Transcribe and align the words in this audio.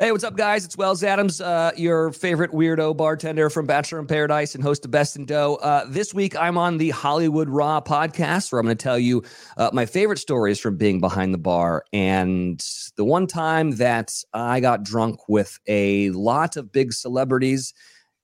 Hey, 0.00 0.12
what's 0.12 0.24
up, 0.24 0.34
guys? 0.34 0.64
It's 0.64 0.78
Wells 0.78 1.04
Adams, 1.04 1.42
uh, 1.42 1.72
your 1.76 2.10
favorite 2.12 2.52
weirdo 2.52 2.96
bartender 2.96 3.50
from 3.50 3.66
Bachelor 3.66 3.98
in 3.98 4.06
Paradise 4.06 4.54
and 4.54 4.64
host 4.64 4.82
of 4.86 4.90
Best 4.90 5.14
in 5.14 5.26
Dough. 5.26 5.56
Uh, 5.56 5.84
this 5.86 6.14
week, 6.14 6.34
I'm 6.34 6.56
on 6.56 6.78
the 6.78 6.88
Hollywood 6.88 7.50
Raw 7.50 7.82
podcast, 7.82 8.50
where 8.50 8.60
I'm 8.60 8.64
going 8.64 8.78
to 8.78 8.82
tell 8.82 8.98
you 8.98 9.22
uh, 9.58 9.68
my 9.74 9.84
favorite 9.84 10.18
stories 10.18 10.58
from 10.58 10.78
being 10.78 11.00
behind 11.00 11.34
the 11.34 11.38
bar 11.38 11.84
and 11.92 12.64
the 12.96 13.04
one 13.04 13.26
time 13.26 13.72
that 13.72 14.14
I 14.32 14.60
got 14.60 14.84
drunk 14.84 15.28
with 15.28 15.58
a 15.66 16.08
lot 16.12 16.56
of 16.56 16.72
big 16.72 16.94
celebrities 16.94 17.74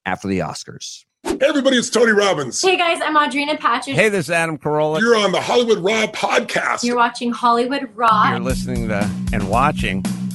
after 0.07 0.29
the 0.29 0.39
Oscars. 0.39 1.05
Hey 1.25 1.37
everybody, 1.43 1.77
it's 1.77 1.91
Tony 1.91 2.13
Robbins. 2.13 2.63
Hey 2.63 2.79
guys, 2.79 3.01
I'm 3.03 3.17
Audrina 3.17 3.59
Patridge. 3.59 3.97
Hey, 3.97 4.09
this 4.09 4.27
is 4.27 4.31
Adam 4.31 4.57
Carolla. 4.57 5.01
You're 5.01 5.17
on 5.17 5.33
the 5.33 5.43
Hollywood 5.43 5.81
Raw 5.81 6.07
podcast. 6.07 6.85
You're 6.85 6.97
watching 6.97 7.33
Hollywood 7.33 7.91
Raw. 7.95 8.31
You're 8.31 8.41
listening 8.41 8.89
to 8.89 9.11
and 9.35 9.51
watching 9.51 10.03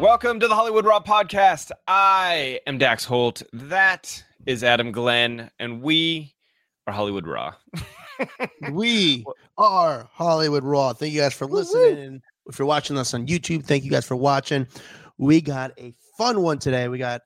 Welcome 0.00 0.40
to 0.40 0.48
the 0.48 0.54
Hollywood 0.54 0.84
Raw 0.84 1.00
podcast. 1.00 1.70
I 1.88 2.60
am 2.66 2.76
Dax 2.76 3.02
Holt. 3.02 3.42
That 3.54 4.22
is 4.44 4.62
Adam 4.62 4.92
Glyn, 4.92 5.50
and 5.58 5.80
we 5.80 6.34
are 6.86 6.92
Hollywood 6.92 7.26
Raw. 7.26 7.54
we 8.72 9.24
are 9.56 10.06
Hollywood 10.12 10.64
Raw. 10.64 10.92
Thank 10.92 11.14
you 11.14 11.20
guys 11.22 11.32
for 11.32 11.46
listening. 11.46 12.20
If 12.46 12.58
you're 12.58 12.68
watching 12.68 12.98
us 12.98 13.14
on 13.14 13.26
YouTube, 13.26 13.64
thank 13.64 13.84
you 13.84 13.90
guys 13.90 14.04
for 14.04 14.16
watching. 14.16 14.66
We 15.16 15.40
got 15.40 15.72
a 15.78 15.94
fun 16.18 16.42
one 16.42 16.58
today. 16.58 16.88
We 16.88 16.98
got 16.98 17.22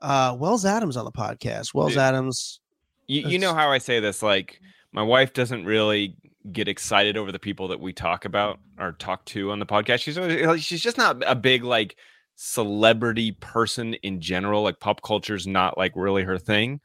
uh 0.00 0.36
Wells 0.38 0.64
Adams 0.64 0.96
on 0.96 1.04
the 1.04 1.12
podcast. 1.12 1.74
Wells 1.74 1.94
Dude. 1.94 1.98
Adams. 1.98 2.60
You, 3.08 3.22
you 3.28 3.38
know 3.40 3.52
how 3.52 3.68
I 3.68 3.78
say 3.78 3.98
this? 3.98 4.22
Like, 4.22 4.60
my 4.92 5.02
wife 5.02 5.32
doesn't 5.32 5.64
really 5.64 6.14
get 6.52 6.68
excited 6.68 7.16
over 7.16 7.32
the 7.32 7.38
people 7.38 7.68
that 7.68 7.80
we 7.80 7.92
talk 7.92 8.24
about 8.24 8.58
mm-hmm. 8.58 8.82
or 8.82 8.92
talk 8.92 9.24
to 9.26 9.50
on 9.50 9.58
the 9.58 9.66
podcast. 9.66 10.00
She's 10.00 10.64
she's 10.64 10.82
just 10.82 10.98
not 10.98 11.22
a 11.26 11.34
big 11.34 11.64
like 11.64 11.96
celebrity 12.36 13.32
person 13.32 13.94
in 13.94 14.20
general. 14.20 14.62
Like 14.62 14.80
pop 14.80 15.02
culture's 15.02 15.46
not 15.46 15.76
like 15.76 15.92
really 15.94 16.22
her 16.22 16.38
thing. 16.38 16.80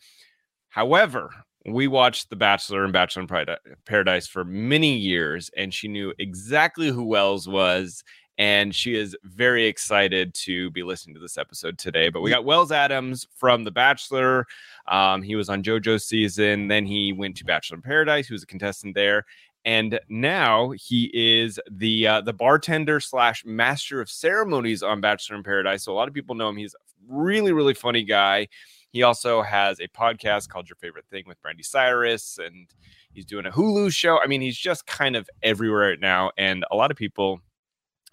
However, 0.69 1.31
we 1.65 1.87
watched 1.87 2.29
The 2.29 2.35
Bachelor 2.35 2.83
and 2.83 2.93
Bachelor 2.93 3.23
in 3.23 3.49
uh, 3.49 3.55
Paradise 3.85 4.27
for 4.27 4.43
many 4.43 4.95
years, 4.95 5.49
and 5.57 5.73
she 5.73 5.87
knew 5.87 6.13
exactly 6.19 6.89
who 6.89 7.03
Wells 7.03 7.47
was. 7.47 8.03
And 8.37 8.75
she 8.75 8.95
is 8.95 9.15
very 9.23 9.65
excited 9.65 10.33
to 10.43 10.69
be 10.71 10.83
listening 10.83 11.15
to 11.15 11.21
this 11.21 11.37
episode 11.37 11.77
today. 11.77 12.09
But 12.09 12.19
we 12.19 12.29
got 12.29 12.43
Wells 12.43 12.73
Adams 12.73 13.25
from 13.37 13.63
The 13.63 13.71
Bachelor. 13.71 14.45
Um, 14.87 15.21
he 15.21 15.35
was 15.35 15.49
on 15.49 15.63
JoJo's 15.63 16.05
season. 16.05 16.67
Then 16.67 16.85
he 16.85 17.13
went 17.13 17.37
to 17.37 17.45
Bachelor 17.45 17.75
in 17.75 17.81
Paradise. 17.81 18.27
He 18.27 18.33
was 18.33 18.43
a 18.43 18.47
contestant 18.47 18.95
there 18.95 19.25
and 19.65 19.99
now 20.09 20.71
he 20.77 21.09
is 21.13 21.59
the 21.69 22.07
uh, 22.07 22.21
the 22.21 22.33
bartender 22.33 22.99
slash 22.99 23.43
master 23.45 23.99
of 23.99 24.09
ceremonies 24.09 24.83
on 24.83 25.01
Bachelor 25.01 25.35
in 25.35 25.43
Paradise. 25.43 25.83
So 25.83 25.91
a 25.91 25.95
lot 25.95 26.07
of 26.07 26.13
people 26.13 26.35
know 26.35 26.49
him. 26.49 26.55
He's 26.55 26.75
a 26.75 26.77
really 27.09 27.51
really 27.51 27.73
funny 27.73 28.03
guy. 28.03 28.47
He 28.91 29.03
also 29.03 29.41
has 29.41 29.81
a 29.81 29.89
podcast 29.89 30.47
called 30.47 30.69
Your 30.69 30.77
Favorite 30.77 31.05
Thing 31.09 31.23
with 31.27 31.41
Brandi 31.41 31.65
Cyrus, 31.65 32.39
and 32.41 32.67
he's 33.11 33.25
doing 33.25 33.45
a 33.45 33.51
Hulu 33.51 33.91
show. 33.91 34.21
I 34.23 34.27
mean, 34.27 34.39
he's 34.39 34.57
just 34.57 34.85
kind 34.85 35.17
of 35.17 35.27
everywhere 35.43 35.89
right 35.89 35.99
now, 35.99 36.31
and 36.37 36.63
a 36.71 36.75
lot 36.75 36.91
of 36.91 36.97
people 36.97 37.41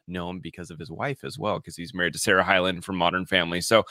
know 0.07 0.31
him 0.31 0.41
because 0.41 0.71
of 0.71 0.79
his 0.79 0.91
wife 0.91 1.25
as 1.25 1.39
well, 1.39 1.59
because 1.59 1.77
he's 1.77 1.95
married 1.95 2.13
to 2.13 2.19
Sarah 2.19 2.45
Hyland 2.45 2.85
from 2.85 2.97
Modern 2.97 3.27
Family. 3.27 3.61
So 3.61 3.85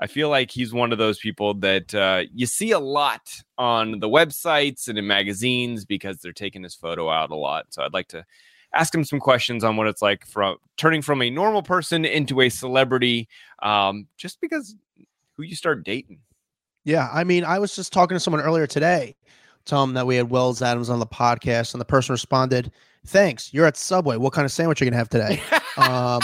I 0.00 0.06
feel 0.06 0.28
like 0.28 0.50
he's 0.50 0.72
one 0.72 0.92
of 0.92 0.98
those 0.98 1.18
people 1.18 1.54
that 1.54 1.94
uh, 1.94 2.24
you 2.32 2.46
see 2.46 2.70
a 2.72 2.78
lot 2.78 3.42
on 3.56 4.00
the 4.00 4.08
websites 4.08 4.88
and 4.88 4.98
in 4.98 5.06
magazines 5.06 5.84
because 5.84 6.18
they're 6.18 6.32
taking 6.32 6.62
his 6.62 6.74
photo 6.74 7.10
out 7.10 7.30
a 7.30 7.36
lot. 7.36 7.66
So 7.70 7.82
I'd 7.82 7.94
like 7.94 8.08
to 8.08 8.24
ask 8.74 8.94
him 8.94 9.04
some 9.04 9.20
questions 9.20 9.64
on 9.64 9.76
what 9.76 9.86
it's 9.86 10.02
like 10.02 10.26
from 10.26 10.56
turning 10.76 11.02
from 11.02 11.22
a 11.22 11.30
normal 11.30 11.62
person 11.62 12.04
into 12.04 12.40
a 12.40 12.48
celebrity, 12.48 13.28
um, 13.62 14.06
just 14.16 14.40
because 14.40 14.74
who 15.36 15.42
you 15.42 15.56
start 15.56 15.84
dating. 15.84 16.20
Yeah, 16.84 17.08
I 17.12 17.24
mean, 17.24 17.44
I 17.44 17.58
was 17.58 17.74
just 17.76 17.92
talking 17.92 18.14
to 18.14 18.20
someone 18.20 18.42
earlier 18.42 18.66
today, 18.66 19.16
telling 19.64 19.90
them 19.90 19.94
that 19.94 20.06
we 20.06 20.16
had 20.16 20.30
Wells 20.30 20.62
Adams 20.62 20.90
on 20.90 21.00
the 21.00 21.06
podcast, 21.06 21.74
and 21.74 21.80
the 21.80 21.86
person 21.86 22.12
responded, 22.12 22.72
"Thanks, 23.06 23.52
you're 23.52 23.66
at 23.66 23.76
Subway. 23.76 24.16
What 24.16 24.32
kind 24.32 24.44
of 24.44 24.52
sandwich 24.52 24.80
are 24.80 24.84
you 24.84 24.90
gonna 24.90 24.98
have 24.98 25.08
today?" 25.08 25.40
um, 25.76 26.20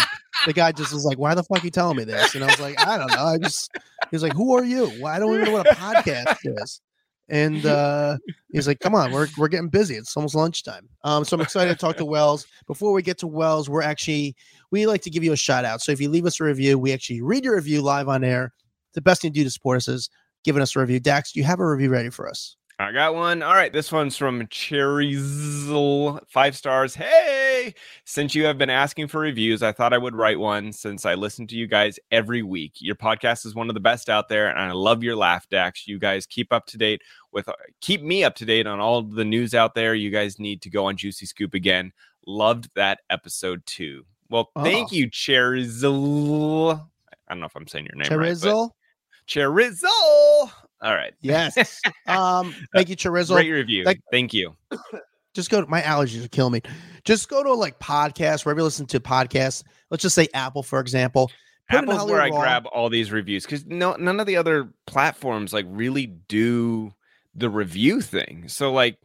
the 0.46 0.52
guy 0.52 0.72
just 0.72 0.92
was 0.92 1.04
like, 1.04 1.18
"Why 1.18 1.34
the 1.34 1.42
fuck 1.42 1.62
are 1.62 1.64
you 1.64 1.70
telling 1.70 1.96
me 1.96 2.04
this?" 2.04 2.34
And 2.34 2.44
I 2.44 2.48
was 2.48 2.60
like, 2.60 2.78
"I 2.86 2.98
don't 2.98 3.10
know. 3.10 3.24
I 3.24 3.38
just." 3.38 3.70
He 4.10 4.16
was 4.16 4.22
like, 4.22 4.34
"Who 4.34 4.54
are 4.54 4.64
you? 4.64 4.92
Well, 5.00 5.12
I 5.12 5.18
don't 5.18 5.32
even 5.34 5.46
know 5.46 5.52
what 5.52 5.70
a 5.70 5.74
podcast 5.74 6.38
is." 6.44 6.80
And 7.28 7.64
uh, 7.64 8.18
he's 8.52 8.66
like, 8.68 8.80
"Come 8.80 8.94
on, 8.94 9.12
we're 9.12 9.28
we're 9.38 9.48
getting 9.48 9.68
busy. 9.68 9.94
It's 9.94 10.16
almost 10.16 10.34
lunchtime." 10.34 10.88
Um, 11.04 11.24
so 11.24 11.36
I'm 11.36 11.40
excited 11.40 11.70
to 11.70 11.76
talk 11.78 11.96
to 11.96 12.04
Wells. 12.04 12.46
Before 12.66 12.92
we 12.92 13.02
get 13.02 13.18
to 13.18 13.26
Wells, 13.26 13.68
we're 13.70 13.82
actually 13.82 14.36
we 14.70 14.86
like 14.86 15.02
to 15.02 15.10
give 15.10 15.24
you 15.24 15.32
a 15.32 15.36
shout 15.36 15.64
out. 15.64 15.80
So 15.80 15.92
if 15.92 16.00
you 16.00 16.08
leave 16.10 16.26
us 16.26 16.40
a 16.40 16.44
review, 16.44 16.78
we 16.78 16.92
actually 16.92 17.22
read 17.22 17.44
your 17.44 17.56
review 17.56 17.80
live 17.80 18.08
on 18.08 18.24
air. 18.24 18.52
The 18.92 19.00
best 19.00 19.22
thing 19.22 19.32
to 19.32 19.40
do 19.40 19.44
to 19.44 19.50
support 19.50 19.78
us 19.78 19.88
is 19.88 20.10
giving 20.44 20.62
us 20.62 20.76
a 20.76 20.80
review. 20.80 21.00
Dax, 21.00 21.32
do 21.32 21.40
you 21.40 21.44
have 21.44 21.60
a 21.60 21.66
review 21.66 21.90
ready 21.90 22.10
for 22.10 22.28
us? 22.28 22.56
I 22.78 22.90
got 22.90 23.14
one. 23.14 23.42
All 23.42 23.54
right, 23.54 23.72
this 23.72 23.92
one's 23.92 24.16
from 24.16 24.48
Cherryzle, 24.48 26.20
five 26.28 26.56
stars. 26.56 26.92
Hey, 26.96 27.72
since 28.04 28.34
you 28.34 28.44
have 28.46 28.58
been 28.58 28.68
asking 28.68 29.06
for 29.08 29.20
reviews, 29.20 29.62
I 29.62 29.70
thought 29.70 29.92
I 29.92 29.98
would 29.98 30.16
write 30.16 30.40
one 30.40 30.72
since 30.72 31.06
I 31.06 31.14
listen 31.14 31.46
to 31.48 31.56
you 31.56 31.68
guys 31.68 32.00
every 32.10 32.42
week. 32.42 32.72
Your 32.80 32.96
podcast 32.96 33.46
is 33.46 33.54
one 33.54 33.68
of 33.70 33.74
the 33.74 33.80
best 33.80 34.10
out 34.10 34.28
there, 34.28 34.48
and 34.48 34.58
I 34.58 34.72
love 34.72 35.04
your 35.04 35.14
laugh, 35.14 35.48
Dax. 35.48 35.86
You 35.86 36.00
guys 36.00 36.26
keep 36.26 36.52
up 36.52 36.66
to 36.66 36.76
date 36.76 37.02
with, 37.30 37.48
uh, 37.48 37.52
keep 37.80 38.02
me 38.02 38.24
up 38.24 38.34
to 38.36 38.44
date 38.44 38.66
on 38.66 38.80
all 38.80 39.02
the 39.02 39.24
news 39.24 39.54
out 39.54 39.76
there. 39.76 39.94
You 39.94 40.10
guys 40.10 40.40
need 40.40 40.60
to 40.62 40.70
go 40.70 40.86
on 40.86 40.96
Juicy 40.96 41.26
Scoop 41.26 41.54
again. 41.54 41.92
Loved 42.26 42.70
that 42.74 43.00
episode 43.08 43.64
too. 43.66 44.04
Well, 44.30 44.50
thank 44.62 44.88
Oh. 44.90 44.96
you, 44.96 45.08
Cherryzle. 45.10 46.80
I 47.28 47.32
don't 47.34 47.38
know 47.40 47.46
if 47.46 47.54
I'm 47.54 47.68
saying 47.68 47.86
your 47.86 47.94
name 48.02 48.18
right. 48.18 48.32
Chorizo? 48.32 48.70
but- 48.70 49.28
Cherryzle. 49.28 50.50
All 50.84 50.94
right. 50.94 51.14
Yes. 51.20 51.80
Um, 52.06 52.54
thank 52.74 52.90
you, 52.90 52.96
Chorizo. 52.96 53.34
Great 53.34 53.50
review. 53.50 53.84
Like- 53.84 54.02
Thank 54.12 54.34
you. 54.34 54.54
just 55.34 55.48
go 55.50 55.62
to 55.62 55.66
my 55.66 55.80
allergies 55.80 56.20
will 56.20 56.28
kill 56.28 56.50
me. 56.50 56.60
Just 57.04 57.30
go 57.30 57.42
to 57.42 57.54
like 57.54 57.78
podcasts, 57.78 58.44
wherever 58.44 58.60
you 58.60 58.64
listen 58.64 58.84
to 58.86 59.00
podcasts. 59.00 59.64
Let's 59.90 60.02
just 60.02 60.14
say 60.14 60.28
Apple, 60.34 60.62
for 60.62 60.80
example. 60.80 61.30
Put 61.70 61.78
Apple's 61.78 62.10
where 62.10 62.20
I 62.20 62.28
Raw. 62.28 62.40
grab 62.40 62.66
all 62.72 62.90
these 62.90 63.10
reviews 63.10 63.44
because 63.44 63.64
no 63.64 63.96
none 63.96 64.20
of 64.20 64.26
the 64.26 64.36
other 64.36 64.68
platforms 64.86 65.54
like 65.54 65.64
really 65.68 66.06
do 66.06 66.92
the 67.34 67.48
review 67.48 68.02
thing. 68.02 68.48
So 68.48 68.70
like 68.70 68.98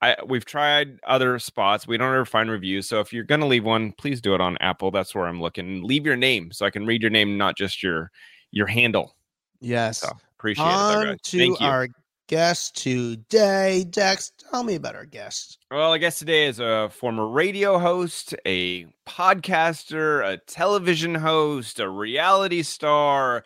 I 0.00 0.16
we've 0.26 0.46
tried 0.46 0.98
other 1.06 1.38
spots. 1.38 1.86
We 1.86 1.98
don't 1.98 2.08
ever 2.12 2.24
find 2.24 2.50
reviews. 2.50 2.88
So 2.88 3.00
if 3.00 3.12
you're 3.12 3.24
gonna 3.24 3.46
leave 3.46 3.64
one, 3.64 3.92
please 3.92 4.22
do 4.22 4.34
it 4.34 4.40
on 4.40 4.56
Apple. 4.60 4.90
That's 4.90 5.14
where 5.14 5.26
I'm 5.26 5.42
looking. 5.42 5.82
Leave 5.82 6.06
your 6.06 6.16
name 6.16 6.52
so 6.52 6.64
I 6.64 6.70
can 6.70 6.86
read 6.86 7.02
your 7.02 7.10
name, 7.10 7.36
not 7.36 7.54
just 7.56 7.82
your 7.82 8.10
your 8.50 8.66
handle. 8.66 9.14
Yes. 9.60 9.98
So 9.98 10.08
appreciate 10.38 10.64
it. 10.64 10.68
On 10.68 11.06
guys. 11.06 11.20
to 11.22 11.38
Thank 11.38 11.60
you. 11.60 11.66
our 11.66 11.88
guest 12.28 12.76
today. 12.76 13.84
Dax, 13.88 14.32
tell 14.50 14.64
me 14.64 14.74
about 14.74 14.96
our 14.96 15.04
guest. 15.04 15.58
Well, 15.70 15.92
I 15.92 15.98
guess 15.98 16.18
today 16.18 16.46
is 16.46 16.58
a 16.58 16.88
former 16.92 17.26
radio 17.26 17.78
host, 17.78 18.34
a 18.44 18.86
podcaster, 19.06 20.26
a 20.26 20.38
television 20.38 21.14
host, 21.14 21.78
a 21.80 21.88
reality 21.88 22.62
star, 22.62 23.44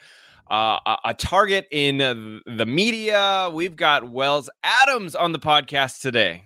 uh, 0.51 0.79
a, 0.87 0.97
a 1.07 1.15
target 1.15 1.67
in 1.71 2.01
uh, 2.01 2.41
the 2.47 2.67
media. 2.67 3.51
We've 3.53 3.77
got 3.77 4.11
Wells 4.11 4.51
Adams 4.65 5.15
on 5.15 5.33
the 5.33 5.39
podcast 5.39 6.01
today. 6.01 6.45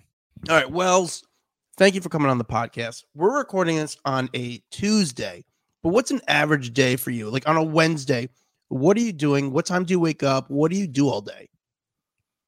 All 0.49 0.55
right, 0.55 0.69
Wells, 0.69 1.23
thank 1.77 1.95
you 1.95 2.01
for 2.01 2.09
coming 2.09 2.29
on 2.29 2.37
the 2.37 2.45
podcast. 2.45 3.03
We're 3.15 3.37
recording 3.37 3.77
this 3.77 3.97
on 4.05 4.29
a 4.35 4.61
Tuesday, 4.71 5.43
but 5.81 5.89
what's 5.89 6.11
an 6.11 6.21
average 6.27 6.73
day 6.73 6.97
for 6.97 7.11
you? 7.11 7.29
Like 7.29 7.47
on 7.47 7.57
a 7.57 7.63
Wednesday, 7.63 8.29
what 8.69 8.97
are 8.97 9.01
you 9.01 9.13
doing? 9.13 9.51
What 9.51 9.65
time 9.65 9.83
do 9.83 9.93
you 9.93 9.99
wake 9.99 10.23
up? 10.23 10.49
What 10.49 10.71
do 10.71 10.77
you 10.77 10.87
do 10.87 11.09
all 11.09 11.21
day? 11.21 11.49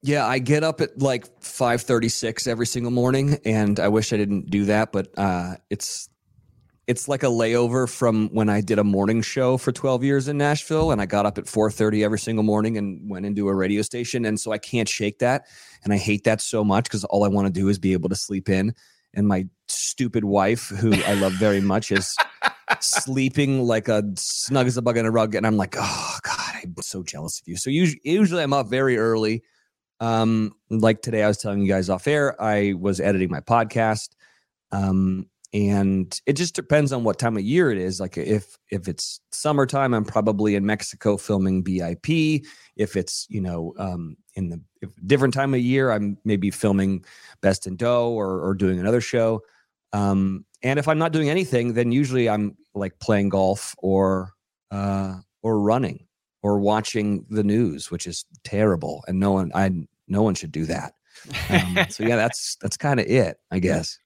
Yeah, 0.04 0.26
I 0.26 0.40
get 0.40 0.64
up 0.64 0.80
at 0.82 1.02
like 1.02 1.26
5:36 1.42 2.48
every 2.48 2.68
single 2.68 2.92
morning 2.92 3.40
and 3.46 3.80
I 3.80 3.88
wish 3.88 4.14
I 4.14 4.18
didn't 4.18 4.50
do 4.50 4.66
that, 4.66 4.92
but 4.92 5.10
uh 5.18 5.56
it's 5.70 6.10
it's 6.86 7.10
like 7.10 7.24
a 7.24 7.28
layover 7.28 7.90
from 7.90 8.30
when 8.30 8.48
I 8.48 8.62
did 8.62 8.80
a 8.80 8.84
morning 8.84 9.22
show 9.22 9.58
for 9.58 9.74
12 9.74 10.06
years 10.06 10.30
in 10.30 10.38
Nashville 10.38 10.92
and 10.92 11.02
I 11.02 11.06
got 11.06 11.26
up 11.26 11.38
at 11.38 11.46
4:30 11.46 12.04
every 12.04 12.20
single 12.20 12.44
morning 12.44 12.78
and 12.78 13.10
went 13.10 13.26
into 13.26 13.50
a 13.50 13.56
radio 13.56 13.82
station 13.82 14.24
and 14.24 14.40
so 14.40 14.52
I 14.52 14.58
can't 14.58 14.88
shake 14.88 15.20
that 15.20 15.46
and 15.84 15.92
I 15.92 15.98
hate 15.98 16.24
that 16.24 16.42
so 16.42 16.64
much 16.64 16.90
cuz 16.90 17.04
all 17.06 17.24
I 17.24 17.28
want 17.28 17.48
to 17.48 17.54
do 17.54 17.68
is 17.68 17.80
be 17.80 17.94
able 17.94 18.10
to 18.10 18.16
sleep 18.16 18.50
in 18.50 18.74
and 19.14 19.28
my 19.28 19.48
stupid 19.68 20.24
wife 20.24 20.70
who 20.70 20.94
I 20.94 21.16
love 21.16 21.34
very 21.34 21.62
much 21.62 21.92
is 21.92 22.16
sleeping 22.80 23.64
like 23.64 23.88
a 23.88 24.04
snug 24.16 24.68
as 24.68 24.78
a 24.78 24.82
bug 24.82 24.98
in 24.98 25.06
a 25.06 25.12
rug 25.12 25.36
and 25.36 25.48
I'm 25.48 25.58
like, 25.58 25.76
"Oh 25.78 26.18
god, 26.24 26.56
I'm 26.64 26.76
so 26.82 27.04
jealous 27.04 27.40
of 27.40 27.48
you. 27.48 27.58
So 27.58 27.70
usually, 27.70 28.02
usually 28.04 28.44
I'm 28.44 28.54
up 28.54 28.68
very 28.68 28.98
early. 28.98 29.44
Um, 30.00 30.54
like 30.70 31.02
today, 31.02 31.24
I 31.24 31.28
was 31.28 31.38
telling 31.38 31.62
you 31.62 31.68
guys 31.68 31.90
off 31.90 32.08
air, 32.08 32.40
I 32.42 32.74
was 32.74 33.00
editing 33.00 33.32
my 33.32 33.42
podcast. 33.42 34.10
Um, 34.72 35.28
and 35.54 36.20
it 36.26 36.34
just 36.34 36.56
depends 36.56 36.92
on 36.92 37.04
what 37.04 37.20
time 37.20 37.38
of 37.38 37.44
year 37.44 37.72
it 37.72 37.78
is. 37.78 38.00
Like 38.00 38.18
if 38.18 38.58
if 38.70 38.88
it's 38.88 39.22
summertime, 39.32 39.94
I'm 39.94 40.04
probably 40.04 40.56
in 40.56 40.66
Mexico 40.66 41.16
filming 41.16 41.64
BIP. 41.64 42.46
If 42.76 42.98
it's 42.98 43.26
you 43.30 43.42
know 43.42 43.74
um, 43.80 44.18
in 44.36 44.50
the 44.50 44.62
if 44.82 44.90
different 45.06 45.34
time 45.34 45.54
of 45.54 45.62
year, 45.62 45.92
I'm 45.92 46.18
maybe 46.26 46.52
filming 46.52 47.06
Best 47.42 47.66
in 47.66 47.78
Dough 47.78 48.12
or 48.12 48.42
or 48.46 48.54
doing 48.56 48.80
another 48.80 49.02
show. 49.02 49.42
Um, 49.94 50.46
and 50.64 50.80
if 50.80 50.88
I'm 50.88 50.98
not 50.98 51.12
doing 51.12 51.30
anything, 51.30 51.74
then 51.74 51.92
usually 51.92 52.30
I'm 52.30 52.58
like 52.74 53.00
playing 53.00 53.30
golf 53.30 53.76
or 53.78 54.32
uh, 54.72 55.16
or 55.44 55.60
running 55.60 56.06
or 56.42 56.60
watching 56.60 57.26
the 57.30 57.44
news, 57.44 57.92
which 57.92 58.08
is 58.08 58.26
terrible, 58.44 59.04
and 59.08 59.20
no 59.20 59.32
one 59.32 59.52
I 59.54 59.72
no 60.08 60.24
one 60.24 60.36
should 60.36 60.52
do 60.52 60.66
that. 60.66 60.94
Um, 61.50 61.78
so 61.90 62.04
yeah, 62.04 62.16
that's 62.16 62.58
that's 62.62 62.78
kind 62.78 63.00
of 63.00 63.06
it, 63.08 63.38
I 63.52 63.60
guess. 63.60 64.00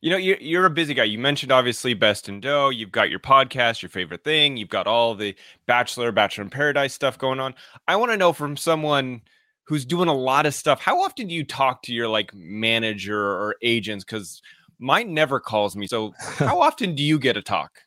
You 0.00 0.10
know, 0.10 0.16
you're, 0.16 0.36
you're 0.36 0.64
a 0.64 0.70
busy 0.70 0.94
guy. 0.94 1.04
You 1.04 1.18
mentioned 1.18 1.50
obviously 1.50 1.92
Best 1.92 2.28
in 2.28 2.40
Dough. 2.40 2.68
You've 2.68 2.92
got 2.92 3.10
your 3.10 3.18
podcast, 3.18 3.82
your 3.82 3.88
favorite 3.88 4.22
thing. 4.22 4.56
You've 4.56 4.68
got 4.68 4.86
all 4.86 5.16
the 5.16 5.34
Bachelor, 5.66 6.12
Bachelor 6.12 6.44
in 6.44 6.50
Paradise 6.50 6.94
stuff 6.94 7.18
going 7.18 7.40
on. 7.40 7.52
I 7.88 7.96
want 7.96 8.12
to 8.12 8.16
know 8.16 8.32
from 8.32 8.56
someone 8.56 9.22
who's 9.64 9.84
doing 9.84 10.08
a 10.08 10.14
lot 10.14 10.46
of 10.46 10.54
stuff. 10.54 10.80
How 10.80 11.02
often 11.02 11.26
do 11.26 11.34
you 11.34 11.44
talk 11.44 11.82
to 11.82 11.92
your 11.92 12.06
like 12.06 12.32
manager 12.32 13.20
or 13.20 13.56
agents? 13.60 14.04
Because 14.04 14.40
mine 14.78 15.14
never 15.14 15.40
calls 15.40 15.76
me. 15.76 15.86
So 15.86 16.12
how 16.20 16.60
often 16.60 16.94
do 16.94 17.02
you 17.02 17.18
get 17.18 17.36
a 17.36 17.42
talk? 17.42 17.78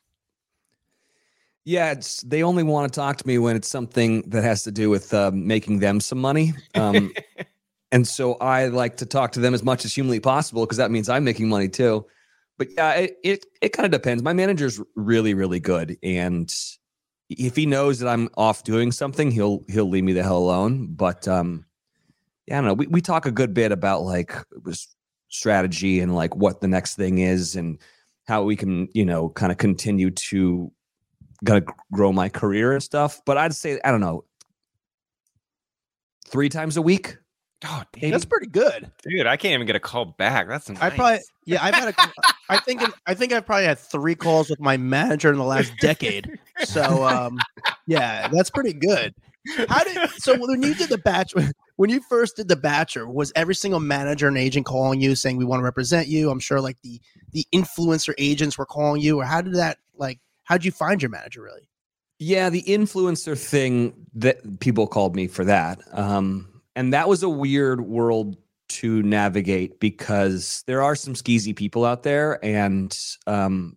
Yeah, 1.64 1.92
it's 1.92 2.22
they 2.22 2.42
only 2.42 2.64
want 2.64 2.92
to 2.92 3.00
talk 3.00 3.18
to 3.18 3.28
me 3.28 3.38
when 3.38 3.56
it's 3.56 3.68
something 3.68 4.24
that 4.30 4.44
has 4.44 4.64
to 4.64 4.72
do 4.72 4.90
with 4.90 5.14
uh, 5.14 5.32
making 5.32 5.80
them 5.80 6.00
some 6.00 6.20
money. 6.20 6.54
Um, 6.74 7.14
and 7.92 8.08
so 8.08 8.34
I 8.36 8.66
like 8.68 8.98
to 8.98 9.06
talk 9.06 9.32
to 9.34 9.40
them 9.40 9.54
as 9.54 9.64
much 9.64 9.86
as 9.86 9.94
humanly 9.94 10.20
possible 10.20 10.66
because 10.66 10.78
that 10.78 10.90
means 10.90 11.08
I'm 11.08 11.24
making 11.24 11.50
money 11.50 11.70
too. 11.70 12.06
But 12.58 12.70
yeah, 12.76 12.94
it 12.94 13.18
it, 13.24 13.46
it 13.62 13.70
kind 13.70 13.86
of 13.86 13.92
depends. 13.92 14.24
My 14.24 14.34
manager's 14.34 14.82
really 14.96 15.36
really 15.36 15.60
good, 15.60 15.98
and 16.02 16.52
if 17.30 17.56
he 17.56 17.66
knows 17.66 18.00
that 18.00 18.10
I'm 18.10 18.28
off 18.38 18.64
doing 18.64 18.92
something, 18.92 19.30
he'll 19.30 19.64
he'll 19.68 19.90
leave 19.90 20.04
me 20.04 20.14
the 20.14 20.24
hell 20.24 20.38
alone. 20.38 20.88
But 20.88 21.28
um, 21.28 21.66
yeah, 22.48 22.58
I 22.58 22.62
don't 22.62 22.68
know. 22.68 22.74
We 22.74 22.88
we 22.88 23.02
talk 23.02 23.28
a 23.28 23.32
good 23.32 23.54
bit 23.54 23.72
about 23.72 24.02
like 24.02 24.34
strategy 25.32 26.00
and 26.00 26.14
like 26.14 26.36
what 26.36 26.62
the 26.62 26.68
next 26.68 26.96
thing 26.96 27.18
is 27.18 27.56
and 27.56 27.80
how 28.28 28.44
we 28.44 28.56
can 28.56 28.88
you 28.94 29.06
know 29.06 29.30
kind 29.30 29.52
of 29.52 29.58
continue 29.58 30.12
to 30.12 30.72
kind 31.46 31.64
of 31.68 31.74
grow 31.92 32.12
my 32.14 32.30
career 32.30 32.74
and 32.74 32.84
stuff. 32.84 33.22
But 33.26 33.38
I'd 33.38 33.56
say 33.56 33.80
I 33.84 33.92
don't 33.92 34.02
know, 34.02 34.26
three 36.28 36.50
times 36.50 36.78
a 36.78 36.82
week. 36.82 37.18
Oh, 37.64 37.84
That's 38.02 38.26
pretty 38.26 38.48
good. 38.48 38.92
dude, 39.04 39.28
I 39.28 39.38
can't 39.38 39.54
even 39.54 39.68
get 39.68 39.76
a 39.76 39.80
call 39.80 40.06
back. 40.06 40.48
That's 40.48 40.68
nice. 40.68 40.82
I 40.82 40.90
probably 40.90 41.20
yeah, 41.46 41.64
I've 41.64 41.76
had 41.76 41.90
a 41.90 41.94
I 42.50 42.58
think 42.58 42.82
I 43.06 43.14
think 43.14 43.34
I've 43.34 43.46
probably 43.46 43.66
had 43.66 43.78
three 43.78 44.16
calls 44.16 44.50
with 44.50 44.60
my 44.60 44.78
manager 44.78 45.30
in 45.32 45.38
the 45.38 45.44
last 45.44 45.72
decade. 45.80 46.40
So 46.64 47.06
um 47.06 47.40
yeah, 47.88 48.28
that's 48.30 48.50
pretty 48.50 48.74
good. 48.74 49.14
How 49.70 49.84
did 49.84 50.10
so 50.18 50.38
when 50.38 50.62
you 50.64 50.74
did 50.74 50.90
the 50.90 50.98
batch 50.98 51.34
when 51.82 51.90
you 51.90 52.00
first 52.00 52.36
did 52.36 52.48
the 52.48 52.56
Bachelor, 52.56 53.10
was 53.10 53.34
every 53.36 53.56
single 53.56 53.80
manager 53.80 54.28
and 54.28 54.38
agent 54.38 54.68
calling 54.68 55.02
you 55.02 55.16
saying 55.16 55.38
we 55.38 55.46
want 55.46 55.62
to 55.62 55.64
represent 55.64 56.08
you? 56.08 56.30
I'm 56.30 56.40
sure 56.40 56.62
like 56.62 56.80
the 56.84 57.02
the 57.32 57.44
influencer 57.52 58.14
agents 58.20 58.56
were 58.56 58.68
calling 58.68 59.02
you, 59.02 59.20
or 59.20 59.26
how 59.26 59.42
did 59.42 59.56
that 59.56 59.80
like 59.96 60.20
how 60.44 60.58
did 60.58 60.66
you 60.66 60.72
find 60.72 61.02
your 61.02 61.10
manager 61.10 61.42
really? 61.42 61.68
Yeah, 62.20 62.52
the 62.52 62.62
influencer 62.62 63.36
thing 63.36 63.96
that 64.14 64.60
people 64.60 64.86
called 64.86 65.16
me 65.16 65.26
for 65.26 65.44
that. 65.46 65.82
Um, 65.92 66.62
and 66.76 66.94
that 66.94 67.10
was 67.10 67.24
a 67.24 67.30
weird 67.30 67.82
world 67.82 68.38
to 68.70 69.02
navigate 69.02 69.80
because 69.80 70.64
there 70.68 70.84
are 70.84 70.96
some 70.96 71.16
skeezy 71.16 71.56
people 71.56 71.84
out 71.84 72.04
there. 72.04 72.38
And 72.46 72.96
um, 73.26 73.76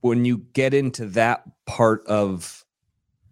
when 0.00 0.24
you 0.24 0.38
get 0.54 0.72
into 0.72 1.04
that 1.08 1.42
part 1.66 2.06
of, 2.06 2.61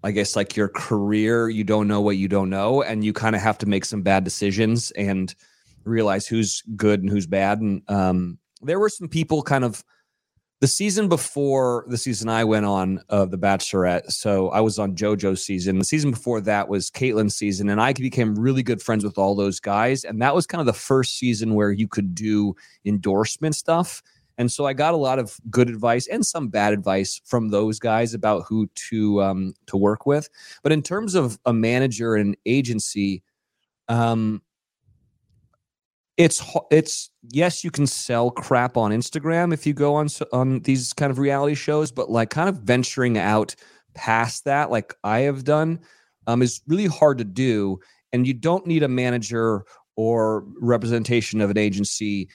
I 0.03 0.11
guess, 0.13 0.37
like 0.37 0.57
your 0.57 0.69
career, 0.69 1.49
you 1.49 1.65
don't 1.65 1.89
know 1.89 2.01
what 2.01 2.17
you 2.17 2.29
don't 2.29 2.51
know. 2.51 2.83
And 2.83 3.05
you 3.05 3.13
kind 3.13 3.37
of 3.37 3.43
have 3.43 3.59
to 3.59 3.67
make 3.67 3.85
some 3.85 4.03
bad 4.03 4.25
decisions 4.25 4.91
and 4.93 5.35
realize 5.85 6.27
who's 6.27 6.63
good 6.77 7.01
and 7.01 7.11
who's 7.11 7.27
bad. 7.27 7.61
And 7.61 7.83
um, 7.89 8.39
there 8.63 8.79
were 8.79 8.89
some 8.89 9.09
people 9.09 9.43
kind 9.43 9.65
of, 9.65 9.85
the 10.61 10.67
season 10.67 11.09
before 11.09 11.87
the 11.89 11.97
season 11.97 12.29
I 12.29 12.45
went 12.45 12.67
on 12.67 13.03
of 13.09 13.31
The 13.31 13.39
Bachelorette, 13.39 14.13
so 14.13 14.51
I 14.51 14.61
was 14.61 14.79
on 14.79 14.95
JoJo's 14.95 15.43
season. 15.43 15.79
The 15.79 15.87
season 15.87 16.11
before 16.11 16.43
that 16.43 16.69
was 16.69 16.91
Kaitlyn's 16.91 17.35
season, 17.35 17.71
and 17.71 17.81
I 17.81 17.95
became 17.95 18.35
really 18.39 18.63
good 18.63 18.83
friends 18.83 19.03
with 19.03 19.17
all 19.17 19.35
those 19.35 19.59
guys. 19.59 20.05
And 20.05 20.21
that 20.21 20.35
was 20.35 20.47
kind 20.47 20.61
of 20.61 20.67
the 20.67 20.75
first 20.75 21.17
season 21.17 21.55
where 21.55 21.73
you 21.73 21.89
could 21.89 22.15
do 22.15 22.55
endorsement 22.85 23.55
stuff. 23.55 24.03
And 24.41 24.51
so 24.51 24.65
I 24.65 24.73
got 24.73 24.95
a 24.95 24.97
lot 24.97 25.19
of 25.19 25.37
good 25.51 25.69
advice 25.69 26.07
and 26.07 26.25
some 26.25 26.49
bad 26.49 26.73
advice 26.73 27.21
from 27.27 27.51
those 27.51 27.79
guys 27.79 28.15
about 28.15 28.47
who 28.49 28.69
to 28.89 29.23
um, 29.23 29.53
to 29.67 29.77
work 29.77 30.07
with. 30.07 30.31
But 30.63 30.73
in 30.73 30.81
terms 30.81 31.15
of 31.15 31.39
a 31.45 31.53
manager 31.53 32.15
and 32.15 32.35
agency, 32.47 33.23
um, 33.89 34.41
it's 36.17 36.43
it's 36.71 37.11
yes 37.33 37.63
you 37.63 37.71
can 37.71 37.87
sell 37.87 38.31
crap 38.31 38.77
on 38.77 38.91
instagram 38.91 39.55
if 39.55 39.67
you 39.67 39.73
go 39.73 39.95
on 39.95 40.07
on 40.33 40.61
these 40.61 40.93
kind 40.93 41.11
of 41.11 41.19
reality 41.19 41.55
shows 41.55 41.91
but 41.91 42.11
like 42.11 42.29
kind 42.29 42.49
of 42.49 42.59
venturing 42.59 43.17
out 43.17 43.55
past 43.95 44.45
that 44.45 44.71
like 44.71 44.95
i 45.03 45.21
have 45.21 45.45
done 45.45 45.79
um, 46.27 46.43
is 46.43 46.61
really 46.67 46.87
hard 46.87 47.17
to 47.17 47.25
do 47.25 47.81
and 48.13 48.27
you 48.27 48.35
don't 48.35 48.67
need 48.67 48.83
a 48.83 48.89
manager 48.89 49.65
or 49.97 50.45
representation 50.61 51.41
of 51.41 51.51
an 51.51 51.57
agency 51.57 52.29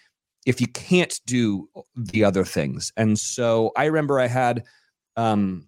if 0.46 0.62
you 0.62 0.68
can't 0.68 1.20
do 1.26 1.68
the 1.96 2.24
other 2.24 2.46
things 2.46 2.92
and 2.98 3.18
so 3.18 3.72
i 3.76 3.86
remember 3.86 4.20
i 4.20 4.28
had 4.28 4.64
um, 5.18 5.68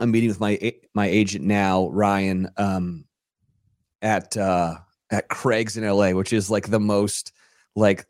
a 0.00 0.06
meeting 0.06 0.28
with 0.28 0.40
my 0.40 0.58
my 0.94 1.06
agent 1.06 1.44
now 1.44 1.88
ryan 1.88 2.48
um, 2.56 3.04
at 4.02 4.36
uh, 4.36 4.76
at 5.10 5.28
Craig's 5.28 5.76
in 5.76 5.88
LA, 5.88 6.10
which 6.10 6.32
is 6.32 6.50
like 6.50 6.68
the 6.68 6.80
most 6.80 7.32
like 7.74 8.06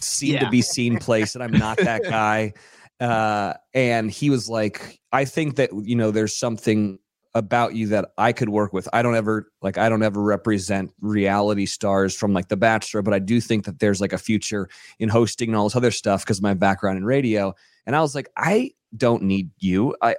seen 0.00 0.34
Yeah. 0.34 0.40
to 0.40 0.50
be 0.50 0.62
seen 0.62 0.98
place, 0.98 1.34
and 1.34 1.44
I'm 1.44 1.52
not 1.52 1.78
that 1.78 2.02
guy. 2.08 2.54
Uh, 3.00 3.54
and 3.72 4.10
he 4.10 4.30
was 4.30 4.48
like, 4.48 4.98
I 5.12 5.24
think 5.24 5.56
that 5.56 5.70
you 5.84 5.96
know, 5.96 6.10
there's 6.10 6.38
something 6.38 6.98
about 7.34 7.74
you 7.74 7.88
that 7.88 8.10
I 8.16 8.32
could 8.32 8.48
work 8.48 8.72
with. 8.72 8.88
I 8.92 9.02
don't 9.02 9.16
ever 9.16 9.50
like 9.60 9.76
I 9.76 9.88
don't 9.88 10.02
ever 10.02 10.22
represent 10.22 10.92
reality 11.00 11.66
stars 11.66 12.16
from 12.16 12.32
like 12.32 12.48
The 12.48 12.56
Bachelor, 12.56 13.02
but 13.02 13.14
I 13.14 13.18
do 13.18 13.40
think 13.40 13.64
that 13.64 13.80
there's 13.80 14.00
like 14.00 14.12
a 14.12 14.18
future 14.18 14.68
in 14.98 15.08
hosting 15.08 15.48
and 15.48 15.56
all 15.56 15.64
this 15.64 15.76
other 15.76 15.90
stuff 15.90 16.24
because 16.24 16.40
my 16.40 16.54
background 16.54 16.98
in 16.98 17.04
radio. 17.04 17.54
And 17.86 17.96
I 17.96 18.00
was 18.00 18.14
like, 18.14 18.30
I 18.36 18.72
don't 18.96 19.24
need 19.24 19.50
you. 19.58 19.96
I 20.00 20.16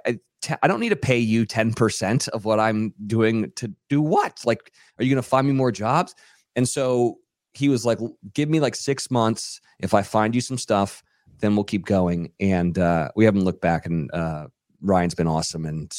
I, 0.62 0.68
don't 0.68 0.80
need 0.80 0.90
to 0.90 0.96
pay 0.96 1.18
you 1.18 1.44
10% 1.44 2.28
of 2.28 2.44
what 2.44 2.60
I'm 2.60 2.94
doing 3.06 3.50
to 3.56 3.72
do 3.88 4.00
what? 4.00 4.42
Like, 4.44 4.72
are 4.98 5.04
you 5.04 5.10
gonna 5.10 5.22
find 5.22 5.46
me 5.46 5.52
more 5.52 5.72
jobs? 5.72 6.14
And 6.54 6.68
so 6.68 7.18
he 7.54 7.68
was 7.68 7.84
like, 7.84 7.98
give 8.34 8.48
me 8.48 8.60
like 8.60 8.74
six 8.74 9.10
months. 9.10 9.60
If 9.80 9.94
I 9.94 10.02
find 10.02 10.34
you 10.34 10.40
some 10.40 10.58
stuff, 10.58 11.02
then 11.40 11.56
we'll 11.56 11.64
keep 11.64 11.86
going. 11.86 12.32
And 12.38 12.78
uh, 12.78 13.10
we 13.16 13.24
haven't 13.24 13.44
looked 13.44 13.62
back. 13.62 13.86
And 13.86 14.10
uh, 14.12 14.48
Ryan's 14.82 15.14
been 15.14 15.26
awesome. 15.26 15.64
And 15.64 15.92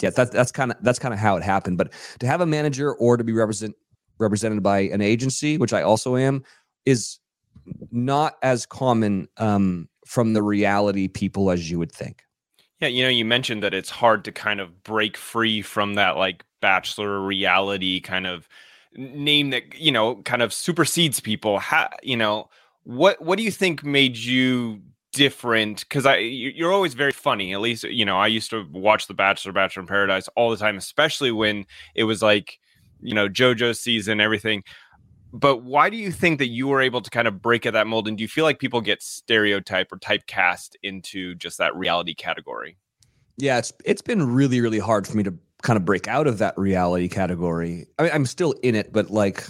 yeah, 0.00 0.10
that's 0.10 0.30
that's 0.30 0.52
kind 0.52 0.70
of 0.70 0.76
that's 0.82 0.98
kind 0.98 1.14
of 1.14 1.20
how 1.20 1.36
it 1.36 1.42
happened. 1.42 1.78
But 1.78 1.92
to 2.20 2.26
have 2.26 2.40
a 2.40 2.46
manager 2.46 2.94
or 2.94 3.16
to 3.16 3.24
be 3.24 3.32
represent 3.32 3.74
represented 4.18 4.62
by 4.62 4.80
an 4.80 5.00
agency, 5.00 5.58
which 5.58 5.72
I 5.72 5.82
also 5.82 6.16
am, 6.16 6.42
is 6.84 7.18
not 7.90 8.36
as 8.42 8.66
common 8.66 9.28
um, 9.38 9.88
from 10.06 10.32
the 10.32 10.42
reality 10.42 11.08
people 11.08 11.50
as 11.50 11.70
you 11.70 11.78
would 11.78 11.92
think. 11.92 12.22
Yeah, 12.80 12.88
you 12.88 13.02
know, 13.02 13.08
you 13.08 13.24
mentioned 13.24 13.62
that 13.62 13.72
it's 13.72 13.90
hard 13.90 14.24
to 14.26 14.32
kind 14.32 14.60
of 14.60 14.82
break 14.82 15.16
free 15.16 15.62
from 15.62 15.94
that 15.94 16.16
like 16.16 16.44
bachelor 16.60 17.20
reality 17.20 18.00
kind 18.00 18.26
of 18.26 18.48
name 18.94 19.50
that 19.50 19.78
you 19.78 19.92
know 19.92 20.16
kind 20.22 20.42
of 20.42 20.52
supersedes 20.52 21.20
people. 21.20 21.58
How 21.58 21.88
you 22.02 22.16
know 22.16 22.50
what 22.82 23.20
what 23.22 23.38
do 23.38 23.44
you 23.44 23.50
think 23.50 23.82
made 23.82 24.16
you 24.16 24.82
different? 25.16 25.80
Because 25.80 26.06
I 26.06 26.16
you- 26.18 26.52
you're 26.54 26.72
always 26.72 26.94
very 26.94 27.12
funny. 27.12 27.52
At 27.54 27.60
least 27.60 27.84
you 27.84 28.04
know 28.04 28.18
I 28.18 28.26
used 28.28 28.50
to 28.50 28.66
watch 28.72 29.06
The 29.06 29.14
Bachelor, 29.14 29.52
Bachelor 29.52 29.80
in 29.82 29.86
Paradise 29.86 30.28
all 30.36 30.50
the 30.50 30.56
time, 30.56 30.76
especially 30.76 31.32
when 31.32 31.64
it 31.94 32.04
was 32.04 32.22
like 32.22 32.58
you 33.00 33.14
know 33.14 33.28
JoJo 33.28 33.76
season, 33.76 34.20
everything. 34.20 34.62
But 35.32 35.62
why 35.62 35.90
do 35.90 35.96
you 35.96 36.12
think 36.12 36.38
that 36.38 36.48
you 36.48 36.66
were 36.68 36.80
able 36.80 37.02
to 37.02 37.10
kind 37.10 37.28
of 37.28 37.42
break 37.42 37.66
at 37.66 37.72
that 37.74 37.86
mold? 37.86 38.08
And 38.08 38.16
do 38.16 38.22
you 38.22 38.28
feel 38.28 38.44
like 38.44 38.58
people 38.58 38.80
get 38.80 39.02
stereotyped 39.02 39.92
or 39.92 39.98
typecast 39.98 40.76
into 40.82 41.34
just 41.34 41.58
that 41.58 41.74
reality 41.76 42.14
category? 42.14 42.78
Yeah, 43.36 43.58
it's 43.58 43.72
it's 43.84 44.02
been 44.02 44.22
really 44.34 44.60
really 44.60 44.78
hard 44.78 45.06
for 45.06 45.16
me 45.16 45.22
to 45.24 45.34
kind 45.62 45.76
of 45.76 45.84
break 45.84 46.06
out 46.08 46.26
of 46.26 46.38
that 46.38 46.56
reality 46.56 47.08
category. 47.08 47.86
I 47.98 48.02
mean, 48.04 48.12
I'm 48.14 48.26
still 48.26 48.52
in 48.62 48.74
it, 48.74 48.92
but 48.92 49.10
like 49.10 49.46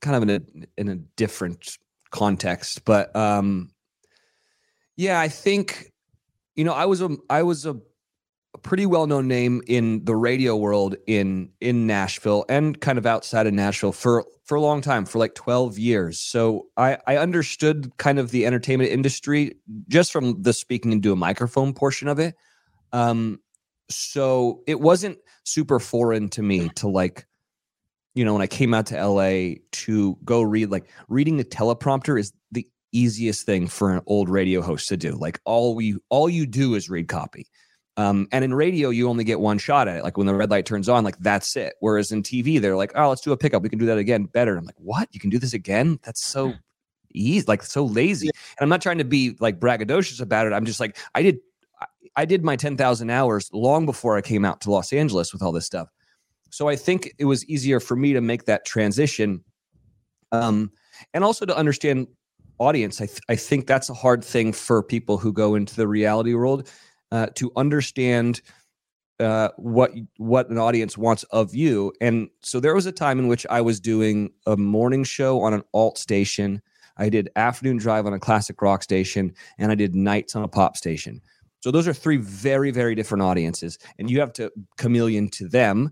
kind 0.00 0.16
of 0.16 0.22
in 0.24 0.30
a 0.30 0.80
in 0.80 0.88
a 0.88 0.96
different 1.16 1.78
context. 2.10 2.84
But 2.84 3.14
um 3.16 3.70
yeah, 4.96 5.20
I 5.20 5.28
think 5.28 5.92
you 6.56 6.64
know, 6.64 6.72
I 6.72 6.86
was 6.86 7.00
a 7.00 7.16
I 7.30 7.42
was 7.42 7.66
a 7.66 7.76
a 8.54 8.58
pretty 8.58 8.84
well 8.84 9.06
known 9.06 9.28
name 9.28 9.62
in 9.66 10.04
the 10.04 10.14
radio 10.14 10.56
world 10.56 10.96
in 11.06 11.50
in 11.60 11.86
Nashville 11.86 12.44
and 12.48 12.80
kind 12.80 12.98
of 12.98 13.06
outside 13.06 13.46
of 13.46 13.54
Nashville 13.54 13.92
for 13.92 14.26
for 14.44 14.56
a 14.56 14.60
long 14.60 14.80
time, 14.80 15.06
for 15.06 15.18
like 15.18 15.34
12 15.34 15.78
years. 15.78 16.20
So 16.20 16.66
I, 16.76 16.98
I 17.06 17.16
understood 17.16 17.96
kind 17.96 18.18
of 18.18 18.32
the 18.32 18.44
entertainment 18.44 18.90
industry 18.90 19.56
just 19.88 20.12
from 20.12 20.42
the 20.42 20.52
speaking 20.52 20.92
into 20.92 21.12
a 21.12 21.16
microphone 21.16 21.72
portion 21.72 22.08
of 22.08 22.18
it. 22.18 22.34
Um, 22.92 23.40
so 23.88 24.62
it 24.66 24.80
wasn't 24.80 25.18
super 25.44 25.78
foreign 25.78 26.28
to 26.30 26.42
me 26.42 26.68
to 26.76 26.88
like, 26.88 27.24
you 28.14 28.24
know, 28.24 28.32
when 28.32 28.42
I 28.42 28.46
came 28.46 28.74
out 28.74 28.86
to 28.86 29.06
LA 29.06 29.54
to 29.72 30.18
go 30.24 30.42
read, 30.42 30.70
like 30.70 30.90
reading 31.08 31.36
the 31.36 31.44
teleprompter 31.44 32.18
is 32.18 32.32
the 32.50 32.66
easiest 32.92 33.46
thing 33.46 33.66
for 33.66 33.92
an 33.92 34.02
old 34.06 34.28
radio 34.28 34.60
host 34.62 34.88
to 34.88 34.96
do. 34.96 35.12
Like 35.12 35.40
all 35.44 35.74
we 35.74 35.96
all 36.08 36.28
you 36.28 36.46
do 36.46 36.74
is 36.74 36.88
read 36.88 37.08
copy. 37.08 37.46
Um, 37.98 38.26
and 38.32 38.42
in 38.44 38.54
radio, 38.54 38.88
you 38.88 39.08
only 39.08 39.24
get 39.24 39.40
one 39.40 39.58
shot 39.58 39.86
at 39.86 39.98
it. 39.98 40.02
Like 40.04 40.16
when 40.16 40.26
the 40.26 40.34
red 40.34 40.50
light 40.50 40.64
turns 40.64 40.88
on, 40.88 41.04
like 41.04 41.18
that's 41.18 41.56
it. 41.56 41.74
Whereas 41.80 42.10
in 42.10 42.22
TV, 42.22 42.60
they're 42.60 42.76
like, 42.76 42.92
oh, 42.94 43.10
let's 43.10 43.20
do 43.20 43.32
a 43.32 43.36
pickup. 43.36 43.62
We 43.62 43.68
can 43.68 43.78
do 43.78 43.86
that 43.86 43.98
again 43.98 44.24
better. 44.24 44.52
And 44.52 44.60
I'm 44.60 44.64
like, 44.64 44.78
what? 44.78 45.08
You 45.12 45.20
can 45.20 45.28
do 45.28 45.38
this 45.38 45.52
again? 45.52 45.98
That's 46.02 46.24
so 46.24 46.54
easy, 47.12 47.44
like 47.46 47.62
so 47.62 47.84
lazy. 47.84 48.28
And 48.28 48.62
I'm 48.62 48.70
not 48.70 48.80
trying 48.80 48.98
to 48.98 49.04
be 49.04 49.36
like 49.40 49.60
braggadocious 49.60 50.22
about 50.22 50.46
it. 50.46 50.54
I'm 50.54 50.64
just 50.64 50.80
like, 50.80 50.96
I 51.14 51.22
did, 51.22 51.38
I- 51.80 51.86
I 52.16 52.24
did 52.24 52.44
my 52.44 52.56
10,000 52.56 53.10
hours 53.10 53.50
long 53.52 53.86
before 53.86 54.16
I 54.16 54.20
came 54.22 54.44
out 54.44 54.60
to 54.62 54.70
Los 54.70 54.92
Angeles 54.92 55.32
with 55.32 55.42
all 55.42 55.52
this 55.52 55.64
stuff. 55.66 55.88
So 56.50 56.68
I 56.68 56.76
think 56.76 57.12
it 57.18 57.24
was 57.24 57.44
easier 57.46 57.80
for 57.80 57.96
me 57.96 58.12
to 58.12 58.20
make 58.20 58.44
that 58.44 58.64
transition. 58.66 59.42
Um, 60.30 60.72
and 61.14 61.24
also 61.24 61.46
to 61.46 61.56
understand 61.56 62.08
audience. 62.58 63.00
I, 63.00 63.06
th- 63.06 63.20
I 63.28 63.36
think 63.36 63.66
that's 63.66 63.90
a 63.90 63.94
hard 63.94 64.24
thing 64.24 64.52
for 64.52 64.82
people 64.82 65.18
who 65.18 65.32
go 65.32 65.54
into 65.54 65.74
the 65.76 65.88
reality 65.88 66.34
world 66.34 66.70
uh, 67.10 67.26
to 67.34 67.50
understand 67.56 68.40
uh, 69.20 69.50
what 69.56 69.92
what 70.16 70.48
an 70.50 70.58
audience 70.58 70.98
wants 70.98 71.22
of 71.24 71.54
you. 71.54 71.92
And 72.00 72.28
so 72.40 72.58
there 72.58 72.74
was 72.74 72.86
a 72.86 72.92
time 72.92 73.18
in 73.18 73.28
which 73.28 73.46
I 73.48 73.60
was 73.60 73.78
doing 73.78 74.30
a 74.46 74.56
morning 74.56 75.04
show 75.04 75.40
on 75.42 75.54
an 75.54 75.62
alt 75.72 75.98
station. 75.98 76.60
I 76.96 77.08
did 77.08 77.30
afternoon 77.36 77.76
drive 77.76 78.06
on 78.06 78.12
a 78.12 78.18
classic 78.18 78.60
rock 78.60 78.82
station, 78.82 79.34
and 79.58 79.70
I 79.70 79.74
did 79.74 79.94
nights 79.94 80.34
on 80.34 80.42
a 80.42 80.48
pop 80.48 80.76
station. 80.76 81.20
So 81.60 81.70
those 81.70 81.86
are 81.86 81.92
three 81.94 82.16
very 82.16 82.70
very 82.70 82.94
different 82.94 83.22
audiences, 83.22 83.78
and 83.98 84.10
you 84.10 84.18
have 84.20 84.32
to 84.34 84.50
chameleon 84.76 85.28
to 85.30 85.48
them, 85.48 85.90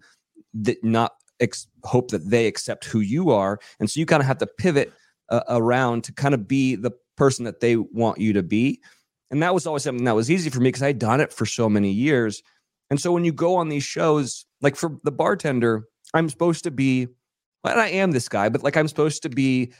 that 0.55 0.83
not 0.83 1.13
ex- 1.39 1.69
hope 1.85 2.11
that 2.11 2.29
they 2.29 2.47
accept 2.47 2.85
who 2.85 3.01
you 3.01 3.31
are, 3.31 3.61
and 3.79 3.89
so 3.89 4.01
you 4.01 4.07
kind 4.07 4.23
of 4.23 4.27
have 4.27 4.39
to 4.39 4.47
pivot 4.47 4.93
uh, 5.31 5.43
around 5.49 6.05
to 6.05 6.13
kind 6.13 6.35
of 6.35 6.47
be 6.47 6.75
the 6.75 6.91
person 7.17 7.45
that 7.45 7.61
they 7.61 7.77
want 7.77 8.19
you 8.19 8.33
to 8.33 8.43
be. 8.43 8.81
And 9.31 9.43
that 9.43 9.55
was 9.55 9.67
always 9.67 9.85
something 9.85 10.05
that 10.05 10.15
was 10.15 10.31
easy 10.31 10.51
for 10.51 10.61
me 10.61 10.69
because 10.69 10.83
I 10.83 10.89
had 10.89 10.99
done 10.99 11.21
it 11.21 11.33
for 11.33 11.47
so 11.47 11.69
many 11.69 11.91
years. 11.91 12.43
And 12.91 13.01
so 13.01 13.13
when 13.13 13.25
you 13.25 13.33
go 13.33 13.55
on 13.57 13.69
these 13.69 13.85
shows, 13.85 14.45
like 14.61 14.75
for 14.75 14.99
the 15.05 15.13
bartender, 15.13 15.85
I'm 16.15 16.29
supposed 16.29 16.65
to 16.65 16.71
be, 16.71 17.07
well, 17.63 17.75
and 17.75 17.81
I 17.81 17.89
am 17.89 18.11
this 18.11 18.29
guy, 18.29 18.49
but 18.49 18.65
like 18.65 18.77
I'm 18.77 18.89
supposed 18.89 19.23
to 19.23 19.29
be 19.29 19.73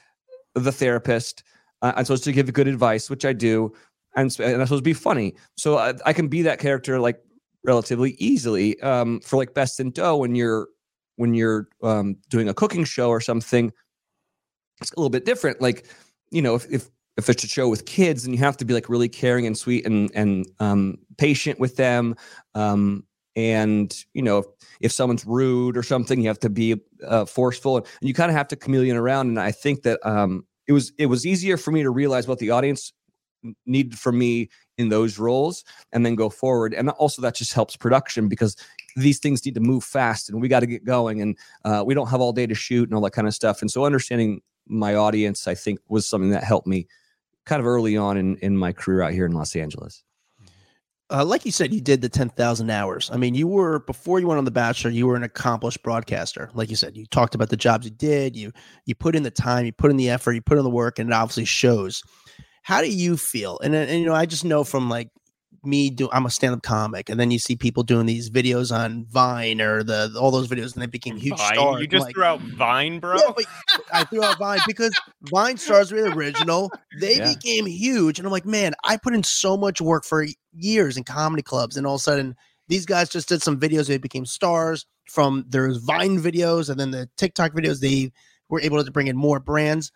the 0.55 0.71
therapist. 0.71 1.43
Uh, 1.83 1.93
I'm 1.97 2.05
supposed 2.05 2.25
to 2.25 2.33
give 2.33 2.53
good 2.53 2.69
advice, 2.69 3.11
which 3.11 3.25
I 3.25 3.33
do. 3.33 3.73
And, 4.17 4.35
and 4.39 4.61
I'm 4.61 4.67
supposed 4.67 4.85
to 4.85 4.89
be 4.89 4.93
funny. 4.93 5.35
So 5.57 5.79
I, 5.79 5.95
I 6.07 6.13
can 6.13 6.29
be 6.29 6.43
that 6.43 6.59
character 6.59 7.01
like 7.01 7.21
relatively 7.65 8.13
easily. 8.19 8.81
Um, 8.81 9.21
for 9.21 9.37
like 9.37 9.55
Best 9.55 9.81
in 9.81 9.91
Dough, 9.91 10.17
when 10.17 10.35
you're 10.35 10.69
when 11.17 11.35
you're 11.35 11.69
um, 11.83 12.17
doing 12.29 12.49
a 12.49 12.55
cooking 12.55 12.85
show 12.85 13.11
or 13.11 13.21
something, 13.21 13.73
it's 14.81 14.93
a 14.93 14.97
little 14.99 15.11
bit 15.11 15.25
different. 15.25 15.61
Like, 15.61 15.87
you 16.31 16.43
know, 16.43 16.55
if 16.55 16.71
if 16.71 16.91
if 17.17 17.29
it's 17.29 17.45
a 17.45 17.49
show 17.49 17.69
with 17.69 17.85
kids, 17.87 18.25
and 18.25 18.35
you 18.35 18.39
have 18.41 18.57
to 18.59 18.65
be 18.65 18.75
like 18.75 18.89
really 18.89 19.09
caring 19.09 19.47
and 19.47 19.57
sweet 19.57 19.87
and 19.87 20.11
and 20.15 20.47
um, 20.59 20.99
patient 21.19 21.59
with 21.61 21.77
them. 21.77 22.15
Um, 22.55 23.05
and 23.37 23.95
you 24.15 24.23
know, 24.23 24.39
if, 24.39 24.47
if 24.81 24.93
someone's 24.93 25.27
rude 25.27 25.77
or 25.77 25.83
something, 25.83 26.21
you 26.21 26.29
have 26.29 26.41
to 26.41 26.51
be 26.51 26.81
uh, 27.07 27.27
forceful, 27.27 27.77
and 27.79 27.87
you 28.01 28.15
kind 28.15 28.31
of 28.31 28.37
have 28.37 28.49
to 28.49 28.57
chameleon 28.57 28.97
around. 28.97 29.29
And 29.29 29.39
I 29.39 29.53
think 29.53 29.83
that 29.83 30.05
um, 30.05 30.47
it 30.67 30.73
was 30.73 30.93
it 30.99 31.07
was 31.07 31.27
easier 31.27 31.57
for 31.57 31.71
me 31.71 31.83
to 31.83 31.91
realize 31.91 32.27
what 32.27 32.39
the 32.39 32.51
audience 32.51 32.93
needed 33.65 33.99
from 33.99 34.19
me 34.19 34.49
in 34.79 34.89
those 34.89 35.19
roles, 35.19 35.65
and 35.93 36.05
then 36.05 36.15
go 36.15 36.29
forward. 36.29 36.75
And 36.75 36.91
also 36.91 37.23
that 37.23 37.35
just 37.35 37.53
helps 37.53 37.77
production 37.77 38.29
because 38.29 38.57
these 38.97 39.19
things 39.19 39.45
need 39.45 39.55
to 39.55 39.61
move 39.61 39.85
fast, 39.85 40.31
and 40.31 40.41
we 40.41 40.49
got 40.49 40.61
to 40.61 40.67
get 40.67 40.85
going, 40.85 41.21
and 41.21 41.39
uh, 41.65 41.83
we 41.87 41.95
don't 41.95 42.09
have 42.09 42.21
all 42.21 42.33
day 42.33 42.47
to 42.47 42.55
shoot 42.55 42.89
and 42.89 42.95
all 42.95 43.03
that 43.03 43.13
kind 43.13 43.29
of 43.29 43.35
stuff. 43.35 43.61
And 43.61 43.71
so 43.71 43.85
understanding 43.85 44.41
my 44.71 44.95
audience, 44.95 45.47
I 45.47 45.55
think, 45.55 45.81
was 45.89 46.09
something 46.09 46.31
that 46.31 46.45
helped 46.45 46.67
me 46.67 46.87
kind 47.45 47.61
of 47.61 47.67
early 47.67 47.97
on 47.97 48.17
in, 48.17 48.37
in 48.37 48.57
my 48.57 48.73
career 48.73 49.03
out 49.03 49.13
here 49.13 49.27
in 49.27 49.33
Los 49.33 49.57
Angeles. 49.57 50.03
Uh, 51.13 51.25
like 51.25 51.45
you 51.45 51.51
said, 51.51 51.75
you 51.75 51.81
did 51.81 52.01
the 52.01 52.09
10,000 52.09 52.71
hours. 52.71 53.11
I 53.13 53.17
mean, 53.17 53.35
you 53.35 53.49
were, 53.49 53.81
before 53.81 54.21
you 54.21 54.29
went 54.29 54.39
on 54.39 54.45
The 54.45 54.53
Bachelor, 54.53 54.93
you 54.93 55.09
were 55.09 55.17
an 55.17 55.25
accomplished 55.25 55.83
broadcaster. 55.83 56.51
Like 56.55 56.71
you 56.71 56.77
said, 56.77 56.97
you 56.97 57.05
talked 57.07 57.35
about 57.35 57.49
the 57.49 57.57
jobs 57.57 57.85
you 57.85 57.91
did, 57.91 58.37
you, 58.37 58.53
you 58.87 58.95
put 58.95 59.17
in 59.17 59.25
the 59.25 59.31
time, 59.31 59.67
you 59.67 59.73
put 59.73 59.91
in 59.91 59.97
the 59.97 60.09
effort, 60.09 60.35
you 60.35 60.41
put 60.41 60.57
in 60.57 60.63
the 60.63 60.71
work, 60.71 61.01
and 61.01 61.11
it 61.11 61.13
obviously 61.13 61.47
shows. 61.47 62.05
How 62.63 62.81
do 62.81 62.89
you 62.89 63.17
feel? 63.17 63.59
And, 63.59 63.75
and, 63.75 63.91
you 63.99 64.07
know, 64.07 64.15
I 64.15 64.25
just 64.25 64.45
know 64.45 64.63
from 64.63 64.89
like 64.89 65.09
me 65.65 65.91
do 65.91 66.09
I'm 66.13 66.27
a 66.27 66.31
stand-up 66.31 66.63
comic, 66.63 67.09
and 67.09 67.19
then 67.21 67.31
you 67.31 67.39
see 67.39 67.57
people 67.57 67.83
doing 67.83 68.07
these 68.07 68.31
videos 68.31 68.75
on 68.75 69.05
Vine 69.07 69.61
or 69.61 69.83
the 69.83 70.15
all 70.21 70.31
those 70.31 70.49
videos, 70.49 70.75
and 70.75 70.83
they 70.83 70.87
became 70.87 71.17
huge 71.17 71.37
Vine? 71.39 71.55
stars. 71.55 71.81
You 71.81 71.87
just 71.87 72.07
like, 72.07 72.15
threw 72.15 72.25
out 72.25 72.41
Vine, 72.41 72.99
bro. 73.01 73.17
yeah, 73.17 73.33
but 73.37 73.45
I 73.93 74.05
threw 74.05 74.23
out 74.23 74.39
Vine 74.39 74.61
because 74.67 74.95
Vine 75.23 75.57
stars 75.59 75.93
were 75.93 76.01
the 76.01 76.09
original. 76.09 76.73
They 76.93 77.17
Yeah. 77.19 77.35
became 77.35 77.67
huge. 77.67 78.19
And 78.19 78.27
I'm 78.27 78.33
like, 78.33 78.47
man, 78.47 78.75
I 78.85 78.97
put 78.97 79.15
in 79.15 79.23
so 79.23 79.57
much 79.57 79.81
work 79.81 80.05
for 80.05 80.27
years 80.53 80.97
in 80.97 81.05
comedy 81.05 81.43
clubs. 81.43 81.77
And 81.77 81.87
all 81.87 81.95
of 81.97 82.01
a 82.01 82.03
sudden, 82.03 82.37
these 82.69 82.87
guys 82.87 83.09
just 83.09 83.29
did 83.29 83.43
some 83.43 83.59
videos. 83.61 83.87
They 83.89 83.99
became 83.99 84.25
stars 84.27 84.87
from 85.11 85.45
their 85.49 85.73
Vine 85.79 86.19
videos 86.21 86.71
and 86.71 86.79
then 86.81 86.91
the 86.93 87.09
TikTok 87.17 87.53
videos. 87.53 87.81
They 87.81 88.13
were 88.49 88.61
able 88.61 88.83
to 88.85 88.91
bring 88.91 89.09
in 89.09 89.17
more 89.17 89.41
brands. 89.41 89.91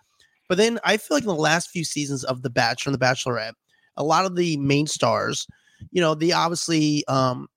But 0.48 0.58
then 0.58 0.78
I 0.84 0.98
feel 0.98 1.16
like 1.16 1.22
in 1.22 1.28
the 1.28 1.34
last 1.34 1.70
few 1.70 1.84
seasons 1.84 2.22
of 2.24 2.42
The 2.42 2.50
Bachelor 2.50 2.92
and 2.92 3.00
The 3.00 3.04
Bachelorette, 3.04 3.52
a 3.96 4.04
lot 4.04 4.24
of 4.24 4.36
the 4.36 4.56
main 4.56 4.86
stars, 4.86 5.46
you 5.90 6.00
know, 6.00 6.14
they 6.14 6.32
obviously 6.32 7.04
um, 7.06 7.48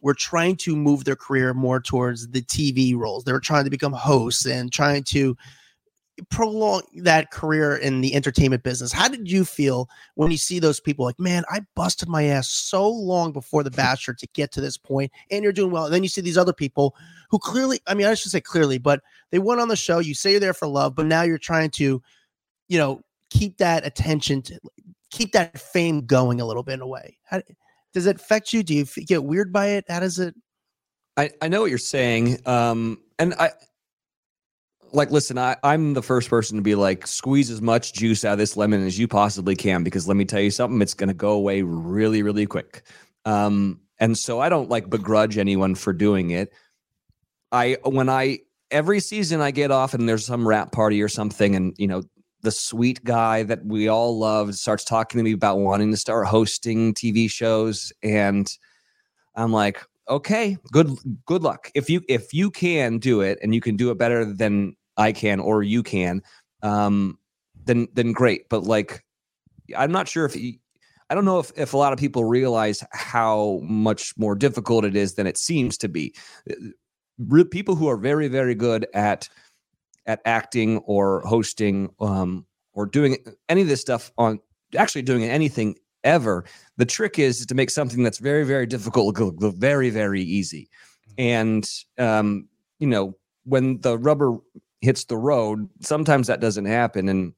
were 0.00 0.14
trying 0.14 0.56
to 0.56 0.76
move 0.76 1.04
their 1.04 1.16
career 1.16 1.54
more 1.54 1.80
towards 1.80 2.28
the 2.28 2.42
TV 2.42 2.96
roles. 2.96 3.24
They 3.24 3.32
were 3.32 3.40
trying 3.40 3.64
to 3.64 3.70
become 3.70 3.92
hosts 3.92 4.46
and 4.46 4.72
trying 4.72 5.04
to 5.04 5.36
prolong 6.30 6.82
that 6.94 7.30
career 7.30 7.76
in 7.76 8.00
the 8.00 8.14
entertainment 8.14 8.62
business. 8.62 8.92
How 8.92 9.08
did 9.08 9.30
you 9.30 9.44
feel 9.44 9.88
when 10.14 10.30
you 10.30 10.36
see 10.36 10.58
those 10.58 10.80
people 10.80 11.04
like, 11.04 11.18
man, 11.18 11.44
I 11.50 11.60
busted 11.74 12.08
my 12.08 12.24
ass 12.24 12.48
so 12.48 12.88
long 12.88 13.32
before 13.32 13.62
The 13.62 13.70
Bachelor 13.70 14.14
to 14.14 14.28
get 14.32 14.52
to 14.52 14.60
this 14.60 14.76
point, 14.76 15.10
and 15.30 15.42
you're 15.42 15.52
doing 15.52 15.72
well. 15.72 15.86
And 15.86 15.94
then 15.94 16.02
you 16.02 16.08
see 16.08 16.20
these 16.20 16.38
other 16.38 16.52
people 16.52 16.94
who 17.30 17.38
clearly, 17.38 17.80
I 17.86 17.94
mean, 17.94 18.06
I 18.06 18.14
should 18.14 18.30
say 18.30 18.40
clearly, 18.40 18.78
but 18.78 19.02
they 19.30 19.38
went 19.38 19.60
on 19.60 19.68
the 19.68 19.76
show. 19.76 19.98
You 19.98 20.14
say 20.14 20.32
you're 20.32 20.40
there 20.40 20.54
for 20.54 20.68
love, 20.68 20.94
but 20.94 21.06
now 21.06 21.22
you're 21.22 21.38
trying 21.38 21.70
to, 21.70 22.02
you 22.68 22.78
know, 22.78 23.00
keep 23.30 23.56
that 23.56 23.86
attention 23.86 24.42
to 24.42 24.60
keep 25.14 25.32
that 25.32 25.58
fame 25.58 26.04
going 26.06 26.40
a 26.40 26.44
little 26.44 26.64
bit 26.64 26.74
in 26.74 26.80
a 26.80 26.86
way. 26.86 27.16
How, 27.24 27.40
does 27.92 28.06
it 28.06 28.16
affect 28.16 28.52
you? 28.52 28.64
Do 28.64 28.74
you 28.74 28.84
get 29.06 29.22
weird 29.22 29.52
by 29.52 29.68
it? 29.68 29.84
How 29.88 30.00
does 30.00 30.18
it? 30.18 30.34
I, 31.16 31.30
I 31.40 31.46
know 31.46 31.60
what 31.60 31.70
you're 31.70 31.78
saying. 31.78 32.40
Um, 32.44 32.98
and 33.20 33.34
I 33.34 33.52
like, 34.92 35.12
listen, 35.12 35.38
I, 35.38 35.56
I'm 35.62 35.94
the 35.94 36.02
first 36.02 36.28
person 36.28 36.56
to 36.56 36.62
be 36.62 36.74
like, 36.74 37.06
squeeze 37.06 37.50
as 37.50 37.62
much 37.62 37.92
juice 37.92 38.24
out 38.24 38.32
of 38.32 38.38
this 38.38 38.56
lemon 38.56 38.84
as 38.84 38.98
you 38.98 39.06
possibly 39.06 39.54
can, 39.54 39.84
because 39.84 40.08
let 40.08 40.16
me 40.16 40.24
tell 40.24 40.40
you 40.40 40.50
something, 40.50 40.82
it's 40.82 40.94
going 40.94 41.08
to 41.08 41.14
go 41.14 41.30
away 41.30 41.62
really, 41.62 42.22
really 42.22 42.46
quick. 42.46 42.82
Um, 43.24 43.80
and 44.00 44.18
so 44.18 44.40
I 44.40 44.48
don't 44.48 44.68
like 44.68 44.90
begrudge 44.90 45.38
anyone 45.38 45.76
for 45.76 45.92
doing 45.92 46.30
it. 46.30 46.52
I, 47.52 47.78
when 47.84 48.08
I, 48.08 48.40
every 48.72 48.98
season 48.98 49.40
I 49.40 49.52
get 49.52 49.70
off 49.70 49.94
and 49.94 50.08
there's 50.08 50.26
some 50.26 50.46
rap 50.46 50.72
party 50.72 51.00
or 51.00 51.08
something, 51.08 51.54
and, 51.54 51.74
you 51.78 51.86
know, 51.86 52.02
the 52.44 52.52
sweet 52.52 53.02
guy 53.04 53.42
that 53.42 53.64
we 53.64 53.88
all 53.88 54.16
love 54.18 54.54
starts 54.54 54.84
talking 54.84 55.18
to 55.18 55.24
me 55.24 55.32
about 55.32 55.58
wanting 55.58 55.90
to 55.90 55.96
start 55.96 56.26
hosting 56.26 56.94
TV 56.94 57.28
shows. 57.28 57.92
And 58.02 58.46
I'm 59.34 59.50
like, 59.50 59.82
okay, 60.08 60.56
good 60.70 60.90
good 61.24 61.42
luck. 61.42 61.70
If 61.74 61.90
you 61.90 62.02
if 62.08 62.32
you 62.32 62.50
can 62.50 62.98
do 62.98 63.22
it 63.22 63.38
and 63.42 63.54
you 63.54 63.60
can 63.60 63.76
do 63.76 63.90
it 63.90 63.98
better 63.98 64.24
than 64.24 64.76
I 64.96 65.12
can 65.12 65.40
or 65.40 65.62
you 65.62 65.82
can, 65.82 66.22
um, 66.62 67.18
then 67.64 67.88
then 67.94 68.12
great. 68.12 68.48
But 68.48 68.64
like, 68.64 69.02
I'm 69.76 69.90
not 69.90 70.06
sure 70.06 70.26
if 70.26 70.36
you, 70.36 70.54
I 71.08 71.14
don't 71.14 71.24
know 71.24 71.38
if 71.38 71.50
if 71.56 71.72
a 71.72 71.78
lot 71.78 71.94
of 71.94 71.98
people 71.98 72.24
realize 72.24 72.84
how 72.92 73.60
much 73.62 74.12
more 74.18 74.34
difficult 74.34 74.84
it 74.84 74.94
is 74.94 75.14
than 75.14 75.26
it 75.26 75.38
seems 75.38 75.78
to 75.78 75.88
be. 75.88 76.14
People 77.50 77.74
who 77.74 77.88
are 77.88 77.96
very 77.96 78.28
very 78.28 78.54
good 78.54 78.86
at 78.92 79.28
at 80.06 80.20
acting 80.24 80.78
or 80.78 81.22
hosting 81.22 81.90
um, 82.00 82.46
or 82.72 82.86
doing 82.86 83.18
any 83.48 83.62
of 83.62 83.68
this 83.68 83.80
stuff 83.80 84.12
on 84.18 84.40
actually 84.76 85.02
doing 85.02 85.24
anything 85.24 85.76
ever 86.02 86.44
the 86.76 86.84
trick 86.84 87.18
is 87.18 87.46
to 87.46 87.54
make 87.54 87.70
something 87.70 88.02
that's 88.02 88.18
very 88.18 88.44
very 88.44 88.66
difficult 88.66 89.14
go 89.14 89.32
very 89.52 89.88
very 89.88 90.20
easy 90.20 90.68
and 91.16 91.66
um 91.98 92.46
you 92.78 92.86
know 92.86 93.16
when 93.44 93.80
the 93.80 93.96
rubber 93.96 94.36
hits 94.82 95.04
the 95.04 95.16
road 95.16 95.66
sometimes 95.80 96.26
that 96.26 96.40
doesn't 96.40 96.66
happen 96.66 97.08
and 97.08 97.32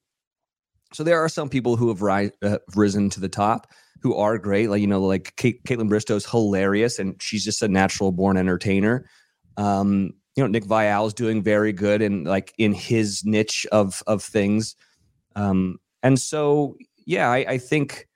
so 0.93 1.05
there 1.05 1.23
are 1.23 1.29
some 1.29 1.49
people 1.49 1.77
who 1.77 1.89
have 1.89 2.03
ri- 2.03 2.33
uh, 2.43 2.59
risen 2.75 3.11
to 3.11 3.21
the 3.21 3.29
top 3.29 3.69
who 4.01 4.15
are 4.15 4.39
great. 4.39 4.71
Like 4.71 4.81
you 4.81 4.87
know, 4.87 5.01
like 5.01 5.35
Kate, 5.37 5.63
Kaitlyn 5.65 5.89
Bristowe's 5.89 6.25
hilarious, 6.25 6.99
and 6.99 7.21
she's 7.21 7.45
just 7.45 7.63
a 7.63 7.69
natural 7.69 8.13
born 8.13 8.37
entertainer. 8.37 9.09
Um, 9.57 10.13
you 10.37 10.43
know, 10.43 10.49
Nick 10.49 10.65
Viall's 10.65 11.15
doing 11.15 11.43
very 11.43 11.73
good 11.73 12.03
and 12.03 12.27
like 12.27 12.55
in 12.59 12.73
his 12.73 13.25
niche 13.25 13.67
of 13.73 14.03
of 14.07 14.23
things. 14.23 14.77
Um, 15.35 15.79
and 16.03 16.21
so 16.21 16.77
yeah, 17.07 17.31
I, 17.31 17.37
I 17.49 17.59
think 17.59 18.07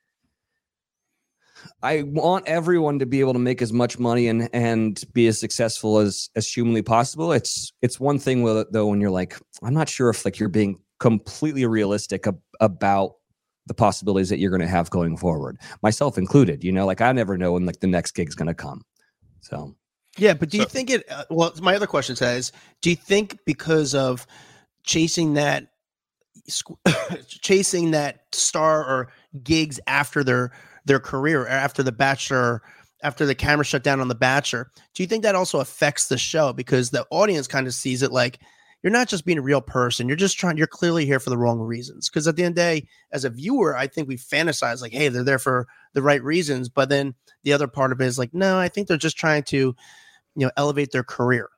I 1.83 2.03
want 2.03 2.47
everyone 2.47 2.99
to 2.99 3.07
be 3.07 3.21
able 3.21 3.33
to 3.33 3.39
make 3.39 3.63
as 3.63 3.73
much 3.73 3.99
money 3.99 4.29
and 4.29 4.49
and 4.53 5.03
be 5.15 5.27
as 5.27 5.41
successful 5.41 5.99
as 5.99 6.29
as 6.37 6.47
humanly 6.47 6.83
possible. 6.83 7.33
It's 7.33 7.73
it's 7.81 7.99
one 7.99 8.19
thing 8.19 8.43
with 8.43 8.57
it 8.59 8.73
though 8.73 8.87
when 8.87 9.01
you're 9.01 9.11
like, 9.11 9.37
I'm 9.63 9.75
not 9.75 9.89
sure 9.89 10.11
if 10.11 10.25
like 10.25 10.39
you're 10.39 10.49
being 10.51 10.79
completely 10.99 11.65
realistic 11.65 12.27
ab- 12.27 12.41
about 12.61 13.13
the 13.67 13.75
possibilities 13.75 14.29
that 14.29 14.39
you're 14.39 14.51
going 14.51 14.61
to 14.61 14.67
have 14.67 14.91
going 14.91 15.17
forward, 15.17 15.57
myself 15.83 16.19
included. 16.19 16.63
You 16.65 16.73
know, 16.73 16.85
like 16.85 17.01
I 17.01 17.13
never 17.13 17.39
know 17.39 17.53
when 17.53 17.65
like 17.65 17.81
the 17.81 17.87
next 17.87 18.13
gig's 18.13 18.35
going 18.35 18.49
to 18.49 18.55
come. 18.55 18.83
So 19.41 19.75
Yeah, 20.21 20.35
but 20.35 20.51
do 20.51 20.59
you 20.59 20.67
think 20.67 20.91
it? 20.91 21.11
Uh, 21.11 21.25
well, 21.31 21.53
my 21.63 21.75
other 21.75 21.87
question 21.87 22.15
says, 22.15 22.53
do 22.83 22.91
you 22.91 22.97
think 22.97 23.39
because 23.47 23.95
of 23.95 24.27
chasing 24.85 25.35
that, 25.35 25.69
squ- 26.49 27.27
chasing 27.27 27.93
that 27.93 28.25
star 28.33 28.85
or 28.85 29.09
gigs 29.43 29.81
after 29.87 30.23
their 30.23 30.53
their 30.85 31.01
career, 31.01 31.43
or 31.43 31.49
after 31.49 31.83
the 31.83 31.91
Bachelor, 31.91 32.63
after 33.03 33.25
the 33.25 33.35
camera 33.35 33.65
shut 33.65 33.83
down 33.83 33.99
on 33.99 34.09
the 34.09 34.15
Bachelor, 34.15 34.71
do 34.95 35.03
you 35.03 35.07
think 35.07 35.23
that 35.23 35.35
also 35.35 35.61
affects 35.61 36.09
the 36.09 36.19
show 36.19 36.53
because 36.53 36.91
the 36.91 37.07
audience 37.11 37.47
kind 37.47 37.67
of 37.67 37.73
sees 37.73 38.03
it 38.03 38.13
like 38.13 38.41
you're 38.83 38.93
not 38.93 39.09
just 39.09 39.25
being 39.25 39.39
a 39.39 39.43
real 39.43 39.61
person, 39.61 40.07
you're 40.07 40.17
just 40.17 40.39
trying, 40.39 40.57
you're 40.57 40.67
clearly 40.67 41.05
here 41.05 41.21
for 41.21 41.31
the 41.31 41.37
wrong 41.37 41.61
reasons. 41.61 42.09
Because 42.09 42.27
at 42.27 42.37
the 42.37 42.45
end 42.45 42.53
of 42.53 42.57
the 42.57 42.63
day, 42.63 42.89
as 43.13 43.25
a 43.25 43.31
viewer, 43.31 43.77
I 43.77 43.87
think 43.87 44.09
we 44.09 44.17
fantasize 44.17 44.81
like, 44.81 44.93
hey, 44.93 45.09
they're 45.09 45.25
there 45.25 45.39
for 45.39 45.67
the 45.93 46.03
right 46.03 46.23
reasons, 46.23 46.69
but 46.71 46.89
then 46.89 47.15
the 47.43 47.53
other 47.53 47.67
part 47.67 47.93
of 47.93 48.01
it 48.01 48.07
is 48.07 48.19
like, 48.19 48.33
no, 48.33 48.59
I 48.59 48.69
think 48.69 48.89
they're 48.89 48.97
just 48.97 49.19
trying 49.19 49.43
to 49.45 49.75
you 50.37 50.47
know 50.47 50.53
elevate 50.57 50.93
their 50.93 51.05
career 51.05 51.49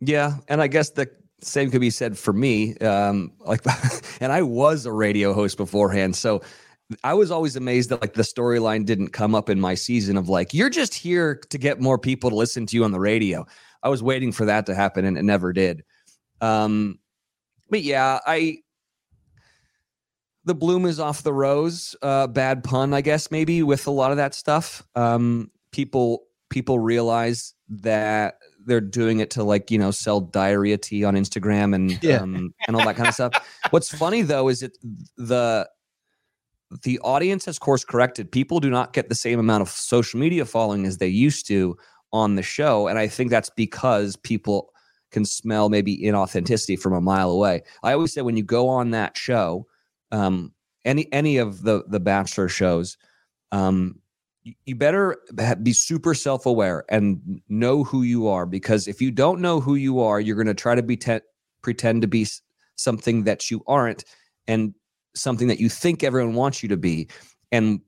Yeah, 0.00 0.36
and 0.48 0.60
I 0.62 0.66
guess 0.66 0.90
the 0.90 1.08
same 1.40 1.70
could 1.70 1.80
be 1.80 1.90
said 1.90 2.16
for 2.16 2.32
me. 2.32 2.76
Um, 2.78 3.32
like, 3.40 3.62
and 4.20 4.32
I 4.32 4.42
was 4.42 4.86
a 4.86 4.92
radio 4.92 5.32
host 5.32 5.56
beforehand, 5.56 6.16
so 6.16 6.42
I 7.02 7.14
was 7.14 7.30
always 7.30 7.56
amazed 7.56 7.90
that 7.90 8.00
like 8.00 8.14
the 8.14 8.22
storyline 8.22 8.84
didn't 8.84 9.08
come 9.08 9.34
up 9.34 9.50
in 9.50 9.60
my 9.60 9.74
season 9.74 10.16
of 10.16 10.28
like 10.28 10.54
you're 10.54 10.70
just 10.70 10.94
here 10.94 11.40
to 11.50 11.58
get 11.58 11.80
more 11.80 11.98
people 11.98 12.30
to 12.30 12.36
listen 12.36 12.66
to 12.66 12.76
you 12.76 12.84
on 12.84 12.92
the 12.92 13.00
radio. 13.00 13.46
I 13.82 13.88
was 13.88 14.02
waiting 14.02 14.32
for 14.32 14.44
that 14.46 14.66
to 14.66 14.74
happen, 14.74 15.04
and 15.04 15.18
it 15.18 15.22
never 15.22 15.52
did. 15.52 15.82
Um, 16.40 16.98
but 17.68 17.82
yeah, 17.82 18.20
I 18.26 18.58
the 20.44 20.54
bloom 20.54 20.86
is 20.86 21.00
off 21.00 21.22
the 21.22 21.32
rose. 21.32 21.96
Uh, 22.00 22.28
bad 22.28 22.62
pun, 22.62 22.94
I 22.94 23.00
guess, 23.00 23.30
maybe 23.30 23.62
with 23.62 23.86
a 23.86 23.90
lot 23.90 24.12
of 24.12 24.16
that 24.18 24.34
stuff. 24.34 24.82
Um, 24.94 25.50
people 25.72 26.22
people 26.56 26.78
realize 26.78 27.52
that 27.68 28.38
they're 28.64 28.80
doing 28.80 29.20
it 29.20 29.28
to 29.28 29.44
like 29.44 29.70
you 29.70 29.76
know 29.76 29.90
sell 29.90 30.22
diarrhea 30.22 30.78
tea 30.78 31.04
on 31.04 31.14
Instagram 31.14 31.74
and 31.74 32.02
Yeah. 32.02 32.22
um, 32.22 32.54
and 32.66 32.74
all 32.74 32.82
that 32.86 32.96
kind 32.96 33.08
of 33.08 33.14
stuff. 33.14 33.34
What's 33.68 33.94
funny 33.94 34.22
though 34.22 34.48
is 34.48 34.60
that 34.60 34.72
the 35.18 35.68
the 36.82 36.98
audience 37.00 37.44
has 37.44 37.58
course 37.58 37.84
corrected. 37.84 38.32
People 38.32 38.58
do 38.58 38.70
not 38.70 38.94
get 38.94 39.10
the 39.10 39.14
same 39.14 39.38
amount 39.38 39.60
of 39.60 39.68
social 39.68 40.18
media 40.18 40.46
following 40.46 40.86
as 40.86 40.96
they 40.96 41.08
used 41.08 41.46
to 41.48 41.76
on 42.10 42.36
the 42.36 42.42
show, 42.42 42.86
and 42.88 42.98
I 42.98 43.06
think 43.06 43.30
that's 43.30 43.50
because 43.50 44.16
people 44.16 44.72
can 45.10 45.26
smell 45.26 45.68
maybe 45.68 45.98
inauthenticity 45.98 46.78
from 46.78 46.94
a 46.94 47.02
mile 47.02 47.30
away. 47.30 47.64
I 47.82 47.92
always 47.92 48.14
say 48.14 48.22
when 48.22 48.38
you 48.38 48.42
go 48.44 48.66
on 48.68 48.92
that 48.92 49.18
show, 49.18 49.66
um, 50.10 50.54
any 50.86 51.12
any 51.12 51.36
of 51.36 51.64
the 51.64 51.84
the 51.86 52.00
Bachelor 52.00 52.48
shows, 52.48 52.96
um, 53.52 54.00
you, 54.64 54.74
better 54.76 55.16
be 55.62 55.72
super 55.72 56.14
self 56.14 56.46
aware 56.46 56.84
and 56.88 57.40
know 57.48 57.84
who 57.84 58.02
you 58.02 58.28
are 58.28 58.46
because 58.46 58.86
if 58.86 59.00
you 59.00 59.10
don't 59.10 59.40
know 59.40 59.60
who 59.60 59.74
you 59.74 60.00
are, 60.00 60.20
you're 60.20 60.36
going 60.36 60.46
to 60.46 60.54
try 60.54 60.74
to 60.74 60.82
be 60.82 60.96
te- 60.96 61.20
pretend 61.62 62.02
to 62.02 62.08
be 62.08 62.26
something 62.76 63.24
that 63.24 63.50
you 63.50 63.62
aren't 63.66 64.04
and 64.46 64.74
something 65.14 65.48
that 65.48 65.60
you 65.60 65.68
think 65.68 66.04
everyone 66.04 66.34
wants 66.34 66.62
you 66.62 66.68
to 66.68 66.76
be. 66.76 67.08
And 67.50 67.80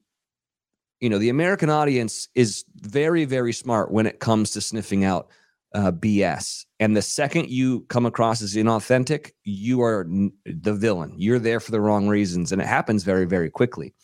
you 1.00 1.08
know 1.08 1.18
the 1.18 1.28
American 1.28 1.70
audience 1.70 2.28
is 2.34 2.64
very 2.74 3.24
very 3.24 3.52
smart 3.52 3.92
when 3.92 4.06
it 4.06 4.18
comes 4.18 4.50
to 4.50 4.60
sniffing 4.60 5.04
out 5.04 5.30
uh, 5.74 5.92
BS. 5.92 6.64
And 6.80 6.96
the 6.96 7.02
second 7.02 7.50
you 7.50 7.82
come 7.82 8.06
across 8.06 8.42
as 8.42 8.54
inauthentic, 8.54 9.32
you 9.44 9.82
are 9.82 10.06
n- 10.08 10.32
the 10.44 10.74
villain. 10.74 11.14
You're 11.16 11.38
there 11.38 11.60
for 11.60 11.70
the 11.70 11.80
wrong 11.80 12.08
reasons, 12.08 12.52
and 12.52 12.60
it 12.60 12.66
happens 12.66 13.04
very, 13.04 13.26
very 13.26 13.50
quickly. 13.50 13.94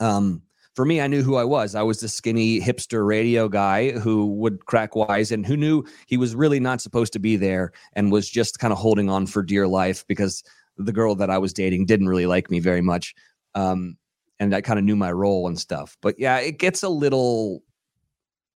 Um, 0.00 0.42
for 0.74 0.84
me, 0.84 1.00
I 1.00 1.06
knew 1.06 1.22
who 1.22 1.36
I 1.36 1.44
was. 1.44 1.74
I 1.74 1.82
was 1.82 2.00
the 2.00 2.08
skinny 2.08 2.60
hipster 2.60 3.06
radio 3.06 3.48
guy 3.48 3.92
who 3.92 4.26
would 4.34 4.66
crack 4.66 4.96
wise 4.96 5.30
and 5.30 5.46
who 5.46 5.56
knew 5.56 5.84
he 6.06 6.16
was 6.16 6.34
really 6.34 6.60
not 6.60 6.80
supposed 6.80 7.12
to 7.12 7.18
be 7.18 7.36
there 7.36 7.72
and 7.92 8.10
was 8.10 8.28
just 8.28 8.58
kind 8.58 8.72
of 8.72 8.78
holding 8.78 9.08
on 9.08 9.26
for 9.26 9.42
dear 9.42 9.68
life 9.68 10.04
because 10.08 10.42
the 10.76 10.92
girl 10.92 11.14
that 11.14 11.30
I 11.30 11.38
was 11.38 11.52
dating 11.52 11.86
didn't 11.86 12.08
really 12.08 12.26
like 12.26 12.50
me 12.50 12.58
very 12.58 12.80
much. 12.80 13.14
Um, 13.54 13.96
and 14.40 14.54
I 14.54 14.60
kind 14.60 14.78
of 14.78 14.84
knew 14.84 14.96
my 14.96 15.12
role 15.12 15.46
and 15.46 15.58
stuff. 15.58 15.96
But 16.02 16.18
yeah, 16.18 16.38
it 16.38 16.58
gets 16.58 16.82
a 16.82 16.88
little 16.88 17.62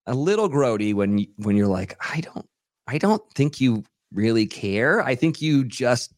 a 0.07 0.15
little 0.15 0.49
grody 0.49 0.95
when 0.95 1.27
when 1.37 1.57
you're 1.57 1.69
like, 1.69 1.97
I 2.01 2.21
don't 2.21 2.47
I 2.87 2.99
don't 2.99 3.23
think 3.35 3.61
you 3.61 3.85
really 4.13 4.47
care. 4.47 5.03
I 5.03 5.15
think 5.15 5.41
you 5.41 5.65
just 5.65 6.13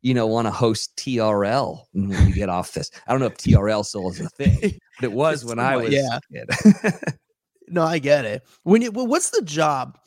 you 0.00 0.14
know 0.14 0.26
want 0.26 0.46
to 0.46 0.50
host 0.50 0.96
TRL 0.96 1.84
when 1.92 2.28
you 2.28 2.34
get 2.34 2.48
off 2.48 2.72
this. 2.72 2.90
I 3.06 3.12
don't 3.12 3.20
know 3.20 3.26
if 3.26 3.36
TRL 3.36 3.84
still 3.84 4.10
is 4.10 4.20
a 4.20 4.28
thing, 4.30 4.78
it 5.02 5.12
was 5.12 5.44
when 5.44 5.58
I 5.58 5.76
was 5.76 5.92
yeah. 5.92 6.18
no 7.68 7.82
i 7.82 7.98
get 7.98 8.24
it. 8.24 8.42
When 8.62 8.82
you 8.82 8.90
well, 8.90 9.06
what's 9.06 9.30
the 9.30 9.42
job 9.42 9.98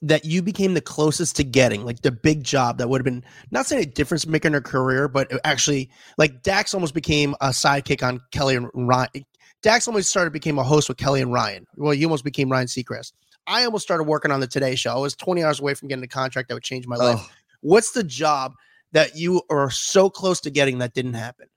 that 0.00 0.24
you 0.24 0.42
became 0.42 0.74
the 0.74 0.80
closest 0.80 1.36
to 1.36 1.44
getting? 1.44 1.84
Like 1.84 2.02
the 2.02 2.12
big 2.12 2.44
job 2.44 2.78
that 2.78 2.88
would 2.88 3.00
have 3.00 3.04
been 3.04 3.24
not 3.50 3.66
saying 3.66 3.82
a 3.82 3.86
difference 3.86 4.26
maker 4.26 4.48
in 4.48 4.54
her 4.54 4.60
career 4.60 5.08
but 5.08 5.30
actually 5.44 5.90
like 6.16 6.42
dax 6.42 6.74
almost 6.74 6.94
became 6.94 7.34
a 7.40 7.48
sidekick 7.48 8.06
on 8.06 8.20
kelly 8.30 8.56
and 8.56 8.68
ryan. 8.74 9.24
Dax 9.62 9.88
almost 9.88 10.08
started 10.08 10.32
became 10.32 10.58
a 10.58 10.62
host 10.62 10.88
with 10.88 10.98
kelly 10.98 11.20
and 11.20 11.32
ryan. 11.32 11.66
Well 11.76 11.94
you 11.94 12.06
almost 12.06 12.24
became 12.24 12.50
ryan 12.50 12.66
seacrest. 12.66 13.12
I 13.46 13.64
almost 13.64 13.82
started 13.82 14.04
working 14.04 14.30
on 14.30 14.40
the 14.40 14.46
today 14.46 14.74
show. 14.74 14.94
I 14.94 14.98
was 14.98 15.16
20 15.16 15.42
hours 15.42 15.58
away 15.58 15.74
from 15.74 15.88
getting 15.88 16.04
a 16.04 16.08
contract 16.08 16.48
that 16.48 16.54
would 16.54 16.62
change 16.62 16.86
my 16.86 16.96
life. 16.96 17.18
Oh, 17.18 17.28
what's 17.62 17.92
the 17.92 18.04
job 18.04 18.52
that 18.92 19.16
you 19.16 19.42
are 19.50 19.70
so 19.70 20.10
close 20.10 20.40
to 20.42 20.50
getting 20.50 20.78
that 20.78 20.92
didn't 20.92 21.14
happen? 21.14 21.48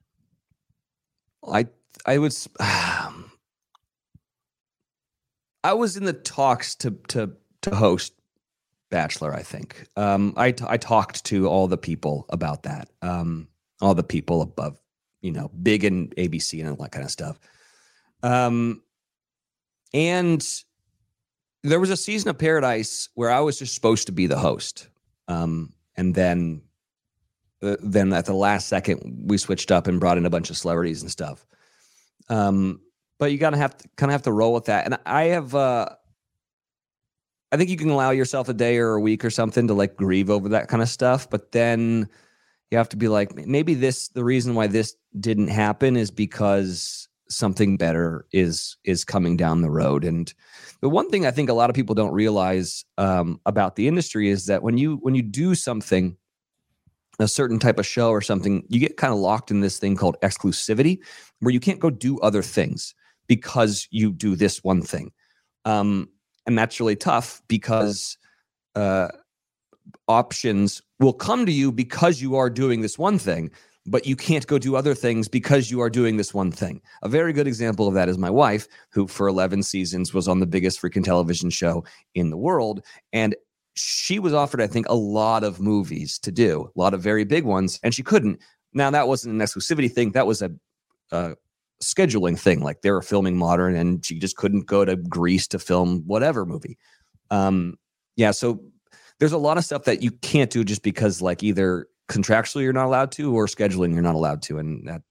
I 1.46 1.66
I 2.06 2.18
was 2.18 2.48
um, 2.60 3.30
I 5.64 5.72
was 5.74 5.96
in 5.96 6.04
the 6.04 6.12
talks 6.12 6.74
to 6.76 6.92
to 7.08 7.32
to 7.62 7.74
host 7.74 8.12
Bachelor. 8.90 9.34
I 9.34 9.42
think 9.42 9.86
um, 9.96 10.34
I 10.36 10.52
t- 10.52 10.64
I 10.68 10.76
talked 10.76 11.24
to 11.26 11.48
all 11.48 11.68
the 11.68 11.78
people 11.78 12.26
about 12.28 12.64
that. 12.64 12.88
Um, 13.02 13.48
all 13.80 13.94
the 13.94 14.02
people 14.02 14.42
above, 14.42 14.78
you 15.22 15.32
know, 15.32 15.50
big 15.62 15.84
and 15.84 16.14
ABC 16.16 16.60
and 16.60 16.70
all 16.70 16.76
that 16.76 16.92
kind 16.92 17.04
of 17.04 17.10
stuff. 17.10 17.38
Um, 18.22 18.82
and 19.92 20.46
there 21.64 21.80
was 21.80 21.90
a 21.90 21.96
season 21.96 22.30
of 22.30 22.38
Paradise 22.38 23.08
where 23.14 23.30
I 23.30 23.40
was 23.40 23.58
just 23.58 23.74
supposed 23.74 24.06
to 24.06 24.12
be 24.12 24.26
the 24.26 24.38
host, 24.38 24.88
um, 25.28 25.72
and 25.96 26.14
then 26.14 26.62
uh, 27.62 27.76
then 27.80 28.12
at 28.12 28.26
the 28.26 28.34
last 28.34 28.68
second 28.68 29.26
we 29.28 29.38
switched 29.38 29.70
up 29.70 29.86
and 29.86 30.00
brought 30.00 30.18
in 30.18 30.26
a 30.26 30.30
bunch 30.30 30.50
of 30.50 30.56
celebrities 30.56 31.02
and 31.02 31.10
stuff. 31.10 31.46
Um, 32.28 32.80
but 33.18 33.32
you 33.32 33.38
gotta 33.38 33.56
have 33.56 33.76
to 33.76 33.88
kind 33.96 34.10
of 34.10 34.14
have 34.14 34.22
to 34.22 34.32
roll 34.32 34.52
with 34.52 34.66
that. 34.66 34.84
And 34.84 34.98
I 35.06 35.24
have, 35.24 35.54
uh, 35.54 35.88
I 37.52 37.56
think 37.56 37.70
you 37.70 37.76
can 37.76 37.90
allow 37.90 38.10
yourself 38.10 38.48
a 38.48 38.54
day 38.54 38.78
or 38.78 38.94
a 38.94 39.00
week 39.00 39.24
or 39.24 39.30
something 39.30 39.68
to 39.68 39.74
like 39.74 39.96
grieve 39.96 40.30
over 40.30 40.48
that 40.50 40.68
kind 40.68 40.82
of 40.82 40.88
stuff. 40.88 41.28
But 41.28 41.52
then 41.52 42.08
you 42.70 42.78
have 42.78 42.88
to 42.90 42.96
be 42.96 43.08
like, 43.08 43.34
maybe 43.36 43.74
this, 43.74 44.08
the 44.08 44.24
reason 44.24 44.54
why 44.54 44.66
this 44.66 44.96
didn't 45.20 45.48
happen 45.48 45.96
is 45.96 46.10
because 46.10 47.08
something 47.32 47.76
better 47.76 48.26
is 48.32 48.76
is 48.84 49.04
coming 49.04 49.36
down 49.36 49.62
the 49.62 49.70
road. 49.70 50.04
And 50.04 50.32
the 50.80 50.88
one 50.88 51.10
thing 51.10 51.26
I 51.26 51.30
think 51.30 51.48
a 51.48 51.54
lot 51.54 51.70
of 51.70 51.76
people 51.76 51.94
don't 51.94 52.12
realize 52.12 52.84
um, 52.98 53.40
about 53.46 53.76
the 53.76 53.88
industry 53.88 54.28
is 54.28 54.46
that 54.46 54.62
when 54.62 54.78
you 54.78 54.96
when 54.96 55.14
you 55.14 55.22
do 55.22 55.54
something 55.54 56.16
a 57.18 57.28
certain 57.28 57.58
type 57.58 57.78
of 57.78 57.86
show 57.86 58.10
or 58.10 58.20
something, 58.20 58.64
you 58.68 58.80
get 58.80 58.96
kind 58.96 59.12
of 59.12 59.18
locked 59.18 59.50
in 59.50 59.60
this 59.60 59.78
thing 59.78 59.96
called 59.96 60.16
exclusivity, 60.22 60.98
where 61.42 61.52
you 61.52 61.60
can't 61.60 61.80
go 61.80 61.90
do 61.90 62.18
other 62.20 62.42
things 62.42 62.94
because 63.26 63.88
you 63.90 64.12
do 64.12 64.36
this 64.36 64.62
one 64.62 64.80
thing. 64.80 65.10
Um, 65.64 66.08
and 66.46 66.56
that's 66.56 66.78
really 66.78 66.96
tough 66.96 67.42
because 67.48 68.16
uh, 68.76 69.08
options 70.06 70.80
will 71.00 71.12
come 71.12 71.44
to 71.46 71.52
you 71.52 71.72
because 71.72 72.22
you 72.22 72.36
are 72.36 72.48
doing 72.48 72.80
this 72.80 72.96
one 72.96 73.18
thing, 73.18 73.50
but 73.86 74.06
you 74.06 74.14
can't 74.14 74.46
go 74.46 74.56
do 74.56 74.76
other 74.76 74.94
things 74.94 75.26
because 75.26 75.68
you 75.68 75.80
are 75.80 75.90
doing 75.90 76.16
this 76.16 76.32
one 76.32 76.52
thing. 76.52 76.80
A 77.02 77.08
very 77.08 77.32
good 77.32 77.48
example 77.48 77.88
of 77.88 77.94
that 77.94 78.08
is 78.08 78.18
my 78.18 78.30
wife, 78.30 78.68
who 78.92 79.08
for 79.08 79.26
11 79.26 79.64
seasons 79.64 80.14
was 80.14 80.28
on 80.28 80.38
the 80.38 80.46
biggest 80.46 80.80
freaking 80.80 81.04
television 81.04 81.50
show 81.50 81.84
in 82.14 82.30
the 82.30 82.36
world. 82.36 82.84
And 83.12 83.34
she 83.74 84.20
was 84.20 84.32
offered, 84.32 84.60
I 84.60 84.68
think, 84.68 84.88
a 84.88 84.94
lot 84.94 85.42
of 85.42 85.58
movies 85.58 86.20
to 86.20 86.30
do, 86.30 86.70
a 86.76 86.78
lot 86.78 86.94
of 86.94 87.02
very 87.02 87.24
big 87.24 87.44
ones, 87.44 87.80
and 87.82 87.92
she 87.92 88.04
couldn't. 88.04 88.38
Now 88.74 88.90
that 88.90 89.08
wasn't 89.08 89.34
an 89.34 89.40
exclusivity 89.40 89.90
thing; 89.90 90.12
that 90.12 90.26
was 90.26 90.42
a, 90.42 90.50
scheduling 91.82 92.38
thing. 92.38 92.60
Like 92.60 92.82
they 92.82 92.90
were 92.90 93.02
filming 93.02 93.36
Modern, 93.36 93.74
and 93.74 94.04
she 94.04 94.18
just 94.18 94.36
couldn't 94.36 94.66
go 94.66 94.84
to 94.84 94.96
Greece 94.96 95.46
to 95.48 95.58
film 95.58 96.02
whatever 96.06 96.46
movie. 96.46 96.78
Um, 97.30 97.78
yeah, 98.16 98.30
so 98.30 98.62
there's 99.18 99.32
a 99.32 99.38
lot 99.38 99.58
of 99.58 99.64
stuff 99.64 99.84
that 99.84 100.02
you 100.02 100.10
can't 100.10 100.50
do 100.50 100.64
just 100.64 100.82
because 100.82 101.22
like 101.22 101.42
either 101.42 101.86
contractually 102.08 102.62
you're 102.62 102.72
not 102.72 102.86
allowed 102.86 103.12
to 103.12 103.34
or 103.34 103.46
scheduling 103.46 103.92
you're 103.92 104.02
not 104.02 104.14
allowed 104.14 104.42
to, 104.42 104.58
and 104.58 104.86
that 104.88 105.02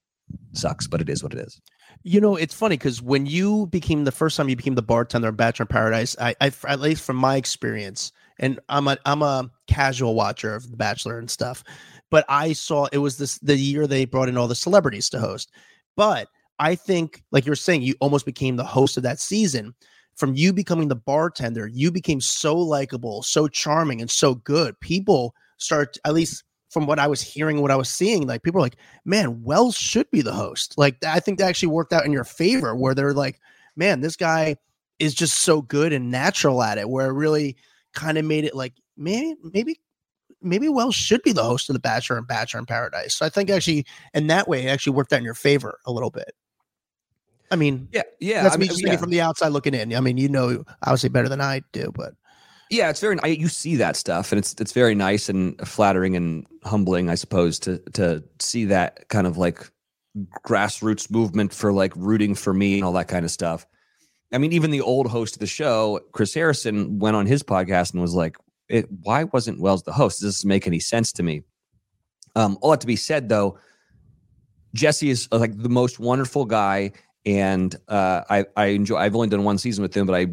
sucks. 0.53 0.87
But 0.87 1.01
it 1.01 1.09
is 1.09 1.23
what 1.23 1.33
it 1.33 1.39
is. 1.39 1.61
You 2.03 2.21
know, 2.21 2.35
it's 2.35 2.53
funny 2.53 2.77
because 2.77 3.01
when 3.01 3.25
you 3.25 3.67
became 3.67 4.05
the 4.05 4.11
first 4.11 4.37
time 4.37 4.49
you 4.49 4.55
became 4.55 4.75
the 4.75 4.81
bartender 4.81 5.29
in 5.29 5.35
Bachelor 5.35 5.63
in 5.63 5.67
Paradise, 5.67 6.15
I, 6.19 6.35
I 6.41 6.51
at 6.67 6.79
least 6.79 7.03
from 7.03 7.17
my 7.17 7.35
experience, 7.35 8.11
and 8.39 8.59
I'm 8.69 8.87
a 8.87 8.97
I'm 9.05 9.21
a 9.21 9.49
casual 9.67 10.15
watcher 10.15 10.55
of 10.55 10.71
The 10.71 10.77
Bachelor 10.77 11.19
and 11.19 11.29
stuff, 11.29 11.63
but 12.09 12.25
I 12.29 12.53
saw 12.53 12.87
it 12.91 12.99
was 12.99 13.17
this 13.17 13.39
the 13.39 13.55
year 13.55 13.87
they 13.87 14.05
brought 14.05 14.29
in 14.29 14.37
all 14.37 14.47
the 14.47 14.55
celebrities 14.55 15.09
to 15.09 15.19
host. 15.19 15.51
But 15.95 16.27
I 16.59 16.75
think, 16.75 17.23
like 17.31 17.45
you're 17.45 17.55
saying, 17.55 17.81
you 17.81 17.95
almost 17.99 18.25
became 18.25 18.55
the 18.55 18.63
host 18.63 18.97
of 18.97 19.03
that 19.03 19.19
season. 19.19 19.73
From 20.15 20.35
you 20.35 20.53
becoming 20.53 20.89
the 20.89 20.95
bartender, 20.95 21.67
you 21.67 21.91
became 21.91 22.21
so 22.21 22.55
likable, 22.55 23.23
so 23.23 23.47
charming, 23.47 24.01
and 24.01 24.11
so 24.11 24.35
good. 24.35 24.79
People 24.79 25.33
start, 25.57 25.97
at 26.05 26.13
least 26.13 26.43
from 26.69 26.85
what 26.85 26.99
I 26.99 27.07
was 27.07 27.21
hearing, 27.21 27.61
what 27.61 27.71
I 27.71 27.75
was 27.75 27.89
seeing, 27.89 28.27
like 28.27 28.43
people 28.43 28.59
are 28.59 28.63
like, 28.63 28.77
man, 29.03 29.43
Wells 29.43 29.75
should 29.75 30.09
be 30.11 30.21
the 30.21 30.33
host. 30.33 30.73
Like, 30.77 31.03
I 31.03 31.19
think 31.19 31.37
that 31.37 31.47
actually 31.47 31.69
worked 31.69 31.93
out 31.93 32.05
in 32.05 32.11
your 32.11 32.23
favor, 32.23 32.75
where 32.75 32.95
they're 32.95 33.13
like, 33.13 33.39
man, 33.75 34.01
this 34.01 34.15
guy 34.15 34.55
is 34.99 35.13
just 35.13 35.39
so 35.39 35.61
good 35.61 35.91
and 35.91 36.11
natural 36.11 36.61
at 36.61 36.77
it, 36.77 36.89
where 36.89 37.09
it 37.09 37.13
really 37.13 37.57
kind 37.93 38.17
of 38.17 38.25
made 38.25 38.45
it 38.45 38.55
like, 38.55 38.73
maybe, 38.95 39.35
maybe 39.53 39.79
maybe 40.41 40.69
Wells 40.69 40.95
should 40.95 41.21
be 41.23 41.31
the 41.31 41.43
host 41.43 41.69
of 41.69 41.73
The 41.73 41.79
Bachelor 41.79 42.17
and 42.17 42.27
Bachelor 42.27 42.59
in 42.59 42.65
Paradise. 42.65 43.15
So 43.15 43.25
I 43.25 43.29
think 43.29 43.49
mm. 43.49 43.55
actually, 43.55 43.85
in 44.13 44.27
that 44.27 44.47
way, 44.47 44.65
it 44.65 44.69
actually 44.69 44.93
worked 44.93 45.13
out 45.13 45.19
in 45.19 45.23
your 45.23 45.33
favor 45.33 45.79
a 45.85 45.91
little 45.91 46.09
bit. 46.09 46.33
I 47.51 47.57
mean, 47.57 47.89
Yeah, 47.91 48.03
yeah. 48.19 48.43
that's 48.43 48.55
I 48.55 48.57
me 48.57 48.69
mean, 48.69 48.77
yeah. 48.79 48.95
from 48.95 49.09
the 49.09 49.21
outside 49.21 49.49
looking 49.49 49.73
in. 49.73 49.93
I 49.93 49.99
mean, 49.99 50.17
you 50.17 50.29
know, 50.29 50.63
obviously 50.83 51.09
better 51.09 51.27
than 51.27 51.41
I 51.41 51.61
do, 51.73 51.91
but 51.93 52.13
yeah 52.71 52.89
it's 52.89 53.01
very 53.01 53.19
I, 53.21 53.27
you 53.27 53.49
see 53.49 53.75
that 53.75 53.95
stuff 53.95 54.31
and 54.31 54.39
it's 54.39 54.55
it's 54.59 54.71
very 54.71 54.95
nice 54.95 55.29
and 55.29 55.59
flattering 55.67 56.15
and 56.15 56.47
humbling 56.63 57.09
i 57.09 57.15
suppose 57.15 57.59
to 57.59 57.77
to 57.93 58.23
see 58.39 58.65
that 58.65 59.09
kind 59.09 59.27
of 59.27 59.37
like 59.37 59.69
grassroots 60.43 61.11
movement 61.11 61.53
for 61.53 61.71
like 61.71 61.93
rooting 61.95 62.33
for 62.33 62.53
me 62.53 62.75
and 62.75 62.83
all 62.83 62.93
that 62.93 63.09
kind 63.09 63.25
of 63.25 63.31
stuff 63.31 63.67
i 64.31 64.37
mean 64.37 64.53
even 64.53 64.71
the 64.71 64.81
old 64.81 65.07
host 65.07 65.35
of 65.35 65.39
the 65.39 65.47
show 65.47 65.99
chris 66.13 66.33
harrison 66.33 66.97
went 66.97 67.15
on 67.15 67.25
his 67.25 67.43
podcast 67.43 67.91
and 67.91 68.01
was 68.01 68.15
like 68.15 68.37
it, 68.71 68.87
why 69.03 69.23
wasn't 69.25 69.59
wells 69.59 69.83
the 69.83 69.91
host 69.91 70.21
does 70.21 70.37
this 70.37 70.45
make 70.45 70.67
any 70.67 70.79
sense 70.79 71.11
to 71.11 71.23
me 71.23 71.41
um 72.35 72.57
all 72.61 72.71
that 72.71 72.81
to 72.81 72.87
be 72.87 72.95
said 72.95 73.29
though 73.29 73.57
jesse 74.73 75.09
is 75.09 75.27
uh, 75.31 75.37
like 75.37 75.57
the 75.57 75.69
most 75.69 75.99
wonderful 75.99 76.45
guy 76.45 76.91
and 77.25 77.75
uh 77.87 78.21
i 78.29 78.45
i 78.55 78.65
enjoy 78.67 78.97
i've 78.97 79.15
only 79.15 79.27
done 79.27 79.43
one 79.43 79.57
season 79.57 79.81
with 79.81 79.95
him 79.95 80.05
but 80.07 80.15
i 80.15 80.25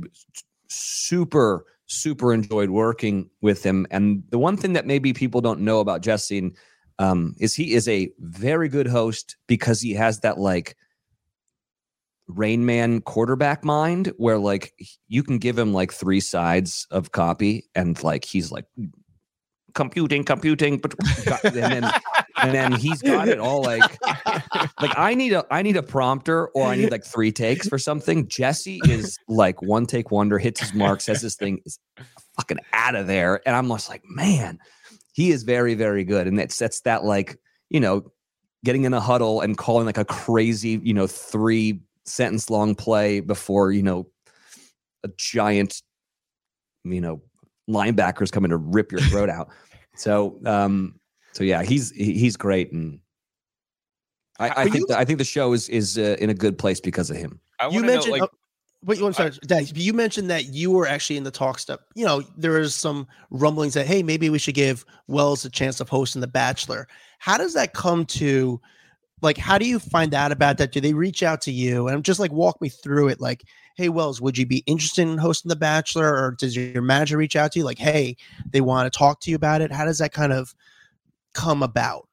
super 0.69 1.65
super 1.89 2.33
enjoyed 2.33 2.71
working 2.71 3.29
with 3.41 3.65
him. 3.65 3.87
And 3.91 4.23
the 4.31 4.39
one 4.39 4.57
thing 4.57 4.75
that 4.75 4.87
maybe 4.87 5.13
people 5.13 5.41
don't 5.41 5.61
know 5.61 5.81
about 5.81 6.03
Jesse 6.03 6.55
um, 6.99 7.35
is 7.41 7.55
he 7.55 7.75
is 7.75 7.89
a 7.89 8.13
very 8.21 8.69
good 8.69 8.87
host 8.87 9.37
because 9.47 9.81
he 9.81 9.95
has 9.95 10.21
that 10.21 10.39
like 10.39 10.77
Rain 12.29 12.67
Man 12.67 13.01
quarterback 13.01 13.65
mind 13.65 14.13
where 14.17 14.39
like 14.39 14.75
you 15.09 15.23
can 15.23 15.39
give 15.39 15.59
him 15.59 15.73
like 15.73 15.93
three 15.93 16.21
sides 16.21 16.87
of 16.91 17.13
copy 17.13 17.65
and 17.75 18.03
like 18.03 18.25
he's 18.25 18.53
like 18.53 18.67
computing, 19.75 20.25
computing, 20.25 20.79
but 20.79 20.95
and 21.45 21.55
then 21.55 21.91
and 22.37 22.55
then 22.55 22.73
he's 22.73 23.01
got 23.03 23.29
it 23.29 23.39
all 23.39 23.63
like 23.63 23.83
like 24.81 24.93
I 24.97 25.15
need 25.15 25.33
a 25.33 25.45
I 25.51 25.63
need 25.63 25.77
a 25.77 25.83
prompter 25.83 26.49
or 26.49 26.67
I 26.67 26.77
need 26.77 26.91
like 26.91 27.05
three 27.05 27.33
takes 27.33 27.69
for 27.69 27.79
something. 27.79 28.29
Jesse 28.29 28.81
is 28.87 29.17
like 29.29 29.63
one 29.63 29.87
take 29.87 30.11
wonder, 30.11 30.39
hits 30.39 30.61
his 30.61 30.75
mark, 30.75 31.01
says 31.01 31.23
this 31.23 31.37
thing 31.37 31.61
is 31.65 31.79
fucking 32.37 32.59
out 32.73 32.95
of 32.95 33.07
there, 33.07 33.41
and 33.47 33.57
I'm 33.57 33.69
just 33.69 33.89
like, 33.89 34.03
man, 34.05 34.59
he 35.13 35.31
is 35.31 35.43
very 35.45 35.75
very 35.75 36.05
good, 36.05 36.27
and 36.27 36.39
it 36.41 36.53
sets 36.53 36.81
that 36.83 37.05
like 37.05 37.39
you 37.71 37.81
know 37.81 38.11
getting 38.65 38.85
in 38.85 38.93
a 38.93 39.01
huddle 39.01 39.41
and 39.41 39.57
calling 39.57 39.87
like 39.87 39.99
a 39.99 40.05
crazy 40.05 40.81
you 40.83 40.95
know 40.95 41.07
three 41.07 41.81
sentence 42.09 42.51
long 42.51 42.75
play 42.75 43.21
before 43.21 43.73
you 43.73 43.83
know 43.83 44.07
a 45.05 45.09
giant 45.17 45.83
you 46.85 47.01
know 47.01 47.21
linebackers 47.69 48.33
coming 48.33 48.51
to 48.51 48.57
rip 48.57 48.91
your 48.93 49.01
throat 49.03 49.31
out. 49.31 49.49
So 49.95 50.39
um 50.47 50.95
so 51.33 51.43
yeah, 51.43 51.65
he's 51.65 51.91
he's 51.91 52.37
great 52.37 52.71
and 52.73 53.01
I, 54.39 54.49
I 54.49 54.65
think 54.65 54.77
you- 54.77 54.87
the, 54.87 54.97
I 54.97 55.05
think 55.05 55.19
the 55.19 55.25
show 55.25 55.53
is 55.53 55.69
is 55.69 55.99
uh, 55.99 56.17
in 56.21 56.31
a 56.31 56.35
good 56.35 56.57
place 56.57 56.81
because 56.81 57.11
of 57.11 57.17
him. 57.17 57.41
I 57.59 57.67
you 57.67 57.75
wanna 57.75 57.87
know, 57.89 57.93
mentioned. 57.95 58.13
like, 58.13 58.23
oh, 58.23 58.29
wait, 58.85 59.03
I'm 59.03 59.13
sorry, 59.13 59.33
Dad, 59.45 59.77
You 59.77 59.93
mentioned 59.93 60.31
that 60.31 60.45
you 60.47 60.71
were 60.71 60.87
actually 60.87 61.17
in 61.17 61.25
the 61.25 61.33
talk 61.33 61.59
step. 61.59 61.81
You 61.97 62.07
know, 62.07 62.23
there 62.37 62.61
is 62.61 62.77
some 62.77 63.09
rumblings 63.31 63.75
that 63.75 63.89
hey, 63.89 64.05
maybe 64.05 64.31
we 64.31 64.39
should 64.39 64.55
give 64.55 64.85
Wells 65.09 65.45
a 65.45 65.51
chance 65.51 65.81
of 65.81 65.89
hosting 65.89 66.21
The 66.21 66.29
Bachelor. 66.29 66.87
How 67.19 67.37
does 67.37 67.55
that 67.55 67.75
come 67.75 68.07
to? 68.07 68.61
Like, 69.21 69.37
how 69.37 69.59
do 69.59 69.67
you 69.67 69.79
find 69.79 70.15
out 70.15 70.33
about 70.33 70.59
that? 70.59 70.73
Do 70.73 70.81
they 70.81 70.95
reach 70.95 71.23
out 71.23 71.41
to 71.43 71.53
you? 71.53 71.89
And 71.89 72.05
just 72.05 72.21
like 72.21 72.33
walk 72.33 72.61
me 72.61 72.69
through 72.69 73.09
it. 73.09 73.21
Like, 73.21 73.45
hey, 73.77 73.89
Wells, 73.89 74.21
would 74.21 74.39
you 74.39 74.47
be 74.47 74.63
interested 74.67 75.03
in 75.03 75.19
hosting 75.19 75.49
The 75.49 75.57
Bachelor, 75.57 76.07
or 76.07 76.37
does 76.39 76.57
your 76.57 76.83
manager 76.83 77.17
reach 77.17 77.37
out 77.37 77.53
to 77.53 77.59
you? 77.59 77.65
Like, 77.65 77.79
hey, 77.79 78.17
they 78.51 78.61
want 78.61 78.93
to 78.93 78.97
talk 78.97 79.21
to 79.21 79.31
you 79.31 79.37
about 79.37 79.61
it. 79.61 79.73
How 79.73 79.85
does 79.85 79.99
that 79.99 80.13
kind 80.13 80.33
of 80.33 80.55
come 81.35 81.63
about? 81.63 82.09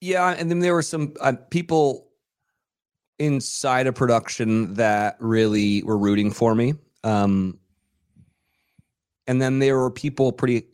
Yeah, 0.00 0.34
and 0.36 0.50
then 0.50 0.60
there 0.60 0.74
were 0.74 0.82
some 0.82 1.14
uh, 1.20 1.34
people 1.50 2.08
inside 3.18 3.86
a 3.86 3.92
production 3.92 4.74
that 4.74 5.16
really 5.20 5.82
were 5.84 5.98
rooting 5.98 6.30
for 6.32 6.54
me. 6.54 6.74
Um, 7.04 7.58
and 9.28 9.40
then 9.40 9.60
there 9.60 9.78
were 9.78 9.90
people 9.90 10.32
pretty 10.32 10.66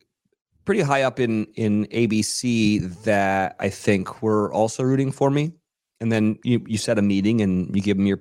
pretty 0.68 0.82
high 0.82 1.00
up 1.00 1.18
in 1.18 1.46
in 1.54 1.86
ABC 1.86 3.02
that 3.04 3.56
I 3.58 3.70
think 3.70 4.20
were 4.20 4.52
also 4.52 4.82
rooting 4.82 5.10
for 5.10 5.30
me. 5.30 5.54
And 5.98 6.12
then 6.12 6.38
you 6.44 6.62
you 6.66 6.76
set 6.76 6.98
a 6.98 7.02
meeting 7.02 7.40
and 7.40 7.74
you 7.74 7.80
give 7.80 7.96
them 7.96 8.04
your. 8.04 8.20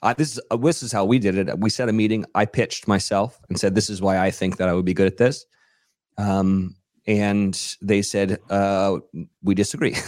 Uh, 0.00 0.14
this 0.16 0.30
is 0.34 0.40
uh, 0.52 0.56
this 0.56 0.80
is 0.84 0.92
how 0.92 1.04
we 1.04 1.18
did 1.18 1.34
it. 1.36 1.58
We 1.58 1.70
set 1.70 1.88
a 1.88 1.92
meeting. 1.92 2.24
I 2.36 2.44
pitched 2.44 2.86
myself 2.86 3.40
and 3.48 3.58
said, 3.58 3.74
"This 3.74 3.90
is 3.90 4.00
why 4.00 4.16
I 4.16 4.30
think 4.30 4.58
that 4.58 4.68
I 4.68 4.74
would 4.74 4.84
be 4.84 4.94
good 4.94 5.08
at 5.08 5.16
this." 5.16 5.44
Um, 6.18 6.76
and 7.08 7.58
they 7.82 8.02
said, 8.02 8.38
uh, 8.48 8.98
"We 9.42 9.56
disagree." 9.56 9.96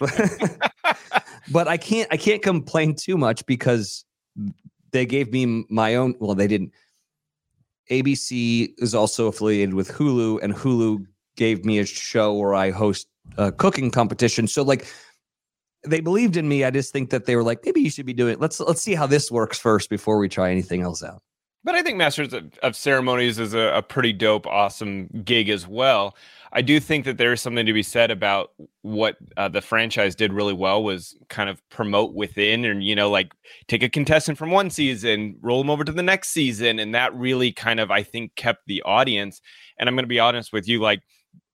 But 1.52 1.66
I 1.66 1.76
can't 1.78 2.08
I 2.12 2.16
can't 2.16 2.42
complain 2.42 2.94
too 2.94 3.18
much 3.18 3.44
because 3.44 4.04
they 4.92 5.04
gave 5.04 5.32
me 5.32 5.66
my 5.68 5.96
own. 5.96 6.14
Well, 6.20 6.36
they 6.36 6.46
didn't. 6.46 6.72
ABC 7.90 8.72
is 8.78 8.94
also 8.94 9.26
affiliated 9.26 9.74
with 9.74 9.90
Hulu, 9.90 10.42
and 10.42 10.54
Hulu 10.54 11.04
gave 11.36 11.64
me 11.64 11.78
a 11.78 11.86
show 11.86 12.34
where 12.34 12.54
I 12.54 12.70
host 12.70 13.08
a 13.36 13.50
cooking 13.52 13.90
competition. 13.90 14.46
So 14.46 14.62
like 14.62 14.86
they 15.84 16.00
believed 16.00 16.36
in 16.36 16.48
me. 16.48 16.64
I 16.64 16.70
just 16.70 16.92
think 16.92 17.10
that 17.10 17.26
they 17.26 17.36
were 17.36 17.42
like, 17.42 17.64
maybe 17.64 17.80
you 17.80 17.90
should 17.90 18.06
be 18.06 18.12
doing 18.12 18.34
it. 18.34 18.40
Let's 18.40 18.60
let's 18.60 18.82
see 18.82 18.94
how 18.94 19.06
this 19.06 19.30
works 19.30 19.58
first 19.58 19.90
before 19.90 20.18
we 20.18 20.28
try 20.28 20.50
anything 20.50 20.82
else 20.82 21.02
out. 21.02 21.22
But 21.62 21.74
I 21.74 21.82
think 21.82 21.98
Masters 21.98 22.32
of, 22.32 22.58
of 22.62 22.74
Ceremonies 22.74 23.38
is 23.38 23.52
a, 23.52 23.74
a 23.74 23.82
pretty 23.82 24.12
dope, 24.14 24.46
awesome 24.46 25.08
gig 25.24 25.50
as 25.50 25.66
well. 25.66 26.16
I 26.52 26.62
do 26.62 26.80
think 26.80 27.04
that 27.04 27.18
there 27.18 27.32
is 27.32 27.40
something 27.40 27.66
to 27.66 27.72
be 27.72 27.82
said 27.82 28.10
about 28.10 28.52
what 28.82 29.16
uh, 29.36 29.48
the 29.48 29.60
franchise 29.60 30.14
did 30.14 30.32
really 30.32 30.54
well 30.54 30.82
was 30.82 31.16
kind 31.28 31.48
of 31.48 31.62
promote 31.68 32.14
within 32.14 32.64
and, 32.64 32.82
you 32.82 32.96
know, 32.96 33.10
like 33.10 33.32
take 33.68 33.82
a 33.82 33.88
contestant 33.88 34.38
from 34.38 34.50
one 34.50 34.70
season, 34.70 35.36
roll 35.42 35.60
them 35.60 35.70
over 35.70 35.84
to 35.84 35.92
the 35.92 36.02
next 36.02 36.30
season. 36.30 36.78
And 36.78 36.94
that 36.94 37.14
really 37.14 37.52
kind 37.52 37.78
of, 37.78 37.90
I 37.90 38.02
think, 38.02 38.34
kept 38.36 38.66
the 38.66 38.82
audience. 38.82 39.40
And 39.78 39.88
I'm 39.88 39.94
going 39.94 40.04
to 40.04 40.08
be 40.08 40.18
honest 40.18 40.52
with 40.52 40.66
you, 40.66 40.80
like, 40.80 41.02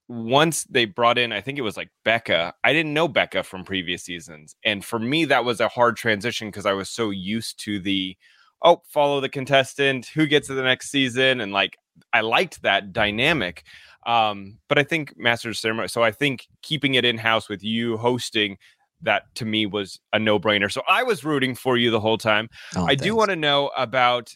once 0.09 0.63
they 0.71 0.85
brought 0.85 1.19
in, 1.19 1.33
I 1.33 1.41
think 1.41 1.59
it 1.59 1.63
was 1.63 1.77
like 1.77 1.91
Becca. 2.05 2.55
I 2.63 2.73
didn't 2.73 2.95
know 2.95 3.09
Becca 3.09 3.43
from 3.43 3.65
previous 3.65 4.05
seasons. 4.05 4.55
And 4.65 4.85
for 4.85 5.01
me, 5.01 5.25
that 5.25 5.45
was 5.45 5.61
a 5.61 5.67
hard 5.67 5.97
transition 5.97 6.49
because 6.49 6.65
I 6.65 6.75
was 6.75 6.89
so 6.89 7.11
used 7.11 7.59
to 7.65 7.81
the, 7.81 8.17
oh, 8.63 8.83
follow 8.89 9.21
the 9.21 9.29
contestant, 9.29 10.07
who 10.07 10.27
gets 10.27 10.49
to 10.49 10.55
the 10.55 10.63
next 10.63 10.91
season. 10.91 11.41
And 11.41 11.53
like, 11.53 11.77
I 12.13 12.21
liked 12.21 12.63
that 12.63 12.93
dynamic. 12.93 13.65
Um, 14.07 14.59
but 14.69 14.79
I 14.79 14.85
think 14.85 15.15
Masters 15.17 15.59
Ceremony, 15.59 15.89
so 15.89 16.03
I 16.03 16.13
think 16.13 16.47
keeping 16.63 16.95
it 16.95 17.05
in 17.05 17.19
house 17.19 17.49
with 17.49 17.65
you 17.65 17.97
hosting 17.97 18.57
that 19.03 19.23
to 19.35 19.45
me 19.45 19.67
was 19.67 20.01
a 20.13 20.19
no 20.19 20.39
brainer. 20.39 20.71
So 20.71 20.83
I 20.89 21.03
was 21.03 21.25
rooting 21.25 21.55
for 21.55 21.77
you 21.77 21.91
the 21.91 22.01
whole 22.01 22.19
time. 22.19 22.49
Oh, 22.77 22.87
I 22.87 22.95
do 22.95 23.15
want 23.15 23.31
to 23.31 23.37
know 23.37 23.71
about 23.77 24.35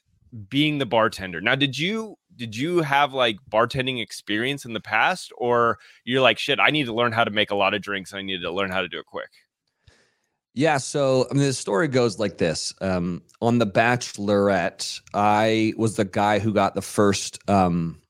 being 0.48 0.78
the 0.78 0.86
bartender. 0.86 1.40
Now, 1.40 1.54
did 1.54 1.78
you 1.78 2.16
did 2.36 2.56
you 2.56 2.80
have 2.80 3.12
like 3.12 3.36
bartending 3.50 4.00
experience 4.00 4.64
in 4.64 4.72
the 4.72 4.80
past, 4.80 5.32
or 5.36 5.78
you're 6.04 6.22
like, 6.22 6.38
shit, 6.38 6.58
I 6.58 6.70
need 6.70 6.86
to 6.86 6.94
learn 6.94 7.12
how 7.12 7.24
to 7.24 7.30
make 7.30 7.50
a 7.50 7.54
lot 7.54 7.74
of 7.74 7.82
drinks. 7.82 8.14
I 8.14 8.22
need 8.22 8.40
to 8.42 8.50
learn 8.50 8.70
how 8.70 8.80
to 8.80 8.88
do 8.88 8.98
it 8.98 9.06
quick. 9.06 9.30
Yeah, 10.54 10.78
so 10.78 11.26
I 11.30 11.34
mean, 11.34 11.44
the 11.44 11.52
story 11.52 11.88
goes 11.88 12.18
like 12.18 12.38
this: 12.38 12.74
um, 12.80 13.22
on 13.40 13.58
The 13.58 13.66
Bachelorette, 13.66 15.00
I 15.14 15.72
was 15.76 15.96
the 15.96 16.04
guy 16.04 16.38
who 16.38 16.52
got 16.52 16.74
the 16.74 16.82
first, 16.82 17.38
um, 17.48 18.00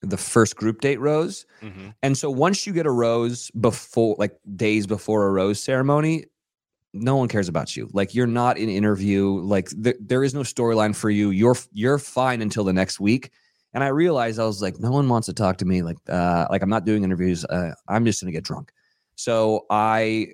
the 0.00 0.16
first 0.16 0.56
group 0.56 0.80
date 0.80 0.98
rose, 1.00 1.44
Mm-hmm. 1.62 1.88
and 2.02 2.16
so 2.16 2.30
once 2.30 2.66
you 2.66 2.72
get 2.72 2.86
a 2.86 2.90
rose 2.90 3.50
before, 3.50 4.16
like 4.18 4.36
days 4.56 4.86
before 4.86 5.26
a 5.26 5.30
rose 5.30 5.62
ceremony, 5.62 6.24
no 6.94 7.16
one 7.16 7.28
cares 7.28 7.48
about 7.48 7.76
you. 7.76 7.90
Like 7.92 8.14
you're 8.14 8.26
not 8.26 8.56
in 8.58 8.68
interview. 8.70 9.38
Like 9.40 9.68
th- 9.82 9.96
there 10.00 10.24
is 10.24 10.32
no 10.34 10.40
storyline 10.40 10.96
for 10.96 11.10
you. 11.10 11.30
You're 11.30 11.56
you're 11.72 11.98
fine 11.98 12.40
until 12.42 12.64
the 12.64 12.72
next 12.72 12.98
week. 13.00 13.30
And 13.74 13.84
I 13.84 13.88
realized 13.88 14.40
I 14.40 14.46
was 14.46 14.62
like, 14.62 14.80
no 14.80 14.90
one 14.90 15.06
wants 15.08 15.26
to 15.26 15.34
talk 15.34 15.58
to 15.58 15.66
me. 15.66 15.82
Like, 15.82 15.98
uh, 16.08 16.46
like 16.50 16.62
I'm 16.62 16.70
not 16.70 16.86
doing 16.86 17.04
interviews. 17.04 17.44
Uh, 17.44 17.72
I'm 17.86 18.06
just 18.06 18.22
gonna 18.22 18.32
get 18.32 18.42
drunk. 18.44 18.72
So 19.16 19.66
I, 19.68 20.28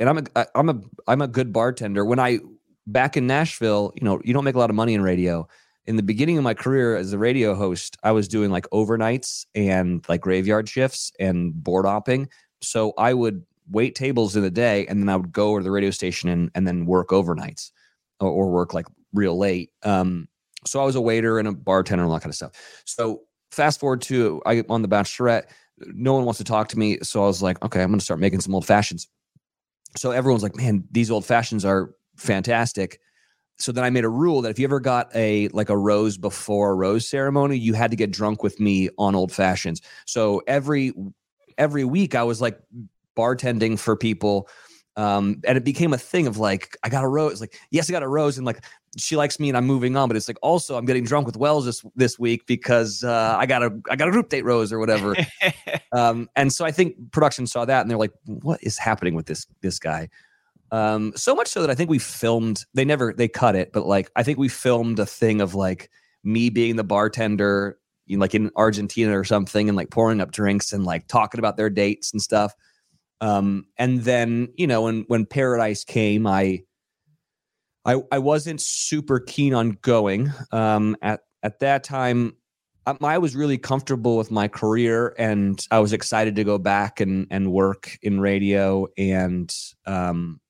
and 0.00 0.08
I'm 0.08 0.18
a 0.18 0.46
I'm 0.54 0.68
a 0.68 0.80
I'm 1.06 1.22
a 1.22 1.28
good 1.28 1.52
bartender. 1.52 2.04
When 2.04 2.18
I 2.18 2.40
back 2.86 3.16
in 3.16 3.26
Nashville, 3.26 3.92
you 3.94 4.04
know, 4.04 4.20
you 4.24 4.32
don't 4.32 4.44
make 4.44 4.56
a 4.56 4.58
lot 4.58 4.70
of 4.70 4.76
money 4.76 4.94
in 4.94 5.02
radio. 5.02 5.46
In 5.86 5.96
the 5.96 6.02
beginning 6.02 6.38
of 6.38 6.44
my 6.44 6.54
career 6.54 6.96
as 6.96 7.12
a 7.12 7.18
radio 7.18 7.54
host, 7.54 7.96
I 8.02 8.12
was 8.12 8.26
doing 8.26 8.50
like 8.50 8.68
overnights 8.70 9.46
and 9.54 10.04
like 10.08 10.20
graveyard 10.20 10.68
shifts 10.68 11.12
and 11.20 11.52
board 11.54 11.84
hopping. 11.84 12.28
So 12.60 12.92
I 12.98 13.14
would 13.14 13.44
wait 13.70 13.94
tables 13.94 14.36
in 14.36 14.42
the 14.42 14.50
day 14.50 14.86
and 14.86 15.00
then 15.00 15.08
I 15.08 15.16
would 15.16 15.32
go 15.32 15.58
to 15.58 15.64
the 15.64 15.70
radio 15.70 15.90
station 15.90 16.28
and, 16.28 16.50
and 16.54 16.66
then 16.66 16.86
work 16.86 17.08
overnights 17.08 17.70
or, 18.20 18.28
or 18.28 18.50
work 18.50 18.74
like 18.74 18.86
real 19.12 19.36
late. 19.38 19.70
Um, 19.82 20.28
so 20.66 20.80
I 20.80 20.84
was 20.84 20.96
a 20.96 21.00
waiter 21.00 21.38
and 21.38 21.48
a 21.48 21.52
bartender 21.52 22.02
and 22.02 22.10
all 22.10 22.16
that 22.16 22.22
kind 22.22 22.30
of 22.30 22.36
stuff. 22.36 22.52
So 22.84 23.22
fast 23.50 23.80
forward 23.80 24.02
to 24.02 24.42
I 24.46 24.62
on 24.68 24.82
the 24.82 24.88
Bachelorette, 24.88 25.44
no 25.78 26.14
one 26.14 26.24
wants 26.24 26.38
to 26.38 26.44
talk 26.44 26.68
to 26.68 26.78
me. 26.78 26.98
So 27.02 27.22
I 27.22 27.26
was 27.26 27.42
like, 27.42 27.62
okay, 27.64 27.82
I'm 27.82 27.88
going 27.88 27.98
to 27.98 28.04
start 28.04 28.20
making 28.20 28.40
some 28.40 28.54
old 28.54 28.66
fashions. 28.66 29.08
So 29.96 30.10
everyone's 30.12 30.42
like, 30.42 30.56
man, 30.56 30.84
these 30.90 31.10
old 31.10 31.24
fashions 31.24 31.64
are 31.64 31.94
fantastic. 32.16 33.00
So 33.58 33.72
then 33.72 33.84
I 33.84 33.90
made 33.90 34.04
a 34.04 34.08
rule 34.08 34.42
that 34.42 34.50
if 34.50 34.58
you 34.58 34.64
ever 34.64 34.80
got 34.80 35.14
a 35.14 35.48
like 35.48 35.68
a 35.68 35.76
rose 35.76 36.16
before 36.16 36.70
a 36.70 36.74
rose 36.74 37.08
ceremony, 37.08 37.58
you 37.58 37.74
had 37.74 37.90
to 37.90 37.96
get 37.96 38.10
drunk 38.10 38.42
with 38.42 38.58
me 38.58 38.88
on 38.98 39.14
old 39.14 39.32
fashions. 39.32 39.82
So 40.06 40.42
every 40.46 40.92
every 41.58 41.84
week 41.84 42.14
I 42.14 42.22
was 42.22 42.40
like 42.40 42.58
bartending 43.16 43.78
for 43.78 43.96
people. 43.96 44.48
Um, 44.96 45.40
and 45.46 45.56
it 45.56 45.64
became 45.64 45.92
a 45.92 45.98
thing 45.98 46.26
of 46.26 46.38
like, 46.38 46.76
I 46.82 46.88
got 46.88 47.04
a 47.04 47.08
rose. 47.08 47.40
Like, 47.40 47.58
yes, 47.70 47.88
I 47.88 47.92
got 47.92 48.02
a 48.02 48.08
rose, 48.08 48.38
and 48.38 48.46
like 48.46 48.64
she 48.96 49.16
likes 49.16 49.38
me 49.38 49.48
and 49.48 49.56
I'm 49.56 49.66
moving 49.66 49.96
on. 49.96 50.08
But 50.08 50.16
it's 50.16 50.28
like 50.28 50.38
also 50.42 50.76
I'm 50.76 50.84
getting 50.84 51.04
drunk 51.04 51.26
with 51.26 51.36
Wells 51.36 51.64
this 51.64 51.84
this 51.94 52.18
week 52.18 52.46
because 52.46 53.04
uh, 53.04 53.36
I 53.38 53.46
got 53.46 53.62
a 53.62 53.70
I 53.90 53.96
got 53.96 54.08
a 54.08 54.10
group 54.10 54.28
date 54.28 54.44
rose 54.44 54.72
or 54.72 54.78
whatever. 54.78 55.16
um, 55.92 56.28
and 56.36 56.52
so 56.52 56.64
I 56.64 56.70
think 56.70 57.12
production 57.12 57.46
saw 57.46 57.64
that 57.64 57.82
and 57.82 57.90
they're 57.90 57.98
like, 57.98 58.12
what 58.26 58.62
is 58.62 58.78
happening 58.78 59.14
with 59.14 59.26
this 59.26 59.46
this 59.60 59.78
guy? 59.78 60.08
Um, 60.72 61.12
so 61.16 61.34
much 61.34 61.48
so 61.48 61.60
that 61.60 61.70
I 61.70 61.74
think 61.74 61.90
we 61.90 61.98
filmed. 61.98 62.64
They 62.74 62.84
never 62.84 63.12
they 63.12 63.28
cut 63.28 63.56
it, 63.56 63.72
but 63.72 63.86
like 63.86 64.10
I 64.16 64.22
think 64.22 64.38
we 64.38 64.48
filmed 64.48 64.98
a 64.98 65.06
thing 65.06 65.40
of 65.40 65.54
like 65.54 65.90
me 66.22 66.50
being 66.50 66.76
the 66.76 66.84
bartender, 66.84 67.78
you 68.06 68.16
know, 68.16 68.20
like 68.20 68.34
in 68.34 68.50
Argentina 68.56 69.18
or 69.18 69.24
something, 69.24 69.68
and 69.68 69.76
like 69.76 69.90
pouring 69.90 70.20
up 70.20 70.32
drinks 70.32 70.72
and 70.72 70.84
like 70.84 71.06
talking 71.08 71.38
about 71.38 71.56
their 71.56 71.70
dates 71.70 72.12
and 72.12 72.22
stuff. 72.22 72.54
Um, 73.20 73.66
and 73.78 74.02
then 74.02 74.48
you 74.56 74.66
know 74.66 74.82
when 74.82 75.04
when 75.08 75.26
Paradise 75.26 75.84
came, 75.84 76.26
I 76.26 76.62
I 77.84 78.02
I 78.12 78.18
wasn't 78.18 78.60
super 78.60 79.20
keen 79.20 79.54
on 79.54 79.78
going. 79.82 80.32
Um, 80.52 80.96
at 81.02 81.20
at 81.42 81.60
that 81.60 81.84
time, 81.84 82.36
um, 82.86 82.98
I 83.02 83.18
was 83.18 83.36
really 83.36 83.58
comfortable 83.58 84.16
with 84.16 84.30
my 84.30 84.48
career, 84.48 85.14
and 85.18 85.64
I 85.70 85.78
was 85.78 85.92
excited 85.92 86.36
to 86.36 86.44
go 86.44 86.58
back 86.58 87.00
and 87.00 87.26
and 87.30 87.52
work 87.52 87.98
in 88.02 88.20
radio. 88.20 88.86
And 88.98 89.54
um, 89.86 90.40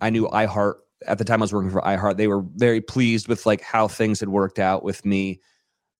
I 0.00 0.10
knew 0.10 0.28
iHeart 0.28 0.74
at 1.06 1.18
the 1.18 1.24
time 1.24 1.40
I 1.40 1.44
was 1.44 1.52
working 1.52 1.70
for 1.70 1.80
iHeart. 1.82 2.16
They 2.16 2.28
were 2.28 2.42
very 2.56 2.80
pleased 2.80 3.28
with 3.28 3.46
like 3.46 3.60
how 3.62 3.88
things 3.88 4.20
had 4.20 4.28
worked 4.28 4.58
out 4.58 4.82
with 4.82 5.04
me, 5.04 5.40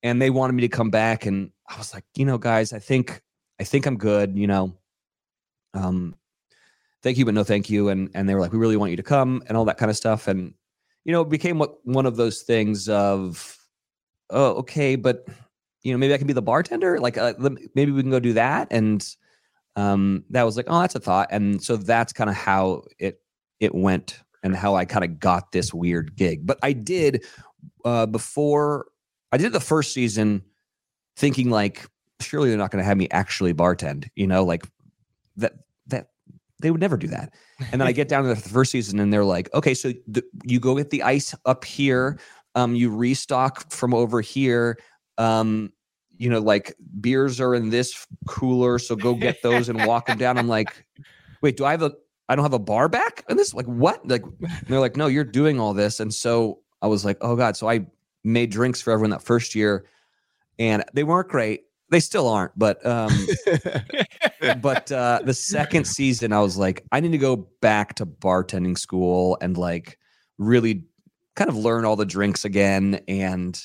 and 0.03 0.21
they 0.21 0.31
wanted 0.31 0.55
me 0.55 0.63
to 0.63 0.69
come 0.69 0.91
back. 0.91 1.27
And 1.27 1.51
I 1.69 1.79
was 1.79 1.95
like, 1.95 2.05
you 2.17 2.25
know, 2.25 2.39
guys, 2.39 2.73
I 2.73 2.81
think 2.81 3.23
I 3.61 3.65
think 3.65 3.87
I'm 3.87 3.97
good. 3.97 4.37
You 4.37 4.49
know, 4.49 4.77
um, 5.75 6.17
thank 7.03 7.17
you, 7.17 7.25
but 7.25 7.35
no 7.35 7.45
thank 7.45 7.71
you. 7.71 7.91
And 7.91 8.11
and 8.15 8.29
they 8.29 8.35
were 8.35 8.41
like, 8.41 8.53
we 8.53 8.59
really 8.59 8.77
want 8.77 8.91
you 8.91 8.97
to 8.97 9.03
come, 9.05 9.43
and 9.47 9.57
all 9.57 9.65
that 9.67 9.79
kind 9.79 9.91
of 9.91 9.97
stuff. 9.97 10.27
And 10.29 10.55
you 11.05 11.13
know, 11.13 11.23
it 11.23 11.29
became 11.29 11.59
what 11.59 11.77
one 11.85 12.07
of 12.07 12.17
those 12.17 12.43
things 12.43 12.89
of, 12.89 13.57
oh, 14.31 14.53
okay, 14.55 14.97
but 14.97 15.27
you 15.83 15.93
know, 15.93 15.99
maybe 15.99 16.13
I 16.13 16.19
can 16.19 16.27
be 16.27 16.33
the 16.33 16.43
bartender. 16.43 17.01
Like, 17.01 17.17
uh, 17.17 17.33
maybe 17.75 17.91
we 17.91 18.03
can 18.03 18.11
go 18.11 18.21
do 18.21 18.35
that. 18.35 18.69
And 18.71 19.07
um, 19.77 20.25
that 20.31 20.43
was 20.43 20.57
like, 20.57 20.67
oh, 20.69 20.81
that's 20.81 20.95
a 20.95 21.01
thought. 21.01 21.29
And 21.31 21.63
so 21.63 21.77
that's 21.77 22.13
kind 22.13 22.29
of 22.29 22.37
how 22.37 22.83
it 22.99 23.21
it 23.61 23.75
went 23.75 24.21
and 24.43 24.57
how 24.57 24.75
I 24.75 24.85
kind 24.85 25.05
of 25.05 25.19
got 25.19 25.53
this 25.53 25.73
weird 25.73 26.17
gig. 26.17 26.47
But 26.47 26.59
I 26.63 26.73
did 26.73 27.25
uh, 27.85 28.07
before 28.07 28.87
I 29.33 29.37
did 29.37 29.53
the 29.53 29.61
first 29.61 29.93
season, 29.93 30.43
thinking 31.17 31.51
like, 31.51 31.87
surely 32.21 32.49
they're 32.49 32.59
not 32.59 32.71
going 32.71 32.83
to 32.83 32.89
have 32.89 32.97
me 32.97 33.09
actually 33.11 33.55
bartend. 33.55 34.09
You 34.17 34.27
know, 34.27 34.45
like 34.45 34.67
that 35.37 35.55
that 35.70 35.70
they 36.61 36.71
would 36.71 36.81
never 36.81 36.97
do 36.97 37.07
that. 37.09 37.35
And 37.73 37.81
then 37.81 37.89
I 37.89 37.93
get 37.93 38.09
down 38.09 38.23
to 38.25 38.29
the 38.29 38.37
first 38.37 38.71
season, 38.71 39.01
and 39.01 39.13
they're 39.13 39.25
like, 39.25 39.53
okay, 39.55 39.75
so 39.75 39.93
you 40.45 40.61
go 40.61 40.77
get 40.77 40.91
the 40.91 41.03
ice 41.03 41.35
up 41.45 41.65
here, 41.65 42.19
um, 42.55 42.75
you 42.75 42.91
restock 42.91 43.71
from 43.71 43.95
over 43.95 44.21
here. 44.21 44.79
Um, 45.19 45.73
you 46.17 46.29
know, 46.29 46.39
like 46.39 46.75
beers 47.01 47.41
are 47.41 47.55
in 47.55 47.71
this 47.71 48.07
cooler, 48.27 48.79
so 48.79 48.95
go 48.95 49.15
get 49.15 49.43
those 49.43 49.69
and 49.69 49.87
walk 49.87 50.07
them 50.07 50.19
down. 50.19 50.37
I'm 50.37 50.49
like, 50.49 50.85
wait, 51.41 51.57
do 51.57 51.65
I 51.65 51.71
have 51.71 51.83
a? 51.83 51.93
I 52.29 52.37
don't 52.37 52.45
have 52.45 52.53
a 52.53 52.59
bar 52.59 52.89
back? 52.89 53.25
And 53.29 53.39
this, 53.39 53.55
like, 53.55 53.67
what? 53.67 54.07
Like, 54.07 54.23
they're 54.69 54.81
like, 54.81 54.97
no, 54.97 55.09
you're 55.09 55.25
doing 55.25 55.59
all 55.59 55.75
this. 55.75 55.99
And 55.99 56.13
so 56.15 56.61
I 56.83 56.87
was 56.87 57.05
like, 57.05 57.17
oh 57.23 57.37
god. 57.37 57.57
So 57.57 57.69
I 57.69 57.87
made 58.23 58.51
drinks 58.51 58.81
for 58.81 58.93
everyone 58.93 59.11
that 59.11 59.23
first 59.23 59.55
year, 59.55 59.87
and 60.59 60.85
they 60.93 61.05
weren't 61.05 61.29
great. 61.29 61.63
They 61.91 62.01
still 62.01 62.29
aren't, 62.29 62.57
but 62.57 62.85
um, 62.87 63.11
but 64.61 64.91
uh, 64.93 65.21
the 65.25 65.35
second 65.35 65.87
season, 65.87 66.33
I 66.33 66.41
was 66.41 66.57
like, 66.57 66.85
I 66.93 67.01
need 67.01 67.13
to 67.13 67.19
go 67.19 67.49
back 67.61 67.95
to 67.97 68.07
bartending 68.07 68.79
school 68.79 69.37
and 69.41 69.57
like 69.57 69.99
really 70.39 70.85
kind 71.37 71.51
of 71.51 71.57
learn 71.57 71.85
all 71.85 71.97
the 71.97 72.07
drinks 72.07 72.45
again 72.45 73.01
and 73.09 73.61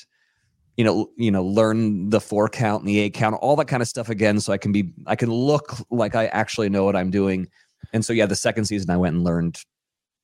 you 0.76 0.84
know 0.84 1.10
you 1.16 1.30
know 1.30 1.44
learn 1.44 2.10
the 2.10 2.20
four 2.20 2.48
count 2.48 2.82
and 2.82 2.88
the 2.88 2.98
eight 2.98 3.14
count 3.14 3.34
all 3.36 3.56
that 3.56 3.66
kind 3.66 3.82
of 3.82 3.88
stuff 3.88 4.08
again 4.08 4.38
so 4.40 4.52
i 4.52 4.58
can 4.58 4.72
be 4.72 4.92
i 5.06 5.16
can 5.16 5.30
look 5.30 5.74
like 5.90 6.14
i 6.14 6.26
actually 6.26 6.68
know 6.68 6.84
what 6.84 6.96
i'm 6.96 7.10
doing. 7.10 7.48
And 7.92 8.04
so 8.04 8.12
yeah 8.12 8.26
the 8.26 8.36
second 8.36 8.66
season 8.66 8.90
i 8.90 8.96
went 8.96 9.14
and 9.14 9.24
learned 9.24 9.60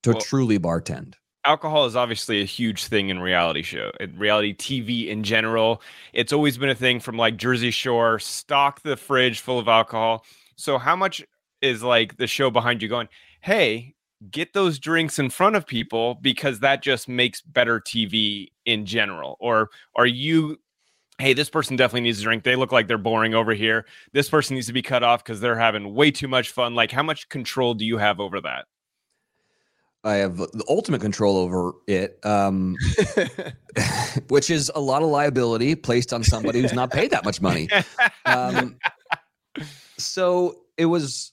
to 0.02 0.12
Well- 0.12 0.20
truly 0.20 0.58
bartend 0.58 1.14
alcohol 1.44 1.86
is 1.86 1.96
obviously 1.96 2.40
a 2.40 2.44
huge 2.44 2.86
thing 2.86 3.08
in 3.08 3.20
reality 3.20 3.62
show 3.62 3.90
in 4.00 4.16
reality 4.18 4.54
tv 4.54 5.08
in 5.08 5.22
general. 5.22 5.82
It's 6.12 6.32
always 6.32 6.56
been 6.58 6.68
a 6.68 6.74
thing 6.74 7.00
from 7.00 7.16
like 7.16 7.36
jersey 7.36 7.70
shore 7.70 8.18
stock 8.18 8.82
the 8.82 8.96
fridge 8.96 9.40
full 9.40 9.58
of 9.58 9.68
alcohol. 9.68 10.24
So 10.56 10.78
how 10.78 10.96
much 10.96 11.24
is 11.60 11.82
like 11.82 12.16
the 12.16 12.26
show 12.26 12.50
behind 12.50 12.82
you 12.82 12.88
going 12.88 13.08
hey 13.40 13.94
get 14.30 14.52
those 14.52 14.78
drinks 14.78 15.18
in 15.18 15.30
front 15.30 15.56
of 15.56 15.66
people 15.66 16.14
because 16.22 16.60
that 16.60 16.82
just 16.82 17.08
makes 17.08 17.40
better 17.40 17.80
tv 17.80 18.48
in 18.64 18.86
general 18.86 19.36
or 19.40 19.68
are 19.96 20.06
you 20.06 20.58
hey 21.18 21.32
this 21.32 21.50
person 21.50 21.76
definitely 21.76 22.00
needs 22.02 22.20
a 22.20 22.22
drink. 22.22 22.42
They 22.42 22.56
look 22.56 22.72
like 22.72 22.88
they're 22.88 22.98
boring 22.98 23.34
over 23.34 23.54
here. 23.54 23.86
This 24.12 24.28
person 24.28 24.54
needs 24.54 24.66
to 24.68 24.72
be 24.72 24.82
cut 24.82 25.02
off 25.02 25.22
because 25.22 25.40
they're 25.40 25.58
having 25.58 25.94
way 25.94 26.10
too 26.10 26.28
much 26.28 26.50
fun. 26.50 26.74
Like 26.74 26.90
how 26.90 27.02
much 27.02 27.28
control 27.28 27.74
do 27.74 27.84
you 27.84 27.98
have 27.98 28.18
over 28.20 28.40
that 28.40 28.66
i 30.04 30.14
have 30.14 30.36
the 30.36 30.64
ultimate 30.68 31.00
control 31.00 31.36
over 31.36 31.72
it 31.86 32.18
um 32.24 32.76
which 34.28 34.50
is 34.50 34.70
a 34.74 34.80
lot 34.80 35.02
of 35.02 35.08
liability 35.08 35.74
placed 35.74 36.12
on 36.12 36.22
somebody 36.22 36.60
who's 36.60 36.72
not 36.72 36.90
paid 36.90 37.10
that 37.10 37.24
much 37.24 37.40
money. 37.40 37.68
Um, 38.26 38.76
so 39.98 40.56
it 40.76 40.86
was 40.86 41.32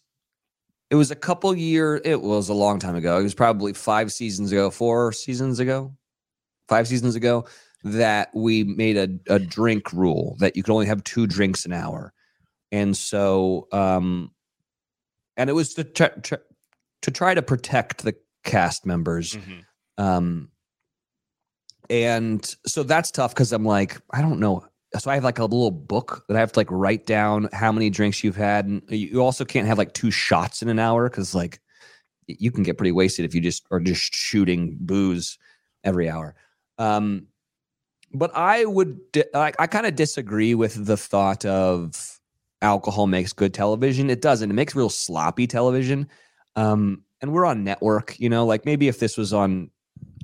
it 0.89 0.95
was 0.95 1.12
a 1.12 1.15
couple 1.15 1.53
year 1.55 2.01
it 2.03 2.21
was 2.21 2.49
a 2.49 2.53
long 2.53 2.79
time 2.79 2.95
ago. 2.95 3.17
It 3.19 3.23
was 3.23 3.34
probably 3.34 3.73
five 3.73 4.12
seasons 4.12 4.51
ago 4.51 4.69
four 4.69 5.12
seasons 5.12 5.60
ago 5.60 5.93
five 6.67 6.88
seasons 6.88 7.15
ago 7.15 7.45
that 7.84 8.29
we 8.36 8.63
made 8.63 8.97
a, 8.97 9.34
a 9.34 9.39
drink 9.39 9.91
rule 9.93 10.36
that 10.39 10.55
you 10.55 10.63
could 10.63 10.73
only 10.73 10.86
have 10.86 11.03
two 11.03 11.25
drinks 11.27 11.65
an 11.65 11.73
hour. 11.73 12.13
And 12.71 12.95
so 12.95 13.67
um 13.71 14.32
and 15.36 15.49
it 15.49 15.53
was 15.53 15.73
to 15.75 15.84
try, 15.86 16.10
to 17.01 17.12
try 17.12 17.34
to 17.34 17.41
protect 17.41 18.03
the 18.03 18.15
cast 18.43 18.86
members. 18.86 19.36
Mhm. 19.36 19.63
um 19.97 20.49
and 21.89 22.56
so 22.65 22.84
that's 22.84 23.10
tough 23.12 23.34
because 23.34 23.52
i'm 23.52 23.65
like 23.65 23.99
i 24.12 24.21
don't 24.21 24.39
know. 24.39 24.63
So 24.97 25.12
i 25.12 25.15
have 25.15 25.23
like 25.23 25.39
a 25.39 25.43
little 25.43 25.71
book 25.71 26.23
that 26.28 26.38
i 26.38 26.39
have 26.39 26.52
to 26.54 26.60
like 26.60 26.71
write 26.71 27.06
down 27.06 27.49
how 27.54 27.71
many 27.71 27.89
drinks 27.89 28.23
you've 28.23 28.36
had 28.36 28.65
and 28.65 28.82
you 28.89 29.21
also 29.21 29.45
can't 29.45 29.67
have 29.67 29.78
like 29.78 29.93
two 29.93 30.12
shots 30.12 30.62
in 30.62 30.69
an 30.69 30.80
hour 30.80 31.10
because 31.10 31.36
like 31.36 31.60
you 32.28 32.52
can 32.52 32.63
get 32.63 32.78
pretty 32.78 32.91
wasted 32.91 33.25
if 33.25 33.34
you 33.34 33.41
just 33.41 33.65
are 33.71 33.80
just 33.80 34.13
shooting 34.13 34.78
booze 34.80 35.38
every 35.84 36.10
hour. 36.10 36.36
Um 36.78 37.28
but 38.13 38.32
i 38.36 38.65
would 38.65 38.99
i, 39.36 39.52
I 39.60 39.67
kind 39.67 39.86
of 39.86 39.95
disagree 39.95 40.56
with 40.56 40.86
the 40.86 40.97
thought 40.97 41.45
of 41.45 42.19
alcohol 42.62 43.08
makes 43.08 43.32
good 43.34 43.54
television. 43.54 44.10
It 44.10 44.21
doesn't. 44.21 44.49
It 44.49 44.54
makes 44.54 44.75
real 44.75 44.89
sloppy 44.89 45.47
television. 45.47 46.08
Um 46.56 47.04
and 47.21 47.32
we're 47.32 47.45
on 47.45 47.63
network 47.63 48.19
you 48.19 48.29
know 48.29 48.45
like 48.45 48.65
maybe 48.65 48.88
if 48.88 48.99
this 48.99 49.17
was 49.17 49.34
on 49.34 49.69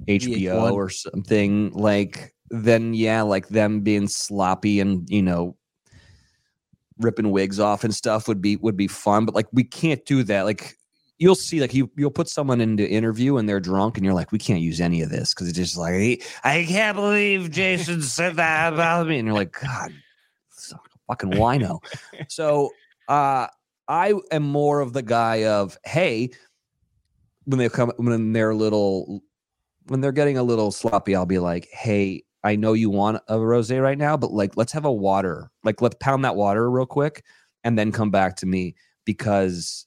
HBO 0.08 0.38
VH1. 0.38 0.71
or 0.71 0.89
something 0.89 1.71
like 1.73 2.34
then 2.49 2.93
yeah 2.93 3.21
like 3.21 3.47
them 3.49 3.81
being 3.81 4.08
sloppy 4.08 4.79
and 4.79 5.10
you 5.10 5.21
know 5.21 5.55
ripping 6.99 7.31
wigs 7.31 7.60
off 7.60 7.84
and 7.84 7.93
stuff 7.93 8.27
would 8.27 8.41
be 8.41 8.55
would 8.58 8.77
be 8.77 8.88
fun 8.88 9.25
but 9.25 9.36
like 9.36 9.47
we 9.51 9.63
can't 9.63 10.05
do 10.05 10.23
that 10.23 10.43
like 10.43 10.77
you'll 11.17 11.36
see 11.36 11.60
like 11.60 11.73
you 11.73 11.89
you'll 11.97 12.12
put 12.12 12.29
someone 12.29 12.62
into 12.62 12.88
interview 12.88 13.38
and 13.38 13.47
they're 13.47 13.60
drunk 13.60 13.97
and 13.97 14.05
you're 14.05 14.13
like 14.13 14.31
we 14.31 14.39
can't 14.39 14.62
use 14.62 14.81
any 14.81 15.01
of 15.01 15.10
this 15.10 15.34
because 15.34 15.47
it's 15.47 15.58
just 15.58 15.77
like 15.77 16.23
I 16.43 16.65
can't 16.67 16.95
believe 16.95 17.51
Jason 17.51 18.01
said 18.01 18.36
that 18.36 18.73
about 18.73 19.08
me 19.08 19.19
and 19.19 19.27
you're 19.27 19.36
like 19.36 19.53
God, 19.53 19.91
fucking 21.08 21.31
wino. 21.31 21.79
so 22.29 22.71
uh, 23.08 23.47
I 23.88 24.13
am 24.31 24.43
more 24.43 24.81
of 24.81 24.93
the 24.93 25.03
guy 25.03 25.45
of 25.45 25.77
hey 25.86 26.31
when 27.45 27.60
they 27.60 27.69
come 27.69 27.91
when 27.97 28.34
they're 28.34 28.51
a 28.51 28.55
little 28.55 29.21
when 29.88 30.01
they're 30.01 30.12
getting 30.12 30.38
a 30.38 30.43
little 30.43 30.71
sloppy 30.71 31.15
I'll 31.15 31.25
be 31.25 31.39
like 31.39 31.67
hey 31.71 32.23
I 32.43 32.55
know 32.55 32.73
you 32.73 32.89
want 32.89 33.21
a 33.27 33.36
rosé 33.36 33.81
right 33.81 33.97
now 33.97 34.17
but 34.17 34.31
like 34.31 34.58
let's 34.58 34.71
have 34.73 34.86
a 34.86 34.91
water 34.91 35.49
like 35.63 35.81
let's 35.81 35.95
pound 35.99 36.25
that 36.25 36.36
water 36.36 36.69
real 36.69 36.86
quick 36.86 37.23
and 37.63 37.77
then 37.77 37.91
come 37.91 38.12
back 38.12 38.36
to 38.38 38.45
me 38.45 38.75
because 39.05 39.86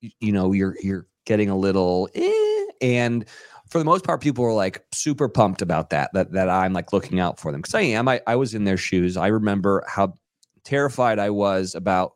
you 0.00 0.32
know 0.32 0.52
you're 0.52 0.76
you're 0.82 1.06
getting 1.26 1.50
a 1.50 1.56
little 1.56 2.08
eh, 2.14 2.64
and 2.80 3.26
for 3.70 3.78
the 3.78 3.84
most 3.84 4.04
part 4.04 4.20
people 4.20 4.44
are 4.44 4.52
like 4.52 4.84
super 4.92 5.28
pumped 5.28 5.62
about 5.62 5.90
that 5.90 6.10
that 6.12 6.32
that 6.32 6.48
I'm 6.48 6.72
like 6.72 6.92
looking 6.92 7.20
out 7.20 7.38
for 7.38 7.52
them. 7.52 7.60
Because 7.60 7.74
I 7.74 7.82
am. 7.82 8.08
I, 8.08 8.20
I 8.26 8.36
was 8.36 8.54
in 8.54 8.64
their 8.64 8.76
shoes. 8.76 9.16
I 9.16 9.28
remember 9.28 9.84
how 9.88 10.14
terrified 10.64 11.18
I 11.18 11.30
was 11.30 11.74
about 11.74 12.14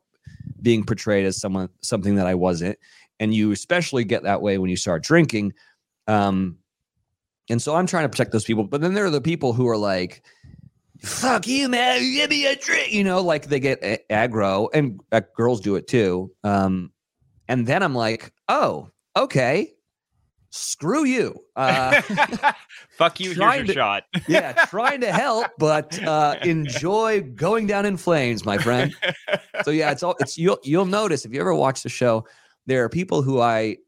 being 0.61 0.85
portrayed 0.85 1.25
as 1.25 1.41
someone 1.41 1.69
something 1.81 2.17
that 2.17 2.27
I 2.27 2.35
wasn't 2.35 2.79
and 3.21 3.35
you 3.35 3.53
especially 3.53 4.05
get 4.05 4.23
that 4.25 4.43
way 4.43 4.59
when 4.59 4.71
you 4.71 4.77
start 4.77 5.03
drinking 5.03 5.53
um 6.09 6.57
and 7.51 7.61
so 7.61 7.75
I'm 7.75 7.87
trying 7.87 8.05
to 8.05 8.09
protect 8.09 8.33
those 8.33 8.45
people 8.45 8.65
but 8.65 8.81
then 8.81 8.95
there 8.95 9.05
are 9.05 9.11
the 9.11 9.21
people 9.21 9.53
who 9.53 9.69
are 9.69 9.77
like 9.77 10.23
fuck 11.05 11.47
you, 11.47 11.69
man. 11.69 12.01
Give 12.01 12.31
me 12.31 12.47
a 12.47 12.57
drink. 12.57 12.93
You 12.93 13.05
know, 13.05 13.21
like 13.21 13.47
they 13.47 13.61
get 13.61 13.79
a- 13.83 14.03
aggro, 14.11 14.69
and 14.73 15.01
uh, 15.13 15.21
girls 15.37 15.61
do 15.61 15.77
it 15.77 15.87
too. 15.87 16.33
Um, 16.43 16.93
and 17.49 17.67
then 17.67 17.83
I'm 17.83 17.95
like, 17.95 18.33
oh, 18.49 18.91
okay, 19.17 19.73
screw 20.51 21.05
you. 21.05 21.39
Uh, 21.57 22.01
Fuck 22.97 23.21
you. 23.21 23.35
Here's 23.35 23.57
your 23.57 23.65
to- 23.67 23.73
shot. 23.73 24.05
yeah, 24.29 24.65
trying 24.67 25.01
to 25.03 25.13
help, 25.13 25.49
but 25.59 26.03
uh, 26.03 26.37
enjoy 26.43 27.23
going 27.23 27.67
down 27.67 27.87
in 27.87 27.97
flames, 27.97 28.45
my 28.45 28.57
friend. 28.59 28.95
So 29.65 29.71
yeah, 29.71 29.91
it's 29.91 30.03
all 30.03 30.17
it's 30.21 30.39
you'll 30.39 30.59
you'll 30.63 30.87
notice 30.87 31.25
if 31.25 31.33
you 31.35 31.41
ever 31.41 31.55
watch 31.55 31.83
the 31.83 31.89
show, 31.89 32.25
there 32.67 32.85
are 32.85 32.89
people 32.89 33.23
who 33.23 33.41
I 33.41 33.79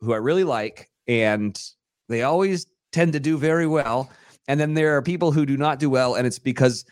who 0.00 0.12
I 0.12 0.16
really 0.16 0.44
like, 0.44 0.90
and 1.06 1.60
they 2.08 2.22
always 2.22 2.66
tend 2.90 3.12
to 3.12 3.20
do 3.20 3.38
very 3.38 3.66
well. 3.66 4.10
And 4.48 4.58
then 4.58 4.74
there 4.74 4.96
are 4.96 5.02
people 5.02 5.32
who 5.32 5.46
do 5.46 5.56
not 5.56 5.78
do 5.78 5.88
well, 5.88 6.14
and 6.14 6.26
it's 6.26 6.38
because 6.38 6.84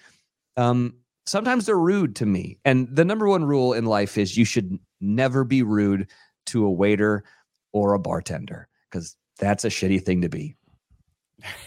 um, 0.56 0.94
sometimes 1.26 1.66
they're 1.66 1.78
rude 1.78 2.16
to 2.16 2.26
me. 2.26 2.58
And 2.64 2.88
the 2.94 3.04
number 3.04 3.28
one 3.28 3.44
rule 3.44 3.72
in 3.72 3.86
life 3.86 4.16
is 4.16 4.36
you 4.36 4.44
should 4.44 4.78
never 5.00 5.44
be 5.44 5.62
rude 5.62 6.08
to 6.46 6.64
a 6.64 6.70
waiter 6.70 7.24
or 7.72 7.94
a 7.94 7.98
bartender 7.98 8.68
because 8.90 9.16
that's 9.38 9.64
a 9.64 9.68
shitty 9.68 10.02
thing 10.02 10.22
to 10.22 10.28
be. 10.28 10.56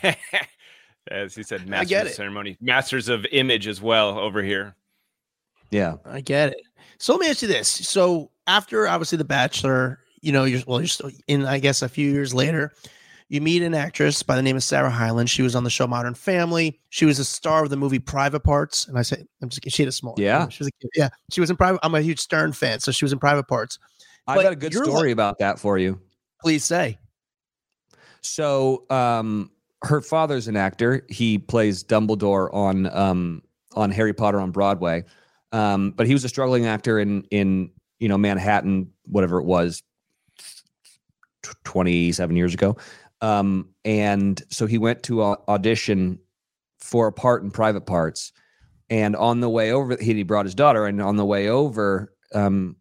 As 1.11 1.35
he 1.35 1.43
said, 1.43 1.61
I 1.61 1.65
masters 1.65 2.01
of 2.01 2.11
ceremony, 2.11 2.57
masters 2.61 3.09
of 3.09 3.25
image 3.31 3.67
as 3.67 3.81
well 3.81 4.17
over 4.17 4.41
here. 4.41 4.75
Yeah. 5.73 5.95
I 6.05 6.21
get 6.21 6.49
it. 6.49 6.61
So 6.97 7.13
let 7.13 7.19
me 7.21 7.29
ask 7.29 7.41
you 7.41 7.47
this. 7.47 7.67
So 7.67 8.31
after 8.47 8.87
obviously 8.87 9.17
The 9.17 9.25
Bachelor, 9.25 9.99
you 10.21 10.31
know, 10.31 10.45
you're 10.45 10.61
well, 10.67 10.79
you're 10.79 10.87
still 10.87 11.11
in, 11.27 11.45
I 11.45 11.59
guess, 11.59 11.81
a 11.81 11.89
few 11.89 12.09
years 12.09 12.33
later, 12.33 12.71
you 13.29 13.41
meet 13.41 13.61
an 13.63 13.73
actress 13.73 14.21
by 14.23 14.35
the 14.35 14.41
name 14.41 14.55
of 14.55 14.63
Sarah 14.63 14.89
Hyland. 14.89 15.29
She 15.29 15.41
was 15.41 15.55
on 15.55 15.63
the 15.63 15.69
show 15.69 15.87
Modern 15.87 16.13
Family. 16.13 16.79
She 16.89 17.05
was 17.05 17.19
a 17.19 17.25
star 17.25 17.63
of 17.63 17.69
the 17.69 17.75
movie 17.77 17.99
Private 17.99 18.41
Parts. 18.41 18.87
And 18.87 18.97
I 18.97 19.01
say, 19.01 19.25
I'm 19.41 19.49
just 19.49 19.61
kidding. 19.61 19.71
She 19.71 19.81
had 19.83 19.89
a 19.89 19.93
small. 19.93 20.15
Yeah. 20.17 20.47
She 20.49 20.59
was 20.63 20.67
a 20.67 20.71
kid. 20.81 20.91
Yeah. 20.95 21.09
She 21.31 21.41
was 21.41 21.49
in 21.49 21.57
Private. 21.57 21.79
I'm 21.83 21.95
a 21.95 22.01
huge 22.01 22.19
Stern 22.19 22.53
fan. 22.53 22.79
So 22.79 22.91
she 22.91 23.03
was 23.03 23.11
in 23.11 23.19
Private 23.19 23.47
Parts. 23.47 23.79
I 24.27 24.35
But 24.35 24.43
got 24.43 24.53
a 24.53 24.57
good 24.57 24.73
story 24.73 25.09
like- 25.09 25.11
about 25.11 25.39
that 25.39 25.59
for 25.59 25.77
you. 25.77 25.99
Please 26.41 26.63
say. 26.63 26.99
So, 28.21 28.85
um, 28.89 29.51
her 29.83 29.99
father's 30.01 30.47
an 30.47 30.55
actor. 30.55 31.05
He 31.09 31.37
plays 31.37 31.83
Dumbledore 31.83 32.53
on 32.53 32.85
um, 32.95 33.41
on 33.75 33.91
Harry 33.91 34.13
Potter 34.13 34.39
on 34.39 34.51
Broadway. 34.51 35.03
Um, 35.53 35.91
but 35.91 36.05
he 36.07 36.13
was 36.13 36.25
a 36.25 36.29
struggling 36.29 36.65
actor 36.65 36.99
in 36.99 37.23
in 37.31 37.71
you 37.99 38.09
know 38.09 38.17
Manhattan, 38.17 38.91
whatever 39.05 39.39
it 39.39 39.45
was, 39.45 39.81
twenty 41.63 42.11
seven 42.11 42.35
years 42.35 42.53
ago. 42.53 42.75
Um, 43.21 43.69
and 43.85 44.41
so 44.49 44.65
he 44.65 44.77
went 44.77 45.03
to 45.03 45.23
au- 45.23 45.43
audition 45.47 46.19
for 46.79 47.07
a 47.07 47.13
part 47.13 47.43
in 47.43 47.51
Private 47.51 47.85
Parts. 47.85 48.33
And 48.89 49.15
on 49.15 49.39
the 49.39 49.49
way 49.49 49.71
over, 49.71 49.95
he 49.97 50.13
he 50.13 50.23
brought 50.23 50.45
his 50.45 50.55
daughter, 50.55 50.85
and 50.85 51.01
on 51.01 51.15
the 51.15 51.25
way 51.25 51.47
over, 51.47 52.13
um, 52.33 52.75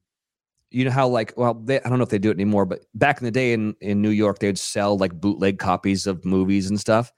you 0.73 0.85
know 0.85 0.91
how 0.91 1.07
like 1.07 1.33
well 1.37 1.55
they, 1.55 1.81
i 1.81 1.89
don't 1.89 1.99
know 1.99 2.05
if 2.05 2.09
they 2.09 2.19
do 2.19 2.31
it 2.31 2.35
anymore 2.35 2.65
but 2.65 2.81
back 2.95 3.21
in 3.21 3.25
the 3.25 3.31
day 3.31 3.53
in 3.53 3.75
in 3.81 4.01
new 4.01 4.11
york 4.11 4.39
they'd 4.39 4.59
sell 4.59 4.97
like 4.97 5.13
bootleg 5.21 5.59
copies 5.59 6.07
of 6.07 6.25
movies 6.25 6.69
and 6.69 6.81
stuff 6.81 7.13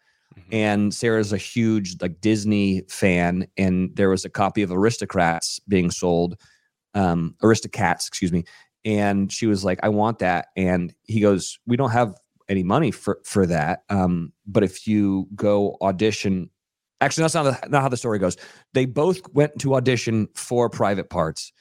and 0.53 0.93
sarah's 0.93 1.33
a 1.33 1.39
huge 1.39 1.97
like 2.01 2.21
disney 2.21 2.83
fan 2.89 3.47
and 3.57 3.95
there 3.97 4.09
was 4.09 4.25
a 4.25 4.31
copy 4.31 4.63
of 4.63 4.71
aristocrats 4.71 5.61
being 5.69 5.91
sold 5.91 6.37
um 6.95 7.35
aristocats 7.43 8.07
excuse 8.07 8.33
me 8.33 8.45
and 8.85 9.33
she 9.33 9.47
was 9.47 9.65
like 9.65 9.79
i 9.83 9.89
want 9.89 10.19
that 10.19 10.47
and 10.57 10.95
he 11.05 11.21
goes 11.21 11.59
we 11.67 11.77
don't 11.77 11.91
have 11.91 12.15
any 12.49 12.63
money 12.63 12.91
for 12.91 13.21
for 13.25 13.47
that 13.47 13.83
um 13.89 14.33
but 14.47 14.63
if 14.63 14.87
you 14.87 15.27
go 15.35 15.77
audition 15.81 16.51
actually 17.05 17.23
that's 17.23 17.35
not, 17.35 17.43
the, 17.45 17.69
not 17.69 17.83
how 17.83 17.89
the 17.89 17.97
story 17.97 18.19
goes. 18.19 18.37
They 18.73 18.87
both 18.87 19.21
went 19.33 19.59
to 19.61 19.75
audition 19.75 20.29
for 20.35 20.69
private 20.71 21.11
parts. 21.11 21.53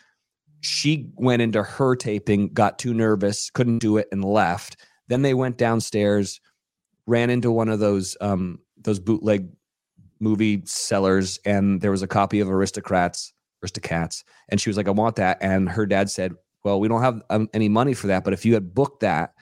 She 0.61 1.09
went 1.15 1.41
into 1.41 1.61
her 1.61 1.95
taping, 1.95 2.53
got 2.53 2.79
too 2.79 2.93
nervous, 2.93 3.49
couldn't 3.49 3.79
do 3.79 3.97
it, 3.97 4.07
and 4.11 4.23
left. 4.23 4.77
Then 5.09 5.21
they 5.21 5.33
went 5.33 5.57
downstairs, 5.57 6.39
ran 7.05 7.29
into 7.29 7.51
one 7.51 7.67
of 7.67 7.79
those 7.79 8.15
um, 8.21 8.59
those 8.83 8.99
bootleg 8.99 9.49
movie 10.19 10.61
sellers, 10.65 11.39
and 11.45 11.81
there 11.81 11.91
was 11.91 12.01
a 12.01 12.07
copy 12.07 12.39
of 12.39 12.49
Aristocrats, 12.49 13.33
Aristocats, 13.63 14.23
and 14.49 14.59
she 14.61 14.69
was 14.69 14.77
like, 14.77 14.87
"I 14.87 14.91
want 14.91 15.15
that." 15.17 15.37
And 15.41 15.69
her 15.69 15.85
dad 15.85 16.09
said, 16.09 16.33
"Well, 16.63 16.79
we 16.79 16.87
don't 16.87 17.01
have 17.01 17.21
um, 17.29 17.49
any 17.53 17.69
money 17.69 17.93
for 17.93 18.07
that, 18.07 18.23
but 18.23 18.33
if 18.33 18.45
you 18.45 18.53
had 18.53 18.73
booked 18.73 19.01
that, 19.01 19.33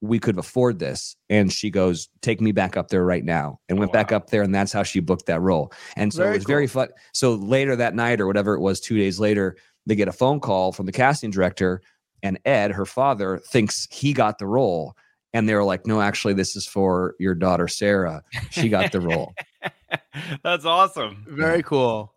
we 0.00 0.18
could 0.18 0.38
afford 0.38 0.78
this." 0.78 1.16
And 1.30 1.52
she 1.52 1.70
goes, 1.70 2.08
"Take 2.20 2.40
me 2.40 2.52
back 2.52 2.76
up 2.76 2.88
there 2.88 3.04
right 3.04 3.24
now," 3.24 3.60
and 3.68 3.78
went 3.78 3.92
back 3.92 4.10
Wow. 4.10 4.18
up 4.18 4.30
there, 4.30 4.42
and 4.42 4.54
that's 4.54 4.72
how 4.72 4.82
she 4.82 5.00
booked 5.00 5.26
that 5.26 5.40
role. 5.40 5.72
And 5.96 6.12
so 6.12 6.22
Very 6.22 6.34
it 6.34 6.38
was 6.38 6.44
very 6.44 6.66
fun. 6.66 6.88
So 7.12 7.34
later 7.34 7.76
that 7.76 7.94
night, 7.94 8.20
or 8.20 8.26
whatever 8.26 8.54
it 8.54 8.60
was, 8.60 8.80
two 8.80 8.98
days 8.98 9.18
later 9.18 9.56
they 9.86 9.94
get 9.94 10.08
a 10.08 10.12
phone 10.12 10.40
call 10.40 10.72
from 10.72 10.86
the 10.86 10.92
casting 10.92 11.30
director 11.30 11.80
and 12.22 12.38
ed 12.44 12.72
her 12.72 12.84
father 12.84 13.38
thinks 13.38 13.86
he 13.90 14.12
got 14.12 14.38
the 14.38 14.46
role 14.46 14.96
and 15.36 15.48
they 15.48 15.54
were 15.54 15.64
like 15.64 15.86
no 15.86 16.00
actually 16.00 16.34
this 16.34 16.56
is 16.56 16.66
for 16.66 17.14
your 17.18 17.34
daughter 17.34 17.68
sarah 17.68 18.22
she 18.50 18.68
got 18.68 18.90
the 18.92 19.00
role 19.00 19.32
That's 20.42 20.64
awesome. 20.64 21.24
Very 21.28 21.62
cool. 21.62 22.12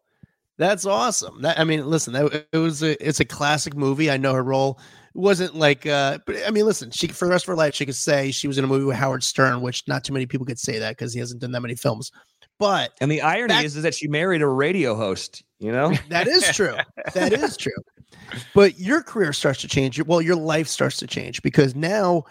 That's 0.57 0.85
awesome. 0.85 1.41
That 1.41 1.59
I 1.59 1.63
mean, 1.63 1.85
listen, 1.85 2.13
that, 2.13 2.45
it 2.51 2.57
was 2.57 2.83
a 2.83 3.01
it's 3.05 3.19
a 3.19 3.25
classic 3.25 3.75
movie. 3.75 4.11
I 4.11 4.17
know 4.17 4.33
her 4.33 4.43
role 4.43 4.79
wasn't 5.15 5.55
like 5.55 5.85
uh 5.85 6.19
but 6.25 6.35
I 6.45 6.51
mean, 6.51 6.65
listen, 6.65 6.91
she 6.91 7.07
for 7.07 7.25
the 7.25 7.31
rest 7.31 7.45
of 7.45 7.49
her 7.49 7.55
life 7.55 7.73
she 7.73 7.85
could 7.85 7.95
say 7.95 8.31
she 8.31 8.47
was 8.47 8.57
in 8.57 8.63
a 8.63 8.67
movie 8.67 8.85
with 8.85 8.97
Howard 8.97 9.23
Stern, 9.23 9.61
which 9.61 9.87
not 9.87 10.03
too 10.03 10.13
many 10.13 10.25
people 10.25 10.45
could 10.45 10.59
say 10.59 10.79
that 10.79 10.91
because 10.91 11.13
he 11.13 11.19
hasn't 11.19 11.41
done 11.41 11.51
that 11.51 11.61
many 11.61 11.75
films. 11.75 12.11
But 12.57 12.91
and 12.99 13.09
the 13.09 13.21
irony 13.21 13.53
Back- 13.53 13.65
is, 13.65 13.77
is 13.77 13.83
that 13.83 13.95
she 13.95 14.07
married 14.07 14.41
a 14.41 14.47
radio 14.47 14.95
host 14.95 15.43
you 15.59 15.71
know 15.71 15.93
that 16.09 16.27
is 16.27 16.43
true. 16.55 16.75
that 17.13 17.33
is 17.33 17.55
true. 17.55 17.71
But 18.53 18.79
your 18.79 19.01
career 19.01 19.33
starts 19.33 19.61
to 19.61 19.67
change. 19.67 20.01
Well, 20.03 20.21
your 20.21 20.35
life 20.35 20.67
starts 20.67 20.97
to 20.97 21.07
change 21.07 21.41
because 21.41 21.75
now 21.75 22.25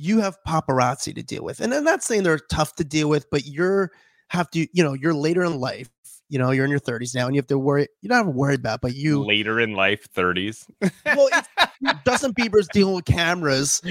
you 0.00 0.18
have 0.20 0.38
paparazzi 0.48 1.14
to 1.14 1.22
deal 1.22 1.44
with. 1.44 1.60
And 1.60 1.74
I'm 1.74 1.84
not 1.84 2.02
saying 2.02 2.22
they're 2.22 2.38
tough 2.38 2.74
to 2.76 2.84
deal 2.84 3.08
with, 3.08 3.28
but 3.30 3.46
you're 3.46 3.92
have 4.28 4.50
to, 4.52 4.66
you 4.72 4.82
know, 4.82 4.94
you're 4.94 5.14
later 5.14 5.44
in 5.44 5.60
life. 5.60 5.90
You 6.30 6.38
know, 6.38 6.52
you're 6.52 6.64
in 6.64 6.70
your 6.70 6.80
30s 6.80 7.14
now, 7.14 7.26
and 7.26 7.34
you 7.34 7.40
have 7.40 7.48
to 7.48 7.58
worry. 7.58 7.88
You 8.00 8.08
don't 8.08 8.18
have 8.18 8.26
to 8.26 8.30
worry 8.30 8.54
about, 8.54 8.80
but 8.80 8.94
you 8.94 9.24
Later 9.24 9.60
in 9.60 9.74
life, 9.74 10.06
30s. 10.14 10.64
well, 11.04 11.28
Justin 12.06 12.32
Bieber's 12.38 12.68
dealing 12.68 12.94
with 12.94 13.04
cameras 13.04 13.82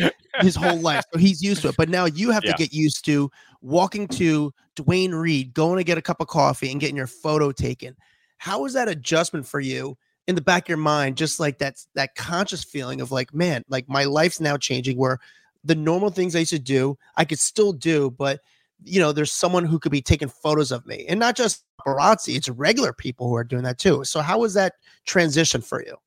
his 0.41 0.55
whole 0.55 0.79
life, 0.79 1.03
so 1.11 1.19
he's 1.19 1.41
used 1.43 1.61
to 1.63 1.67
it. 1.69 1.75
But 1.77 1.89
now 1.89 2.05
you 2.05 2.31
have 2.31 2.43
Yeah. 2.45 2.53
to 2.53 2.57
get 2.57 2.73
used 2.73 3.03
to 3.05 3.29
walking 3.61 4.07
to 4.09 4.53
Duane 4.75 5.13
Reade, 5.13 5.53
going 5.53 5.77
to 5.77 5.83
get 5.83 5.97
a 5.97 6.01
cup 6.01 6.21
of 6.21 6.27
coffee, 6.27 6.71
and 6.71 6.79
getting 6.79 6.95
your 6.95 7.07
photo 7.07 7.51
taken. 7.51 7.95
How 8.37 8.65
is 8.65 8.73
that 8.73 8.87
adjustment 8.87 9.45
for 9.45 9.59
you 9.59 9.97
in 10.25 10.35
the 10.35 10.41
back 10.41 10.63
of 10.63 10.69
your 10.69 10.77
mind? 10.77 11.17
Just 11.17 11.41
like 11.41 11.57
that 11.57 11.75
that 11.95 12.15
conscious 12.15 12.63
feeling 12.63 13.01
of 13.01 13.11
like, 13.11 13.33
man, 13.33 13.63
like 13.67 13.89
my 13.89 14.05
life's 14.05 14.39
now 14.39 14.55
changing. 14.55 14.97
Where 14.97 15.19
the 15.63 15.75
normal 15.75 16.09
things 16.09 16.35
I 16.35 16.39
used 16.39 16.51
to 16.51 16.59
do, 16.59 16.97
I 17.17 17.25
could 17.25 17.39
still 17.39 17.73
do, 17.73 18.11
but 18.11 18.39
you 18.83 18.99
know, 18.99 19.11
there's 19.11 19.33
someone 19.33 19.65
who 19.65 19.77
could 19.77 19.91
be 19.91 20.01
taking 20.01 20.29
photos 20.29 20.71
of 20.71 20.85
me, 20.85 21.05
and 21.09 21.19
not 21.19 21.35
just 21.35 21.65
paparazzi. 21.81 22.35
It's 22.35 22.47
regular 22.47 22.93
people 22.93 23.27
who 23.27 23.35
are 23.35 23.43
doing 23.43 23.63
that 23.63 23.77
too. 23.77 24.05
So 24.05 24.21
how 24.21 24.39
was 24.39 24.53
that 24.53 24.75
transition 25.05 25.61
for 25.61 25.83
you? 25.83 25.97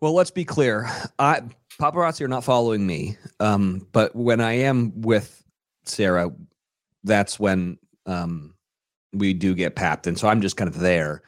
well 0.00 0.14
let's 0.14 0.30
be 0.30 0.44
clear 0.44 0.88
i 1.18 1.42
paparazzi 1.80 2.20
are 2.20 2.28
not 2.28 2.44
following 2.44 2.86
me 2.86 3.16
um 3.40 3.86
but 3.92 4.14
when 4.14 4.40
i 4.40 4.52
am 4.52 5.00
with 5.00 5.42
sarah 5.84 6.30
that's 7.04 7.38
when 7.38 7.78
um 8.06 8.54
we 9.12 9.32
do 9.32 9.54
get 9.54 9.76
papped 9.76 10.06
and 10.06 10.18
so 10.18 10.28
i'm 10.28 10.40
just 10.40 10.56
kind 10.56 10.68
of 10.68 10.78
there 10.78 11.22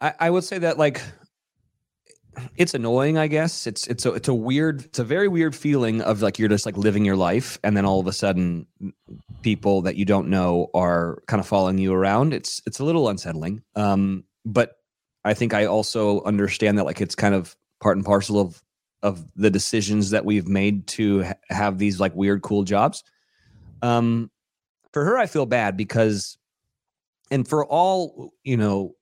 i 0.00 0.12
i 0.20 0.30
would 0.30 0.44
say 0.44 0.58
that 0.58 0.78
like 0.78 1.02
it's 2.56 2.74
annoying, 2.74 3.18
I 3.18 3.26
guess. 3.26 3.66
It's 3.66 3.86
it's 3.86 4.06
a 4.06 4.12
it's 4.14 4.28
a 4.28 4.34
weird, 4.34 4.84
it's 4.84 4.98
a 4.98 5.04
very 5.04 5.28
weird 5.28 5.54
feeling 5.54 6.00
of 6.00 6.22
like 6.22 6.38
you're 6.38 6.48
just 6.48 6.66
like 6.66 6.76
living 6.76 7.04
your 7.04 7.16
life, 7.16 7.58
and 7.62 7.76
then 7.76 7.84
all 7.84 8.00
of 8.00 8.06
a 8.06 8.12
sudden, 8.12 8.66
people 9.42 9.82
that 9.82 9.96
you 9.96 10.04
don't 10.04 10.28
know 10.28 10.70
are 10.74 11.22
kind 11.26 11.40
of 11.40 11.46
following 11.46 11.78
you 11.78 11.92
around. 11.92 12.32
It's 12.32 12.62
it's 12.66 12.78
a 12.78 12.84
little 12.84 13.08
unsettling. 13.08 13.62
Um, 13.76 14.24
but 14.44 14.76
I 15.24 15.34
think 15.34 15.54
I 15.54 15.66
also 15.66 16.22
understand 16.24 16.78
that 16.78 16.84
like 16.84 17.00
it's 17.00 17.14
kind 17.14 17.34
of 17.34 17.56
part 17.80 17.96
and 17.96 18.04
parcel 18.04 18.40
of 18.40 18.62
of 19.02 19.26
the 19.34 19.50
decisions 19.50 20.10
that 20.10 20.24
we've 20.24 20.48
made 20.48 20.86
to 20.86 21.24
ha- 21.24 21.34
have 21.50 21.78
these 21.78 22.00
like 22.00 22.14
weird 22.14 22.42
cool 22.42 22.62
jobs. 22.62 23.02
Um, 23.82 24.30
for 24.92 25.04
her, 25.04 25.18
I 25.18 25.26
feel 25.26 25.46
bad 25.46 25.76
because, 25.76 26.38
and 27.30 27.46
for 27.46 27.66
all 27.66 28.32
you 28.44 28.56
know, 28.56 28.94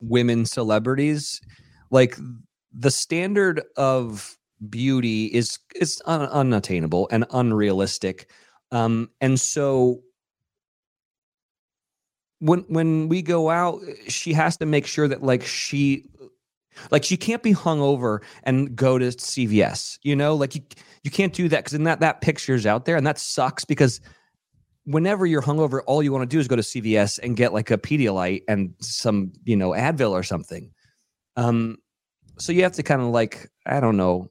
women 0.00 0.46
celebrities, 0.46 1.40
like 1.90 2.16
the 2.72 2.90
standard 2.90 3.62
of 3.76 4.36
beauty 4.68 5.26
is 5.26 5.58
is 5.74 6.00
un- 6.06 6.28
unattainable 6.28 7.08
and 7.10 7.26
unrealistic, 7.30 8.30
um, 8.70 9.10
and 9.20 9.38
so 9.38 10.02
when 12.40 12.60
when 12.68 13.08
we 13.08 13.22
go 13.22 13.50
out, 13.50 13.80
she 14.08 14.32
has 14.32 14.56
to 14.58 14.66
make 14.66 14.86
sure 14.86 15.08
that 15.08 15.22
like 15.22 15.44
she 15.44 16.04
like 16.90 17.04
she 17.04 17.16
can't 17.16 17.42
be 17.42 17.52
hung 17.52 17.80
over 17.80 18.22
and 18.44 18.74
go 18.74 18.98
to 18.98 19.06
CVS, 19.06 19.98
you 20.02 20.16
know, 20.16 20.34
like 20.34 20.54
you 20.54 20.62
you 21.02 21.10
can't 21.10 21.32
do 21.32 21.48
that 21.48 21.58
because 21.58 21.72
then 21.72 21.84
that 21.84 22.00
that 22.00 22.20
picture's 22.20 22.66
out 22.66 22.84
there 22.84 22.96
and 22.96 23.06
that 23.06 23.18
sucks 23.18 23.64
because 23.64 24.00
whenever 24.84 25.26
you're 25.26 25.42
hungover, 25.42 25.80
all 25.86 26.02
you 26.02 26.12
want 26.12 26.22
to 26.22 26.34
do 26.34 26.40
is 26.40 26.48
go 26.48 26.56
to 26.56 26.62
CVS 26.62 27.18
and 27.22 27.36
get 27.36 27.52
like 27.52 27.70
a 27.70 27.78
Pedialyte 27.78 28.42
and 28.48 28.74
some, 28.80 29.32
you 29.44 29.56
know, 29.56 29.70
Advil 29.70 30.10
or 30.10 30.22
something. 30.22 30.70
Um, 31.36 31.78
so 32.38 32.52
you 32.52 32.62
have 32.62 32.72
to 32.72 32.82
kind 32.82 33.00
of 33.02 33.08
like, 33.08 33.50
I 33.66 33.80
don't 33.80 33.96
know. 33.96 34.30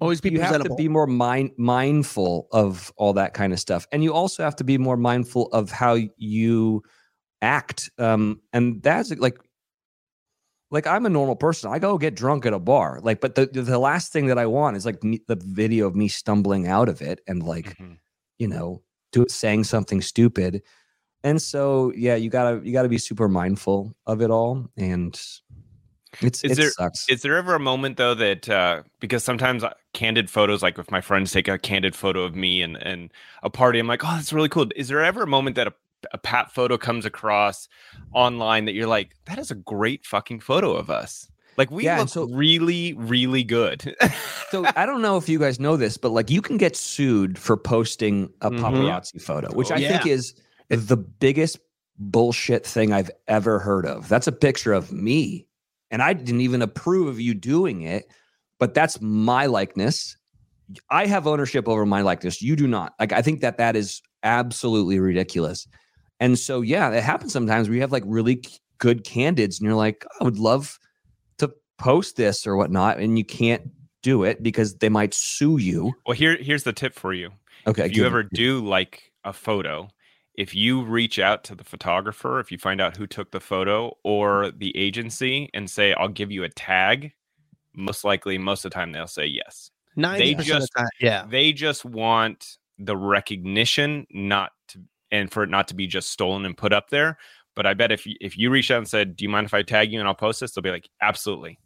Always 0.00 0.20
be 0.20 0.30
you 0.30 0.40
have 0.40 0.62
to 0.62 0.74
be 0.76 0.88
more 0.88 1.06
mind 1.06 1.50
mindful 1.58 2.48
of 2.52 2.92
all 2.96 3.12
that 3.14 3.34
kind 3.34 3.52
of 3.52 3.58
stuff. 3.58 3.86
And 3.90 4.04
you 4.04 4.12
also 4.12 4.44
have 4.44 4.54
to 4.56 4.64
be 4.64 4.78
more 4.78 4.96
mindful 4.96 5.48
of 5.48 5.70
how 5.70 5.98
you 6.16 6.82
act. 7.42 7.90
Um, 7.98 8.40
and 8.52 8.82
that's 8.82 9.10
like 9.16 9.38
like 10.70 10.86
I'm 10.86 11.06
a 11.06 11.10
normal 11.10 11.36
person. 11.36 11.70
I 11.72 11.78
go 11.78 11.98
get 11.98 12.14
drunk 12.14 12.46
at 12.46 12.52
a 12.52 12.58
bar. 12.58 13.00
Like, 13.02 13.20
but 13.20 13.34
the 13.34 13.46
the 13.46 13.78
last 13.78 14.12
thing 14.12 14.26
that 14.26 14.38
I 14.38 14.46
want 14.46 14.76
is 14.76 14.86
like 14.86 15.02
me, 15.02 15.20
the 15.26 15.36
video 15.36 15.86
of 15.86 15.96
me 15.96 16.08
stumbling 16.08 16.68
out 16.68 16.88
of 16.88 17.02
it 17.02 17.20
and 17.26 17.42
like 17.42 17.76
Mhm. 17.78 17.98
you 18.38 18.48
know 18.48 18.82
do 19.12 19.26
saying 19.28 19.64
something 19.64 20.00
stupid. 20.00 20.62
And 21.24 21.42
so 21.42 21.92
yeah, 21.96 22.16
you 22.16 22.30
gotta 22.30 22.60
you 22.64 22.72
gotta 22.72 22.88
be 22.88 22.98
super 22.98 23.28
mindful 23.28 23.96
of 24.06 24.22
it 24.22 24.30
all. 24.30 24.68
And 24.76 25.20
it's 26.20 26.42
Is 26.44 26.52
it 26.52 26.56
there- 26.60 26.70
sucks. 26.70 27.08
Is 27.08 27.22
there 27.22 27.36
ever 27.36 27.54
a 27.54 27.60
moment 27.60 27.96
though 27.96 28.14
that 28.14 28.48
uh, 28.48 28.82
because 29.00 29.22
sometimes 29.24 29.62
uh, 29.64 29.72
candid 29.94 30.28
photos, 30.30 30.62
like 30.62 30.78
if 30.78 30.90
my 30.90 31.00
friends 31.00 31.32
take 31.32 31.48
a 31.48 31.58
candid 31.58 31.94
photo 31.94 32.22
of 32.24 32.34
me 32.34 32.62
and 32.62 32.76
and 32.82 33.12
a 33.42 33.50
party, 33.50 33.78
I'm 33.78 33.86
like, 33.86 34.04
oh, 34.04 34.12
that's 34.16 34.32
really 34.32 34.48
cool. 34.48 34.66
Is 34.76 34.88
there 34.88 35.04
ever 35.04 35.22
a 35.22 35.26
moment 35.26 35.56
that 35.56 35.68
a, 35.68 35.72
a 36.12 36.18
pat 36.18 36.50
photo 36.52 36.76
comes 36.78 37.04
across 37.06 37.68
online 38.12 38.64
that 38.64 38.72
you're 38.72 38.86
like, 38.88 39.10
that 39.26 39.38
is 39.38 39.50
a 39.50 39.54
great 39.54 40.04
fucking 40.04 40.40
photo 40.40 40.72
of 40.74 40.90
us? 40.90 41.28
Like 41.56 41.70
we 41.70 41.84
Yeah, 41.84 41.98
look 41.98 42.08
so- 42.08 42.26
really, 42.28 42.94
really 42.94 43.44
good. 43.44 43.94
so 44.50 44.64
I 44.76 44.86
don't 44.86 45.02
know 45.02 45.16
if 45.16 45.28
you 45.28 45.38
guys 45.38 45.60
know 45.60 45.76
this, 45.76 45.96
but 45.96 46.10
like 46.10 46.30
you 46.30 46.40
can 46.42 46.56
get 46.56 46.74
sued 46.76 47.38
for 47.38 47.56
posting 47.56 48.30
a 48.40 48.50
Mhm. 48.50 48.60
paparazzi 48.60 49.20
photo, 49.20 49.52
which 49.54 49.70
Oh, 49.70 49.74
I 49.74 49.86
think 49.86 50.06
is 50.06 50.34
the 50.70 50.96
biggest 50.96 51.58
bullshit 51.98 52.64
thing 52.66 52.92
I've 52.92 53.10
ever 53.28 53.58
heard 53.58 53.84
of. 53.84 54.08
That's 54.08 54.26
a 54.26 54.32
picture 54.32 54.72
of 54.72 54.90
me, 54.92 55.46
and 55.90 56.02
I 56.02 56.12
didn't 56.12 56.40
even 56.40 56.62
approve 56.62 57.08
of 57.08 57.20
you 57.20 57.34
doing 57.34 57.82
it, 57.82 58.12
but 58.58 58.74
that's 58.74 59.00
my 59.00 59.46
likeness. 59.46 60.16
I 60.88 61.06
have 61.06 61.26
ownership 61.26 61.68
over 61.68 61.84
my 61.84 62.02
likeness. 62.02 62.40
You 62.40 62.56
do 62.56 62.66
not. 62.66 62.94
Like 63.00 63.12
I 63.12 63.22
think 63.22 63.40
that 63.40 63.58
that 63.58 63.76
is 63.76 64.02
absolutely 64.22 65.00
ridiculous. 65.00 65.66
And 66.20 66.38
so 66.38 66.60
yeah, 66.60 66.90
it 66.90 67.02
happens 67.02 67.32
sometimes 67.32 67.68
where 67.68 67.74
you 67.74 67.80
have 67.80 67.92
like 67.92 68.04
really 68.06 68.42
good 68.78 69.04
candids, 69.04 69.58
and 69.58 69.66
you're 69.66 69.76
like, 69.76 70.04
I 70.20 70.24
would 70.24 70.38
love 70.38 70.78
to 71.38 71.52
post 71.78 72.16
this 72.16 72.46
or 72.46 72.56
whatnot, 72.56 72.98
and 72.98 73.18
you 73.18 73.24
can't 73.24 73.62
do 74.02 74.24
it 74.24 74.42
because 74.42 74.76
they 74.76 74.88
might 74.88 75.14
sue 75.14 75.58
you. 75.58 75.92
well, 76.06 76.16
here 76.16 76.36
here's 76.36 76.64
the 76.64 76.72
tip 76.72 76.94
for 76.94 77.12
you. 77.12 77.30
Okay. 77.66 77.86
if 77.86 77.96
you 77.96 78.06
ever 78.06 78.22
do 78.22 78.64
like 78.64 79.12
a 79.24 79.32
photo, 79.32 79.88
if 80.40 80.54
you 80.54 80.82
reach 80.82 81.18
out 81.18 81.44
to 81.44 81.54
the 81.54 81.62
photographer, 81.62 82.40
if 82.40 82.50
you 82.50 82.56
find 82.56 82.80
out 82.80 82.96
who 82.96 83.06
took 83.06 83.30
the 83.30 83.40
photo 83.40 83.94
or 84.04 84.44
mm-hmm. 84.44 84.58
the 84.58 84.74
agency 84.74 85.50
and 85.52 85.68
say, 85.68 85.92
I'll 85.92 86.08
give 86.08 86.32
you 86.32 86.44
a 86.44 86.48
tag, 86.48 87.12
most 87.76 88.04
likely, 88.04 88.38
most 88.38 88.64
of 88.64 88.70
the 88.70 88.74
time, 88.74 88.90
they'll 88.90 89.06
say 89.06 89.26
yes. 89.26 89.70
Ninety 89.96 90.34
percent 90.34 90.56
of 90.56 90.60
just- 90.62 90.72
the 90.72 90.78
time, 90.80 90.88
yeah. 90.98 91.26
They 91.28 91.52
just 91.52 91.84
want 91.84 92.56
the 92.78 92.96
recognition, 92.96 94.06
not 94.10 94.52
to, 94.68 94.80
and 95.10 95.30
for 95.30 95.42
it 95.42 95.50
not 95.50 95.68
to 95.68 95.74
be 95.74 95.86
just 95.86 96.08
stolen 96.08 96.46
and 96.46 96.56
put 96.56 96.72
up 96.72 96.88
there. 96.88 97.18
But 97.54 97.66
I 97.66 97.74
bet 97.74 97.92
if 97.92 98.06
you, 98.06 98.14
if 98.22 98.38
you 98.38 98.48
reach 98.48 98.70
out 98.70 98.78
and 98.78 98.88
said, 98.88 99.16
"Do 99.16 99.24
you 99.24 99.28
mind 99.28 99.44
if 99.44 99.52
I 99.52 99.60
tag 99.60 99.92
you 99.92 99.98
and 99.98 100.08
I'll 100.08 100.14
post 100.14 100.40
this?" 100.40 100.52
They'll 100.52 100.62
be 100.62 100.70
like, 100.70 100.88
"Absolutely." 101.02 101.58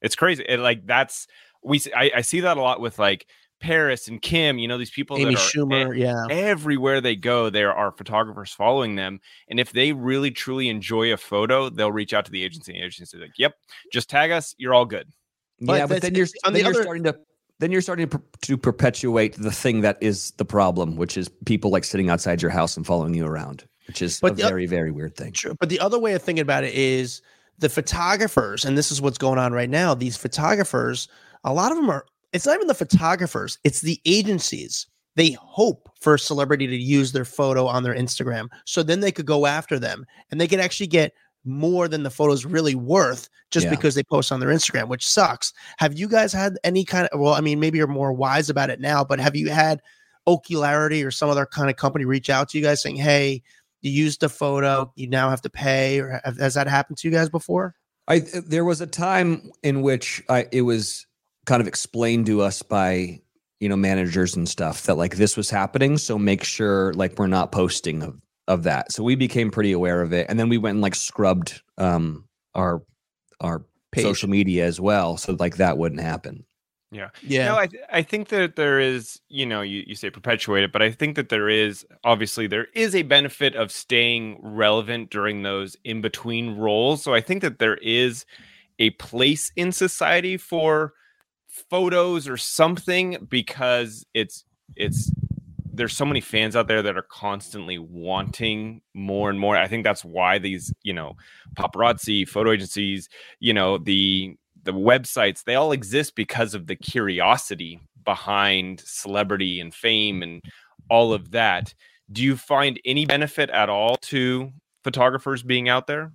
It's 0.00 0.16
crazy. 0.16 0.46
It, 0.48 0.60
like 0.60 0.86
that's 0.86 1.26
we. 1.62 1.78
see- 1.78 1.92
I, 1.92 2.10
I 2.16 2.20
see 2.22 2.40
that 2.40 2.56
a 2.56 2.62
lot 2.62 2.80
with 2.80 2.98
like 2.98 3.26
Paris 3.64 4.08
and 4.08 4.20
Kim. 4.20 4.58
You 4.58 4.68
know 4.68 4.76
these 4.78 4.90
people 4.90 5.16
Amy 5.16 5.34
that 5.34 5.40
are 5.40 5.48
Schumer, 5.58 5.96
yeah. 5.98 6.26
everywhere 6.30 7.00
they 7.00 7.16
go 7.16 7.48
there 7.50 7.72
are 7.74 7.90
photographers 7.92 8.52
following 8.52 8.94
them 8.96 9.20
and 9.48 9.58
if 9.58 9.72
they 9.72 9.92
really 9.92 10.30
truly 10.30 10.68
enjoy 10.68 11.12
a 11.12 11.16
photo 11.16 11.70
they'll 11.70 11.90
reach 11.92 12.12
out 12.12 12.24
to 12.26 12.30
the 12.30 12.44
agency 12.44 12.72
and 12.72 12.80
the 12.82 12.86
agency 12.86 13.16
is 13.16 13.20
like 13.22 13.32
yep 13.38 13.54
just 13.92 14.10
tag 14.10 14.30
us 14.30 14.54
you're 14.58 14.74
all 14.74 14.84
good 14.84 15.08
But 15.60 15.74
yeah, 15.78 15.86
but 15.86 16.02
then 16.02 16.14
you're 16.14 16.26
on 16.44 16.52
then 16.52 16.54
the 16.54 16.58
you're 16.60 16.68
other- 16.70 16.82
starting 16.82 17.04
to 17.04 17.16
then 17.60 17.70
you're 17.72 17.80
starting 17.80 18.08
to, 18.08 18.18
per- 18.18 18.24
to 18.42 18.56
perpetuate 18.58 19.34
the 19.36 19.52
thing 19.52 19.80
that 19.82 19.96
is 20.00 20.32
the 20.32 20.44
problem, 20.44 20.96
which 20.96 21.16
is 21.16 21.30
people 21.46 21.70
like 21.70 21.84
sitting 21.84 22.10
outside 22.10 22.42
your 22.42 22.50
house 22.50 22.76
and 22.76 22.84
following 22.84 23.14
you 23.14 23.24
around, 23.24 23.64
which 23.86 24.02
is 24.02 24.18
But 24.20 24.32
a 24.32 24.34
the 24.34 24.42
oth- 24.42 24.48
very 24.50 24.66
very 24.66 24.90
weird 24.90 25.16
thing. 25.16 25.32
True. 25.32 25.54
But 25.60 25.68
the 25.68 25.78
other 25.80 25.98
way 25.98 26.14
of 26.14 26.20
thinking 26.22 26.42
about 26.42 26.64
it 26.64 26.74
is 26.74 27.22
the 27.58 27.68
photographers, 27.68 28.64
and 28.64 28.76
this 28.76 28.90
is 28.90 29.00
what's 29.00 29.18
going 29.18 29.38
on 29.38 29.52
right 29.52 29.70
now. 29.70 29.94
These 29.94 30.16
photographers, 30.16 31.06
a 31.44 31.52
lot 31.54 31.70
of 31.70 31.78
them 31.78 31.88
are, 31.90 32.04
it's 32.34 32.46
not 32.46 32.56
even 32.56 32.66
the 32.66 32.74
photographers, 32.74 33.58
it's 33.64 33.80
the 33.80 34.00
agencies. 34.04 34.86
They 35.16 35.36
hope 35.40 35.88
for 36.00 36.14
a 36.14 36.18
celebrity 36.18 36.66
to 36.66 36.76
use 36.76 37.12
their 37.12 37.24
photo 37.24 37.66
on 37.66 37.84
their 37.84 37.94
Instagram. 37.94 38.48
So 38.66 38.82
then 38.82 39.00
they 39.00 39.12
could 39.12 39.26
go 39.26 39.46
after 39.46 39.78
them 39.78 40.04
and 40.30 40.40
they 40.40 40.48
could 40.48 40.60
actually 40.60 40.88
get 40.88 41.12
more 41.44 41.88
than 41.88 42.02
the 42.02 42.10
photo's 42.10 42.44
really 42.44 42.74
worth 42.74 43.28
just 43.50 43.64
Yeah. 43.64 43.70
because 43.70 43.94
they 43.94 44.02
post 44.02 44.32
on 44.32 44.40
their 44.40 44.48
Instagram, 44.48 44.88
which 44.88 45.06
sucks. 45.06 45.52
Have 45.78 45.96
you 45.96 46.08
guys 46.08 46.32
had 46.32 46.58
any 46.64 46.84
kind 46.84 47.06
of, 47.12 47.20
well, 47.20 47.34
I 47.34 47.40
mean, 47.40 47.60
maybe 47.60 47.78
you're 47.78 47.86
more 47.86 48.12
wise 48.12 48.50
about 48.50 48.70
it 48.70 48.80
now, 48.80 49.04
but 49.04 49.20
have 49.20 49.36
you 49.36 49.50
had 49.50 49.80
Ocularity 50.26 51.04
or 51.04 51.10
some 51.10 51.28
other 51.30 51.46
kind 51.46 51.70
of 51.70 51.76
company 51.76 52.04
reach 52.04 52.30
out 52.30 52.48
to 52.48 52.58
you 52.58 52.64
guys 52.64 52.82
saying, 52.82 52.96
hey, 52.96 53.42
you 53.82 53.92
used 53.92 54.20
the 54.20 54.28
photo, 54.28 54.90
you 54.96 55.06
now 55.06 55.28
have 55.30 55.42
to 55.42 55.50
pay, 55.50 56.00
or 56.00 56.20
has 56.38 56.54
that 56.54 56.66
happened 56.66 56.96
to 56.98 57.08
you 57.08 57.12
guys 57.14 57.28
before? 57.28 57.74
I 58.08 58.20
there 58.46 58.64
was 58.64 58.80
a 58.80 58.86
time 58.86 59.50
in 59.62 59.82
which 59.82 60.22
I 60.28 60.46
it 60.50 60.62
was 60.62 61.06
kind 61.44 61.60
of 61.60 61.68
explained 61.68 62.26
to 62.26 62.40
us 62.42 62.62
by 62.62 63.20
you 63.60 63.68
know 63.68 63.76
managers 63.76 64.36
and 64.36 64.48
stuff 64.48 64.82
that 64.84 64.96
like 64.96 65.16
this 65.16 65.36
was 65.36 65.50
happening, 65.50 65.96
so 65.98 66.18
make 66.18 66.44
sure 66.44 66.92
like 66.94 67.18
we're 67.18 67.26
not 67.26 67.52
posting 67.52 68.02
of 68.02 68.20
of 68.48 68.62
that. 68.64 68.92
So 68.92 69.02
we 69.02 69.14
became 69.14 69.50
pretty 69.50 69.72
aware 69.72 70.02
of 70.02 70.12
it, 70.12 70.26
and 70.28 70.38
then 70.38 70.48
we 70.48 70.58
went 70.58 70.74
and 70.76 70.82
like 70.82 70.94
scrubbed 70.94 71.62
um 71.78 72.24
our 72.54 72.82
our 73.40 73.64
Page. 73.92 74.02
social 74.04 74.28
media 74.28 74.64
as 74.66 74.80
well, 74.80 75.16
so 75.16 75.36
like 75.38 75.56
that 75.58 75.78
wouldn't 75.78 76.00
happen. 76.00 76.44
yeah 76.90 77.10
Yeah. 77.22 77.46
no 77.46 77.56
I, 77.58 77.66
th- 77.68 77.82
I 77.92 78.02
think 78.02 78.28
that 78.28 78.56
there 78.56 78.80
is 78.80 79.20
you 79.28 79.46
know 79.46 79.62
you, 79.62 79.84
you 79.86 79.94
say 79.94 80.10
perpetuate 80.10 80.64
it 80.64 80.72
but 80.72 80.82
i 80.82 80.90
think 80.90 81.14
that 81.16 81.28
there 81.28 81.48
is 81.48 81.84
obviously 82.04 82.46
there 82.48 82.66
is 82.74 82.94
a 82.94 83.02
benefit 83.02 83.54
of 83.56 83.70
staying 83.72 84.38
relevant 84.42 85.10
during 85.10 85.42
those 85.42 85.76
in 85.84 86.00
between 86.00 86.56
roles 86.56 87.02
so 87.02 87.14
i 87.14 87.20
think 87.20 87.40
that 87.42 87.58
there 87.60 87.76
is 87.78 88.24
a 88.78 88.90
place 88.90 89.50
in 89.56 89.70
society 89.72 90.36
for 90.36 90.92
photos 91.70 92.28
or 92.28 92.36
something 92.36 93.26
because 93.28 94.04
it's 94.14 94.44
it's 94.76 95.10
there's 95.72 95.96
so 95.96 96.04
many 96.04 96.20
fans 96.20 96.54
out 96.54 96.68
there 96.68 96.82
that 96.82 96.96
are 96.96 97.06
constantly 97.10 97.78
wanting 97.78 98.80
more 98.94 99.28
and 99.28 99.40
more. 99.40 99.56
I 99.56 99.66
think 99.66 99.84
that's 99.84 100.04
why 100.04 100.38
these, 100.38 100.72
you 100.82 100.92
know, 100.92 101.16
paparazzi, 101.56 102.28
photo 102.28 102.52
agencies, 102.52 103.08
you 103.40 103.52
know, 103.52 103.78
the 103.78 104.36
the 104.62 104.72
websites, 104.72 105.44
they 105.44 105.56
all 105.56 105.72
exist 105.72 106.14
because 106.14 106.54
of 106.54 106.66
the 106.66 106.76
curiosity 106.76 107.80
behind 108.04 108.80
celebrity 108.80 109.60
and 109.60 109.74
fame 109.74 110.22
and 110.22 110.42
all 110.88 111.12
of 111.12 111.32
that. 111.32 111.74
Do 112.12 112.22
you 112.22 112.36
find 112.36 112.80
any 112.84 113.04
benefit 113.06 113.50
at 113.50 113.68
all 113.68 113.96
to 114.02 114.52
photographers 114.82 115.42
being 115.42 115.68
out 115.68 115.86
there? 115.86 116.12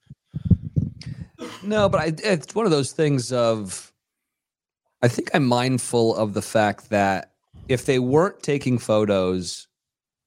No, 1.64 1.90
but 1.90 2.00
I, 2.00 2.14
it's 2.24 2.56
one 2.56 2.66
of 2.66 2.72
those 2.72 2.92
things 2.92 3.32
of 3.32 3.89
I 5.02 5.08
think 5.08 5.30
I'm 5.34 5.46
mindful 5.46 6.16
of 6.16 6.34
the 6.34 6.42
fact 6.42 6.90
that 6.90 7.32
if 7.68 7.86
they 7.86 8.00
weren't 8.00 8.44
taking 8.44 8.78
photos, 8.78 9.68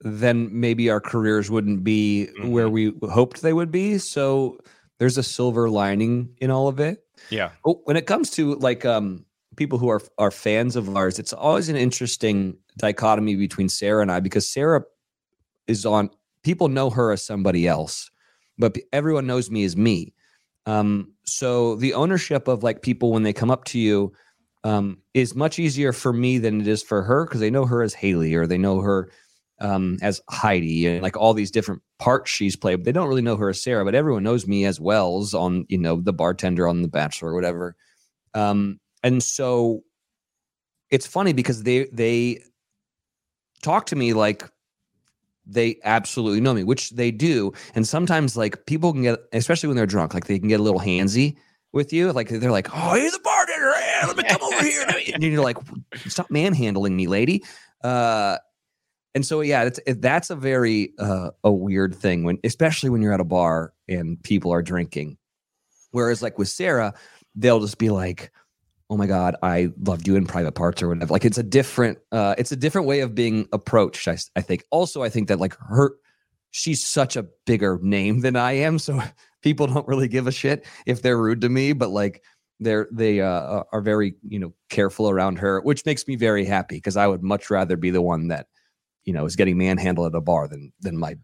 then 0.00 0.48
maybe 0.50 0.90
our 0.90 1.00
careers 1.00 1.50
wouldn't 1.50 1.84
be 1.84 2.26
where 2.42 2.68
we 2.68 2.92
hoped 3.02 3.42
they 3.42 3.52
would 3.52 3.70
be. 3.70 3.98
So 3.98 4.58
there's 4.98 5.18
a 5.18 5.22
silver 5.22 5.68
lining 5.68 6.34
in 6.38 6.50
all 6.50 6.68
of 6.68 6.80
it. 6.80 7.04
Yeah. 7.30 7.50
Oh, 7.64 7.80
when 7.84 7.96
it 7.96 8.06
comes 8.06 8.30
to 8.30 8.54
like 8.56 8.84
um 8.84 9.24
people 9.56 9.78
who 9.78 9.88
are 9.88 10.00
are 10.18 10.30
fans 10.30 10.76
of 10.76 10.96
ours, 10.96 11.18
it's 11.18 11.32
always 11.32 11.68
an 11.68 11.76
interesting 11.76 12.56
dichotomy 12.78 13.36
between 13.36 13.68
Sarah 13.68 14.02
and 14.02 14.10
I 14.10 14.20
because 14.20 14.48
Sarah 14.48 14.82
is 15.66 15.84
on 15.86 16.10
people 16.42 16.68
know 16.68 16.90
her 16.90 17.12
as 17.12 17.24
somebody 17.24 17.68
else, 17.68 18.10
but 18.58 18.76
everyone 18.92 19.26
knows 19.26 19.50
me 19.50 19.64
as 19.64 19.76
me. 19.76 20.14
Um, 20.66 21.12
so 21.24 21.76
the 21.76 21.94
ownership 21.94 22.48
of 22.48 22.62
like 22.62 22.82
people 22.82 23.12
when 23.12 23.22
they 23.22 23.32
come 23.32 23.50
up 23.50 23.64
to 23.66 23.78
you 23.78 24.12
um, 24.64 24.98
is 25.14 25.34
much 25.34 25.58
easier 25.58 25.92
for 25.92 26.12
me 26.12 26.38
than 26.38 26.60
it 26.60 26.68
is 26.68 26.82
for 26.82 27.02
her 27.02 27.24
because 27.24 27.40
they 27.40 27.50
know 27.50 27.66
her 27.66 27.82
as 27.82 27.94
Haley 27.94 28.34
or 28.34 28.46
they 28.46 28.58
know 28.58 28.80
her 28.80 29.10
um, 29.60 29.98
as 30.02 30.20
Heidi 30.30 30.86
and 30.86 31.02
like 31.02 31.16
all 31.16 31.34
these 31.34 31.50
different 31.50 31.82
parts 31.98 32.30
she's 32.30 32.56
played. 32.56 32.76
But 32.76 32.84
they 32.84 32.92
don't 32.92 33.08
really 33.08 33.22
know 33.22 33.36
her 33.36 33.50
as 33.50 33.62
Sarah, 33.62 33.84
but 33.84 33.94
everyone 33.94 34.22
knows 34.22 34.46
me 34.46 34.64
as 34.64 34.80
Wells 34.80 35.34
on 35.34 35.66
you 35.68 35.78
know 35.78 36.00
the 36.00 36.12
bartender 36.12 36.68
on 36.68 36.82
The 36.82 36.88
Bachelor 36.88 37.30
or 37.30 37.34
whatever. 37.34 37.76
Um, 38.34 38.80
and 39.02 39.22
so 39.22 39.82
it's 40.90 41.06
funny 41.06 41.32
because 41.32 41.62
they 41.62 41.86
they 41.92 42.42
talk 43.62 43.86
to 43.86 43.96
me 43.96 44.12
like 44.12 44.48
they 45.46 45.76
absolutely 45.84 46.40
know 46.40 46.54
me, 46.54 46.64
which 46.64 46.90
they 46.90 47.10
do. 47.10 47.52
And 47.74 47.86
sometimes 47.86 48.36
like 48.36 48.66
people 48.66 48.92
can 48.92 49.02
get, 49.02 49.18
especially 49.32 49.66
when 49.68 49.76
they're 49.76 49.86
drunk, 49.86 50.14
like 50.14 50.26
they 50.26 50.38
can 50.38 50.48
get 50.48 50.60
a 50.60 50.62
little 50.62 50.80
handsy 50.80 51.36
with 51.72 51.92
you. 51.92 52.12
Like 52.12 52.28
they're 52.28 52.50
like, 52.50 52.68
"Oh, 52.72 52.94
you're 52.94 53.10
the 53.10 53.20
bartender. 53.24 53.41
Let 54.06 54.16
me 54.16 54.24
come 54.24 54.42
over 54.42 54.62
here." 54.62 54.84
And 55.14 55.22
you're 55.22 55.42
like, 55.42 55.58
"Stop 56.06 56.30
manhandling 56.30 56.96
me, 56.96 57.06
lady." 57.06 57.42
Uh, 57.82 58.38
and 59.14 59.26
so 59.26 59.40
yeah, 59.40 59.68
it, 59.86 60.00
that's 60.00 60.30
a 60.30 60.36
very 60.36 60.92
uh, 60.98 61.30
a 61.44 61.52
weird 61.52 61.94
thing 61.94 62.24
when, 62.24 62.38
especially 62.44 62.90
when 62.90 63.02
you're 63.02 63.12
at 63.12 63.20
a 63.20 63.24
bar 63.24 63.72
and 63.88 64.22
people 64.22 64.52
are 64.52 64.62
drinking. 64.62 65.18
Whereas 65.90 66.22
like 66.22 66.38
with 66.38 66.48
Sarah, 66.48 66.94
they'll 67.34 67.60
just 67.60 67.78
be 67.78 67.90
like, 67.90 68.32
"Oh 68.88 68.96
my 68.96 69.06
god, 69.06 69.36
I 69.42 69.70
loved 69.78 70.08
you 70.08 70.16
in 70.16 70.26
private 70.26 70.52
parts 70.52 70.82
or 70.82 70.88
whatever." 70.88 71.12
Like 71.12 71.26
it's 71.26 71.38
a 71.38 71.42
different, 71.42 71.98
uh, 72.10 72.34
it's 72.38 72.52
a 72.52 72.56
different 72.56 72.86
way 72.86 73.00
of 73.00 73.14
being 73.14 73.46
approached. 73.52 74.08
I 74.08 74.40
think. 74.40 74.64
Also, 74.70 75.02
I 75.02 75.10
think 75.10 75.28
that 75.28 75.38
like 75.38 75.54
her, 75.58 75.92
she's 76.50 76.82
such 76.82 77.16
a 77.16 77.26
bigger 77.44 77.78
name 77.82 78.20
than 78.20 78.36
I 78.36 78.52
am, 78.52 78.78
so 78.78 79.02
people 79.42 79.66
don't 79.66 79.86
really 79.86 80.08
give 80.08 80.26
a 80.26 80.32
shit 80.32 80.66
if 80.86 81.02
they're 81.02 81.18
rude 81.18 81.42
to 81.42 81.50
me. 81.50 81.74
But 81.74 81.90
like 81.90 82.22
they're 82.62 82.88
they 82.92 83.20
uh, 83.20 83.62
are 83.72 83.80
very 83.80 84.14
you 84.28 84.38
know 84.38 84.52
careful 84.68 85.08
around 85.10 85.38
her, 85.38 85.60
which 85.60 85.84
makes 85.86 86.06
me 86.06 86.16
very 86.16 86.44
happy 86.44 86.76
because 86.76 86.96
I 86.96 87.06
would 87.06 87.22
much 87.22 87.50
rather 87.50 87.76
be 87.76 87.90
the 87.90 88.02
one 88.02 88.28
that 88.28 88.46
you 89.04 89.12
know 89.12 89.24
is 89.24 89.36
getting 89.36 89.58
manhandled 89.58 90.14
at 90.14 90.16
a 90.16 90.20
bar 90.20 90.48
than 90.48 90.72
than 90.80 90.96
my 90.96 91.16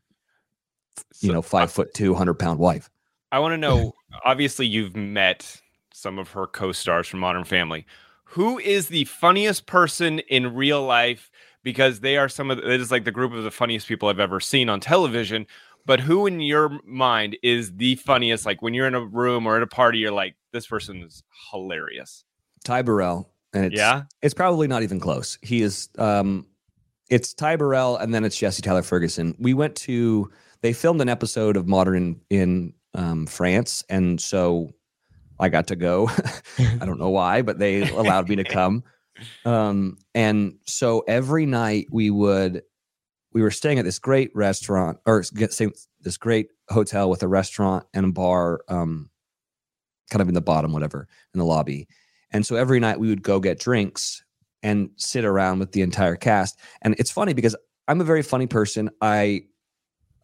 you 1.21 1.29
So, 1.29 1.33
know 1.33 1.43
five 1.43 1.71
foot 1.71 1.95
two 1.95 2.15
hundred 2.15 2.35
pound 2.35 2.59
wife. 2.59 2.91
I 3.33 3.39
want 3.39 3.53
to 3.53 3.57
know. 3.59 3.95
Obviously, 4.25 4.67
you've 4.67 4.97
met 4.97 5.61
some 5.93 6.19
of 6.19 6.31
her 6.31 6.47
co-stars 6.47 7.09
from 7.09 7.21
Modern 7.21 7.45
Family. 7.45 7.87
Who 8.33 8.59
is 8.59 8.89
the 8.89 9.05
funniest 9.05 9.67
person 9.67 10.19
in 10.21 10.55
real 10.55 10.83
life? 10.83 11.31
Because 11.63 12.01
they 12.01 12.17
are 12.17 12.29
some 12.29 12.51
of 12.51 12.59
the, 12.59 12.71
it 12.71 12.81
is 12.81 12.91
like 12.91 13.05
the 13.05 13.11
group 13.11 13.33
of 13.33 13.43
the 13.43 13.51
funniest 13.51 13.89
people 13.89 14.09
I've 14.09 14.21
ever 14.21 14.41
seen 14.41 14.69
on 14.69 14.81
television. 14.81 15.47
But 15.89 16.01
who 16.01 16.27
in 16.27 16.41
your 16.41 16.79
mind 16.85 17.39
is 17.43 17.75
the 17.75 17.95
funniest? 17.95 18.45
Like 18.45 18.61
when 18.61 18.75
you're 18.75 18.87
in 18.87 18.95
a 18.95 19.07
room 19.07 19.47
or 19.47 19.57
at 19.57 19.63
a 19.63 19.67
party, 19.67 19.97
you're 19.97 20.13
like, 20.13 20.35
this 20.53 20.67
person 20.67 21.03
is 21.03 21.23
hilarious. 21.51 22.25
Ty 22.63 22.83
Burrell, 22.83 23.31
and 23.55 23.65
it's 23.65 23.75
yeah. 23.75 24.03
it's 24.21 24.35
probably 24.35 24.69
not 24.69 24.83
even 24.83 25.01
close. 25.01 25.39
He 25.41 25.63
is 25.63 25.89
um 25.97 26.47
it's 27.09 27.33
Ty 27.33 27.57
Burrell 27.57 27.97
and 27.97 28.13
then 28.13 28.23
it's 28.23 28.37
Jesse 28.37 28.61
Tyler 28.61 28.83
Ferguson. 28.83 29.35
We 29.39 29.55
went 29.55 29.77
to 29.77 30.31
they 30.61 30.75
filmed 30.75 31.01
an 31.01 31.09
episode 31.09 31.57
of 31.57 31.67
Modern 31.67 31.97
in, 31.97 32.21
in 32.29 32.75
um 32.93 33.27
France 33.27 33.83
and 33.89 34.21
so 34.21 34.69
I 35.41 35.49
got 35.49 35.69
to 35.69 35.77
go. 35.77 36.11
I 36.59 36.85
don't 36.85 36.99
know 36.99 37.09
why, 37.09 37.41
but 37.41 37.59
they 37.59 37.89
allowed 37.89 38.29
me 38.29 38.37
to 38.37 38.45
come. 38.59 38.85
Um 39.47 39.97
and 40.15 40.59
so 40.67 41.03
every 41.09 41.47
night 41.47 41.87
we 41.91 42.11
would 42.11 42.63
we 43.33 43.43
were 43.43 43.51
staying 43.51 43.79
at 43.79 43.85
this 43.85 43.99
great 43.99 44.31
restaurant 44.35 44.99
or 45.07 45.25
this 45.33 46.17
great 46.17 46.49
hotel 46.69 47.11
with 47.11 47.23
a 47.23 47.29
restaurant 47.29 47.85
and 47.95 48.07
a 48.07 48.13
bar 48.13 48.61
um 48.69 49.11
kind 50.11 50.23
of 50.23 50.29
in 50.29 50.35
the 50.35 50.41
bottom 50.41 50.73
whatever 50.73 51.07
in 51.35 51.39
the 51.39 51.45
lobby. 51.45 51.87
And 52.31 52.47
so 52.47 52.57
every 52.57 52.81
night 52.81 53.01
we 53.01 53.09
would 53.09 53.23
go 53.23 53.41
get 53.41 53.59
drinks 53.59 54.23
and 54.63 54.91
sit 54.97 55.25
around 55.25 55.59
with 55.59 55.73
the 55.73 55.83
entire 55.83 56.17
cast. 56.17 56.59
And 56.83 56.95
it's 56.99 57.11
funny 57.11 57.33
because 57.33 57.57
I'm 57.87 58.01
a 58.01 58.05
very 58.05 58.23
funny 58.23 58.47
person. 58.47 58.91
I, 59.01 59.43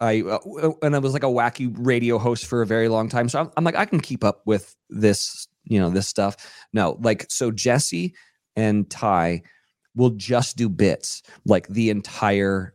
I, 0.01 0.23
uh, 0.23 0.73
and 0.83 0.95
I 0.95 0.99
was 0.99 1.13
like 1.13 1.23
a 1.23 1.27
wacky 1.27 1.75
radio 1.79 2.19
host 2.19 2.47
for 2.47 2.63
a 2.63 2.67
very 2.67 2.89
long 2.89 3.09
time. 3.09 3.29
So 3.29 3.41
I'm, 3.41 3.51
I'm 3.57 3.65
like, 3.65 3.77
I 3.77 3.85
can 3.85 4.01
keep 4.01 4.25
up 4.25 4.43
with 4.45 4.75
this, 4.91 5.49
you 5.65 5.81
know, 5.81 5.89
this 5.89 6.09
stuff. 6.09 6.37
No, 6.73 6.99
like, 7.01 7.27
so 7.31 7.51
Jesse 7.51 8.15
and 8.57 8.91
Ty 8.91 9.43
will 9.95 10.11
just 10.11 10.57
do 10.57 10.69
bits 10.69 11.23
like 11.47 11.69
the 11.69 11.91
entire 11.91 12.75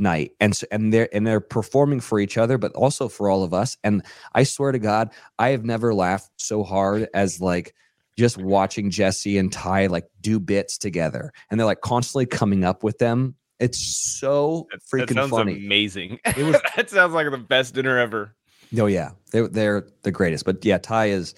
night 0.00 0.32
and 0.40 0.56
so 0.56 0.66
and 0.72 0.92
they're 0.92 1.08
and 1.14 1.26
they're 1.26 1.40
performing 1.40 2.00
for 2.00 2.18
each 2.18 2.36
other 2.38 2.56
but 2.58 2.72
also 2.72 3.08
for 3.08 3.28
all 3.30 3.42
of 3.44 3.52
us 3.54 3.76
and 3.84 4.02
i 4.34 4.42
swear 4.42 4.72
to 4.72 4.78
god 4.78 5.10
i 5.38 5.50
have 5.50 5.64
never 5.64 5.92
laughed 5.94 6.30
so 6.36 6.62
hard 6.64 7.08
as 7.14 7.40
like 7.40 7.74
just 8.18 8.36
watching 8.38 8.90
Jesse 8.90 9.38
and 9.38 9.50
Ty 9.50 9.86
like 9.86 10.04
do 10.20 10.38
bits 10.38 10.76
together, 10.76 11.32
and 11.50 11.58
they're 11.58 11.64
like 11.66 11.80
constantly 11.80 12.26
coming 12.26 12.64
up 12.64 12.82
with 12.82 12.98
them. 12.98 13.34
It's 13.60 13.78
so 13.78 14.66
That, 14.70 14.80
that 14.90 15.06
freaking 15.08 15.14
sounds 15.14 15.30
funny. 15.30 15.54
amazing. 15.64 16.18
It 16.26 16.36
was- 16.44 16.60
that 16.76 16.90
sounds 16.90 17.14
like 17.14 17.30
the 17.30 17.38
best 17.38 17.72
dinner 17.72 17.98
ever. 17.98 18.34
Oh 18.78 18.86
yeah, 18.86 19.12
they're 19.32 19.48
they're 19.48 19.86
the 20.02 20.10
greatest. 20.10 20.44
But 20.44 20.62
yeah, 20.64 20.76
Ty 20.76 21.06
is 21.06 21.34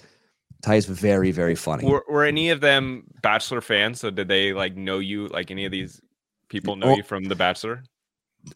Ty 0.61 0.75
is 0.75 0.85
very 0.85 1.31
very 1.31 1.55
funny. 1.55 1.85
Were, 1.87 2.03
were 2.09 2.25
any 2.25 2.49
of 2.49 2.59
them 2.59 3.05
Bachelor 3.21 3.61
fans? 3.61 4.01
So 4.01 4.09
did 4.09 4.27
they 4.27 4.51
like 4.51 4.75
know 4.75 4.99
you? 4.99 5.27
Like 5.27 5.51
any 5.51 5.63
of 5.63 5.71
these 5.71 6.01
people 6.49 6.75
know 6.75 6.87
Oh. 6.87 6.95
you 6.97 7.03
from 7.03 7.23
The 7.25 7.35
Bachelor? 7.35 7.83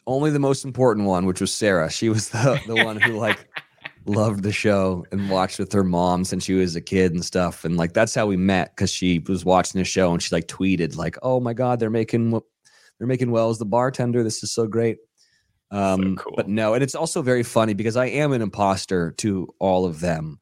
Only 0.05 0.31
the 0.31 0.39
most 0.39 0.65
important 0.65 1.07
one, 1.07 1.25
which 1.25 1.41
was 1.41 1.53
Sarah. 1.53 1.89
She 1.89 2.09
was 2.09 2.29
the 2.29 2.59
the 2.67 2.83
one 2.83 2.99
who 2.99 3.13
like 3.17 3.47
loved 4.05 4.43
the 4.43 4.51
show 4.51 5.05
and 5.11 5.29
watched 5.29 5.59
with 5.59 5.71
her 5.73 5.83
mom 5.83 6.23
since 6.25 6.43
she 6.45 6.53
was 6.53 6.75
a 6.75 6.81
kid 6.81 7.13
and 7.13 7.23
stuff. 7.23 7.63
And 7.65 7.77
like 7.77 7.93
that's 7.93 8.13
how 8.15 8.25
we 8.25 8.37
met 8.37 8.75
because 8.75 8.91
she 8.91 9.19
was 9.19 9.45
watching 9.45 9.79
the 9.79 9.85
show 9.85 10.11
and 10.11 10.21
she 10.21 10.33
like 10.35 10.47
tweeted 10.47 10.95
like, 10.97 11.17
"Oh 11.21 11.39
my 11.39 11.53
god, 11.53 11.79
they're 11.79 11.89
making 11.89 12.31
they're 12.31 13.07
making 13.07 13.31
Wells 13.31 13.59
the 13.59 13.65
bartender. 13.65 14.23
This 14.23 14.43
is 14.43 14.51
so 14.51 14.67
great." 14.67 14.97
Um, 15.71 16.15
cool. 16.15 16.33
But 16.35 16.47
no, 16.47 16.73
and 16.73 16.81
it's 16.83 16.95
also 16.95 17.21
very 17.21 17.43
funny 17.43 17.73
because 17.73 17.97
I 17.97 18.05
am 18.05 18.31
an 18.31 18.41
imposter 18.41 19.11
to 19.17 19.53
all 19.59 19.85
of 19.85 19.99
them. 19.99 20.39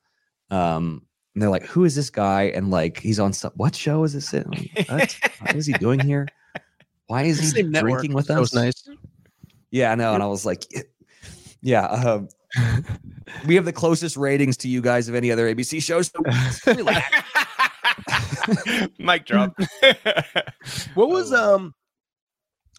Um, 0.51 1.01
and 1.33 1.41
they're 1.41 1.49
like, 1.49 1.65
"Who 1.65 1.83
is 1.83 1.95
this 1.95 2.09
guy?" 2.09 2.43
And 2.43 2.69
like, 2.71 2.99
he's 2.99 3.19
on 3.19 3.33
some 3.33 3.51
what 3.55 3.75
show 3.75 4.03
is 4.03 4.13
this? 4.13 4.33
in? 4.33 4.43
What? 4.87 5.17
what 5.39 5.55
is 5.55 5.65
he 5.65 5.73
doing 5.73 5.99
here? 5.99 6.27
Why 7.07 7.23
is 7.23 7.39
he 7.39 7.45
Same 7.45 7.71
network. 7.71 7.91
drinking 7.93 8.13
with 8.15 8.27
That 8.27 8.35
us? 8.35 8.39
was 8.39 8.53
nice. 8.55 8.87
Yeah, 9.75 9.91
I 9.91 9.95
know. 9.95 10.13
And 10.13 10.23
I 10.23 10.27
was 10.27 10.45
like, 10.45 10.65
yeah, 11.61 11.85
um, 11.87 12.29
we 13.45 13.55
have 13.55 13.65
the 13.65 13.73
closest 13.73 14.15
ratings 14.15 14.55
to 14.57 14.69
you 14.69 14.81
guys 14.81 15.09
of 15.09 15.15
any 15.15 15.33
other 15.33 15.53
ABC 15.53 15.83
shows. 15.83 16.09
So 16.63 16.73
relax. 16.73 17.13
Mic 18.97 19.25
drop. 19.25 19.53
What 20.93 21.09
was 21.09 21.33
um 21.33 21.75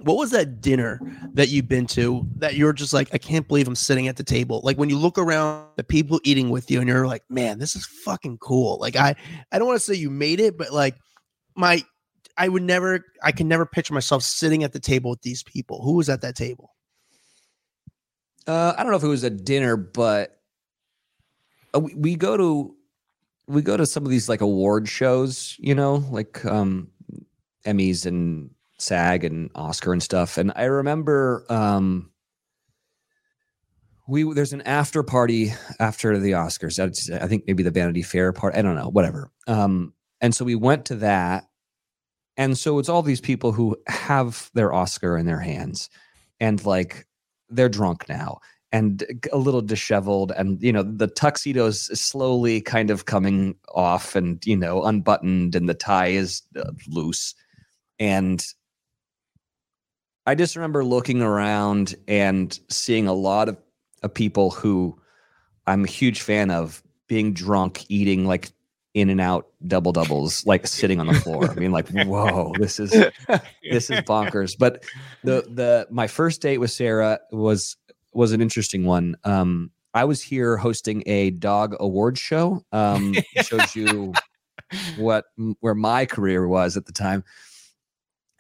what 0.01 0.17
was 0.17 0.31
that 0.31 0.63
dinner 0.63 0.99
that 1.35 1.51
you've 1.51 1.69
been 1.69 1.87
to 1.89 2.27
that 2.37 2.55
you're 2.55 2.73
just 2.73 2.95
like, 2.95 3.11
I 3.13 3.19
can't 3.19 3.47
believe 3.47 3.69
I'm 3.69 3.75
sitting 3.75 4.09
at 4.09 4.17
the 4.17 4.25
table? 4.25 4.63
Like 4.65 4.79
when 4.79 4.89
you 4.89 4.97
look 4.97 5.19
around 5.19 5.67
the 5.77 5.85
people 5.85 6.19
eating 6.25 6.49
with 6.49 6.71
you 6.71 6.81
and 6.81 6.89
you're 6.89 7.07
like, 7.07 7.25
man, 7.29 7.59
this 7.59 7.77
is 7.77 7.85
fucking 8.07 8.39
cool. 8.39 8.79
Like 8.81 8.97
I 8.97 9.15
I 9.53 9.59
don't 9.59 9.69
want 9.69 9.79
to 9.79 9.85
say 9.85 9.93
you 9.93 10.09
made 10.09 10.41
it, 10.41 10.57
but 10.57 10.73
like 10.73 10.97
my 11.57 11.85
I 12.39 12.49
would 12.49 12.63
never 12.63 13.05
I 13.23 13.33
can 13.33 13.49
never 13.49 13.67
picture 13.67 13.93
myself 13.93 14.23
sitting 14.23 14.65
at 14.65 14.73
the 14.73 14.81
table 14.81 15.11
with 15.11 15.21
these 15.21 15.43
people. 15.43 15.83
Who 15.83 15.93
was 15.93 16.09
at 16.09 16.23
that 16.23 16.37
table? 16.37 16.71
Uh, 18.47 18.75
I 18.77 18.83
don't 18.83 18.93
know 18.93 18.99
if 18.99 19.05
it 19.05 19.09
was 19.09 19.25
a 19.25 19.31
dinner, 19.31 19.77
but 19.77 20.41
uh, 21.75 21.81
we, 21.81 21.95
we 21.95 22.17
go 22.17 22.37
to 22.37 22.75
we 23.49 23.63
go 23.63 23.77
to 23.77 23.87
some 23.87 24.05
of 24.05 24.11
these 24.11 24.29
like 24.29 24.41
award 24.41 24.89
shows, 24.89 25.57
you 25.59 25.75
know, 25.75 25.97
like 26.11 26.45
um, 26.45 26.89
Emmys 27.65 28.07
and 28.07 28.51
SAG 28.79 29.25
and 29.25 29.51
Oscar 29.55 29.93
and 29.93 30.03
stuff. 30.03 30.37
And 30.37 30.53
I 30.57 30.65
remember 30.65 31.45
um, 31.49 32.11
we 34.09 34.23
there's 34.35 34.53
an 34.53 34.63
after 34.63 35.03
party 35.03 35.53
after 35.81 36.19
the 36.19 36.33
Oscars. 36.33 36.79
I 37.21 37.27
think 37.27 37.45
maybe 37.47 37.63
the 37.63 37.71
Vanity 37.71 38.03
Fair 38.03 38.33
part. 38.33 38.55
I 38.55 38.63
don't 38.63 38.77
know, 38.77 38.89
whatever. 38.89 39.31
Um, 39.47 39.93
and 40.21 40.35
so 40.35 40.45
we 40.45 40.55
went 40.55 40.87
to 40.87 40.97
that, 40.97 41.45
and 42.37 42.57
so 42.57 42.79
it's 42.79 42.89
all 42.89 43.03
these 43.03 43.21
people 43.21 43.53
who 43.53 43.77
have 43.87 44.51
their 44.55 44.73
Oscar 44.73 45.17
in 45.19 45.27
their 45.27 45.41
hands, 45.41 45.91
and 46.41 46.65
like 46.65 47.07
they're 47.49 47.69
drunk 47.69 48.09
now 48.09 48.39
and 48.73 49.05
a 49.33 49.39
little 49.39 49.63
disheveled 49.63 50.33
and 50.37 50.63
you 50.63 50.73
know 50.73 50.83
the 50.83 51.07
tuxedo 51.07 51.67
is 51.67 51.85
slowly 51.87 52.61
kind 52.61 52.91
of 52.91 53.07
coming 53.07 53.55
off 53.75 54.17
and 54.17 54.45
you 54.45 54.57
know 54.57 54.83
unbuttoned 54.83 55.55
and 55.55 55.69
the 55.69 55.75
tie 55.75 56.09
is 56.09 56.43
uh, 56.57 56.71
loose. 56.89 57.35
And 57.99 58.45
i 60.27 60.35
just 60.35 60.57
remember 60.57 60.85
looking 60.85 61.23
around 61.23 61.95
and 62.09 62.59
seeing 62.69 63.07
a 63.07 63.15
lot 63.15 63.49
of, 63.49 63.57
of 64.03 64.13
people 64.13 64.51
who 64.51 64.99
i'm 65.67 65.85
a 65.85 65.89
huge 65.89 66.21
fan 66.21 66.51
of 66.51 66.83
being 67.09 67.33
drunk, 67.33 67.85
eating 67.89 68.25
like 68.25 68.51
in 68.97 69.11
and 69.11 69.21
out 69.21 69.47
double 69.67 69.93
doubles, 69.93 70.45
like 70.47 70.67
sitting 70.81 70.99
on 70.99 71.07
the 71.07 71.15
floor. 71.15 71.51
I 71.51 71.55
mean, 71.55 71.71
like, 71.71 71.87
whoa, 71.91 72.53
this 72.59 72.81
is 72.81 72.91
this 73.71 73.91
is 73.91 74.01
bonkers. 74.01 74.57
But 74.59 74.85
the 75.23 75.43
the 75.43 75.87
my 75.91 76.07
first 76.07 76.41
date 76.41 76.59
with 76.59 76.71
Sarah 76.71 77.21
was 77.31 77.77
was 78.13 78.33
an 78.33 78.41
interesting 78.41 78.85
one. 78.85 79.17
Um, 79.23 79.71
I 79.93 80.05
was 80.05 80.23
here 80.23 80.57
hosting 80.57 81.03
a 81.05 81.31
dog 81.31 81.77
awards 81.79 82.19
show. 82.19 82.65
Um, 82.73 83.15
shows 83.43 83.77
you 83.77 84.15
what 84.97 85.27
where 85.61 85.75
my 85.75 86.07
career 86.07 86.49
was 86.49 86.79
at 86.79 86.87
the 86.87 86.93
time, 86.93 87.23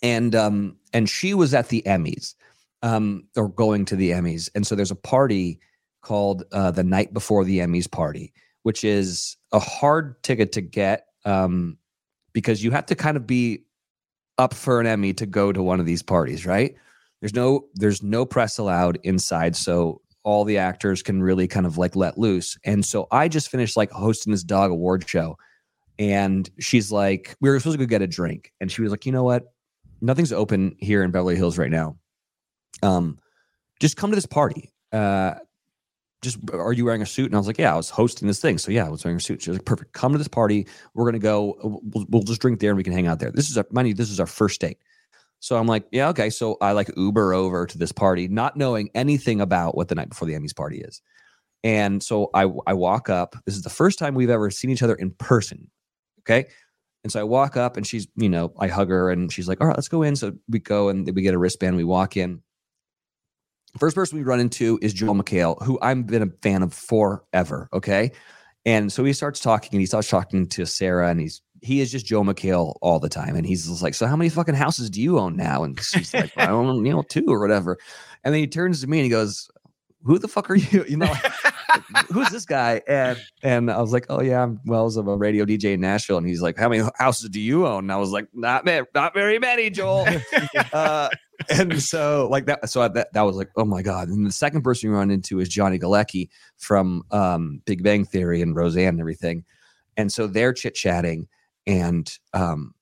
and 0.02 0.34
um, 0.34 0.78
and 0.94 1.06
she 1.06 1.34
was 1.34 1.52
at 1.52 1.68
the 1.68 1.82
Emmys, 1.84 2.34
um, 2.82 3.28
or 3.36 3.50
going 3.50 3.84
to 3.84 3.96
the 3.96 4.12
Emmys, 4.12 4.48
and 4.54 4.66
so 4.66 4.74
there's 4.74 4.90
a 4.90 4.96
party 4.96 5.60
called 6.00 6.44
uh, 6.50 6.70
the 6.70 6.84
night 6.84 7.12
before 7.12 7.44
the 7.44 7.58
Emmys 7.58 7.90
party, 7.90 8.32
which 8.62 8.84
is 8.84 9.36
a 9.56 9.58
hard 9.58 10.22
ticket 10.22 10.52
to 10.52 10.60
get 10.60 11.06
um, 11.24 11.78
because 12.34 12.62
you 12.62 12.70
have 12.70 12.84
to 12.86 12.94
kind 12.94 13.16
of 13.16 13.26
be 13.26 13.64
up 14.36 14.52
for 14.52 14.80
an 14.80 14.86
Emmy 14.86 15.14
to 15.14 15.24
go 15.24 15.50
to 15.50 15.62
one 15.62 15.80
of 15.80 15.86
these 15.86 16.02
parties, 16.02 16.44
right? 16.44 16.74
There's 17.20 17.32
no 17.32 17.64
there's 17.74 18.02
no 18.02 18.26
press 18.26 18.58
allowed 18.58 18.98
inside, 19.02 19.56
so 19.56 20.02
all 20.24 20.44
the 20.44 20.58
actors 20.58 21.02
can 21.02 21.22
really 21.22 21.48
kind 21.48 21.64
of 21.64 21.78
like 21.78 21.96
let 21.96 22.18
loose. 22.18 22.58
And 22.64 22.84
so 22.84 23.06
I 23.10 23.28
just 23.28 23.50
finished 23.50 23.78
like 23.78 23.90
hosting 23.90 24.30
this 24.30 24.44
dog 24.44 24.70
award 24.70 25.08
show, 25.08 25.38
and 25.98 26.48
she's 26.60 26.92
like, 26.92 27.34
we 27.40 27.48
were 27.48 27.58
supposed 27.58 27.78
to 27.78 27.84
go 27.84 27.88
get 27.88 28.02
a 28.02 28.06
drink, 28.06 28.52
and 28.60 28.70
she 28.70 28.82
was 28.82 28.90
like, 28.90 29.06
you 29.06 29.12
know 29.12 29.24
what? 29.24 29.44
Nothing's 30.02 30.34
open 30.34 30.76
here 30.78 31.02
in 31.02 31.10
Beverly 31.10 31.36
Hills 31.36 31.56
right 31.56 31.70
now. 31.70 31.96
Um, 32.82 33.18
just 33.80 33.96
come 33.96 34.10
to 34.10 34.14
this 34.16 34.26
party. 34.26 34.74
Uh, 34.92 35.36
just 36.22 36.38
are 36.52 36.72
you 36.72 36.84
wearing 36.84 37.02
a 37.02 37.06
suit? 37.06 37.26
And 37.26 37.34
I 37.34 37.38
was 37.38 37.46
like, 37.46 37.58
yeah, 37.58 37.72
I 37.72 37.76
was 37.76 37.90
hosting 37.90 38.26
this 38.26 38.40
thing. 38.40 38.58
So 38.58 38.72
yeah, 38.72 38.86
I 38.86 38.88
was 38.88 39.04
wearing 39.04 39.18
a 39.18 39.20
suit. 39.20 39.42
She 39.42 39.50
was 39.50 39.58
like, 39.58 39.66
perfect. 39.66 39.92
Come 39.92 40.12
to 40.12 40.18
this 40.18 40.28
party. 40.28 40.66
We're 40.94 41.04
gonna 41.04 41.18
go. 41.18 41.52
Uh, 41.62 41.78
we'll, 41.82 42.06
we'll 42.08 42.22
just 42.22 42.40
drink 42.40 42.60
there 42.60 42.70
and 42.70 42.76
we 42.76 42.84
can 42.84 42.92
hang 42.92 43.06
out 43.06 43.20
there. 43.20 43.30
This 43.30 43.50
is 43.50 43.58
our 43.58 43.66
you, 43.84 43.94
this 43.94 44.10
is 44.10 44.20
our 44.20 44.26
first 44.26 44.60
date. 44.60 44.78
So 45.40 45.56
I'm 45.56 45.66
like, 45.66 45.86
yeah, 45.92 46.08
okay. 46.08 46.30
So 46.30 46.56
I 46.60 46.72
like 46.72 46.90
Uber 46.96 47.34
over 47.34 47.66
to 47.66 47.78
this 47.78 47.92
party, 47.92 48.26
not 48.28 48.56
knowing 48.56 48.88
anything 48.94 49.40
about 49.40 49.76
what 49.76 49.88
the 49.88 49.94
night 49.94 50.08
before 50.08 50.26
the 50.26 50.34
Emmys 50.34 50.56
party 50.56 50.80
is. 50.80 51.02
And 51.62 52.02
so 52.02 52.30
I 52.34 52.48
I 52.66 52.72
walk 52.72 53.10
up. 53.10 53.36
This 53.44 53.54
is 53.54 53.62
the 53.62 53.70
first 53.70 53.98
time 53.98 54.14
we've 54.14 54.30
ever 54.30 54.50
seen 54.50 54.70
each 54.70 54.82
other 54.82 54.94
in 54.94 55.10
person. 55.12 55.70
Okay. 56.20 56.46
And 57.04 57.12
so 57.12 57.20
I 57.20 57.24
walk 57.24 57.56
up 57.56 57.76
and 57.76 57.86
she's, 57.86 58.08
you 58.16 58.28
know, 58.28 58.52
I 58.58 58.66
hug 58.66 58.88
her 58.88 59.10
and 59.10 59.32
she's 59.32 59.46
like, 59.46 59.60
all 59.60 59.68
right, 59.68 59.76
let's 59.76 59.86
go 59.86 60.02
in. 60.02 60.16
So 60.16 60.32
we 60.48 60.58
go 60.58 60.88
and 60.88 61.08
we 61.14 61.22
get 61.22 61.34
a 61.34 61.38
wristband. 61.38 61.76
We 61.76 61.84
walk 61.84 62.16
in. 62.16 62.42
First 63.78 63.94
person 63.94 64.18
we 64.18 64.24
run 64.24 64.40
into 64.40 64.78
is 64.82 64.92
Joel 64.92 65.14
McHale, 65.14 65.62
who 65.62 65.78
I've 65.82 66.06
been 66.06 66.22
a 66.22 66.30
fan 66.42 66.62
of 66.62 66.72
forever. 66.72 67.68
Okay. 67.72 68.12
And 68.64 68.92
so 68.92 69.04
he 69.04 69.12
starts 69.12 69.40
talking 69.40 69.70
and 69.72 69.80
he 69.80 69.86
starts 69.86 70.08
talking 70.08 70.48
to 70.48 70.66
Sarah 70.66 71.08
and 71.08 71.20
he's 71.20 71.42
he 71.62 71.80
is 71.80 71.90
just 71.90 72.06
Joe 72.06 72.22
McHale 72.22 72.74
all 72.82 72.98
the 73.00 73.08
time. 73.08 73.34
And 73.34 73.46
he's 73.46 73.66
just 73.66 73.82
like, 73.82 73.94
So 73.94 74.06
how 74.06 74.16
many 74.16 74.28
fucking 74.28 74.54
houses 74.54 74.90
do 74.90 75.00
you 75.00 75.18
own 75.18 75.36
now? 75.36 75.64
And 75.64 75.80
she's 75.82 76.12
like, 76.12 76.36
I 76.36 76.46
don't 76.46 76.84
you 76.84 76.92
know, 76.92 77.02
two 77.02 77.24
or 77.28 77.40
whatever. 77.40 77.78
And 78.24 78.34
then 78.34 78.40
he 78.40 78.46
turns 78.46 78.80
to 78.80 78.86
me 78.86 78.98
and 78.98 79.04
he 79.04 79.10
goes, 79.10 79.48
Who 80.04 80.18
the 80.18 80.28
fuck 80.28 80.50
are 80.50 80.56
you? 80.56 80.84
You 80.88 80.96
know, 80.96 81.14
who's 82.12 82.30
this 82.30 82.44
guy? 82.44 82.82
And 82.86 83.18
and 83.42 83.70
I 83.70 83.80
was 83.80 83.92
like, 83.92 84.06
Oh 84.08 84.20
yeah, 84.20 84.42
I'm 84.42 84.60
Wells. 84.64 84.96
I'm 84.96 85.08
a 85.08 85.16
radio 85.16 85.44
DJ 85.44 85.74
in 85.74 85.80
Nashville. 85.80 86.18
And 86.18 86.26
he's 86.26 86.42
like, 86.42 86.58
How 86.58 86.68
many 86.68 86.88
houses 86.98 87.28
do 87.30 87.40
you 87.40 87.66
own? 87.66 87.84
And 87.84 87.92
I 87.92 87.96
was 87.96 88.10
like, 88.10 88.28
Not 88.32 88.64
many, 88.64 88.86
not 88.94 89.14
very 89.14 89.38
many, 89.38 89.70
Joel. 89.70 90.06
uh, 90.72 91.08
and 91.50 91.82
so 91.82 92.28
like 92.30 92.46
that 92.46 92.68
so 92.68 92.82
I, 92.82 92.88
that, 92.88 93.12
that 93.12 93.22
was 93.22 93.36
like 93.36 93.50
oh 93.56 93.64
my 93.64 93.82
god 93.82 94.08
and 94.08 94.26
the 94.26 94.32
second 94.32 94.62
person 94.62 94.90
we 94.90 94.96
run 94.96 95.10
into 95.10 95.38
is 95.38 95.48
johnny 95.48 95.78
galecki 95.78 96.28
from 96.56 97.02
um, 97.10 97.60
big 97.66 97.82
bang 97.82 98.04
theory 98.04 98.40
and 98.40 98.56
roseanne 98.56 98.88
and 98.88 99.00
everything 99.00 99.44
and 99.96 100.10
so 100.10 100.26
they're 100.26 100.52
chit-chatting 100.52 101.28
and 101.66 102.18
um 102.32 102.74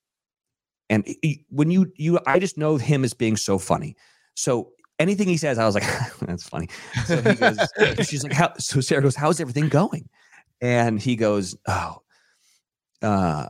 and 0.89 1.05
he- 1.23 1.45
when 1.49 1.71
you 1.71 1.93
you 1.97 2.19
i 2.27 2.39
just 2.39 2.57
know 2.59 2.77
him 2.77 3.05
as 3.05 3.15
being 3.15 3.37
so 3.37 3.59
funny 3.59 3.97
so 4.35 4.71
anything 4.99 5.29
he 5.29 5.37
says 5.37 5.59
i 5.59 5.67
was 5.67 5.75
like 5.75 5.85
that's 6.21 6.49
funny 6.49 6.69
so 7.07 7.21
he 7.21 7.35
goes 7.35 7.59
she's 8.07 8.23
like 8.23 8.33
how 8.33 8.53
so 8.59 8.81
sarah 8.81 9.03
goes 9.03 9.17
how's 9.17 9.41
everything 9.41 9.69
going 9.69 10.09
and 10.61 11.01
he 11.01 11.17
goes 11.17 11.57
oh 11.67 12.01
uh 13.03 13.47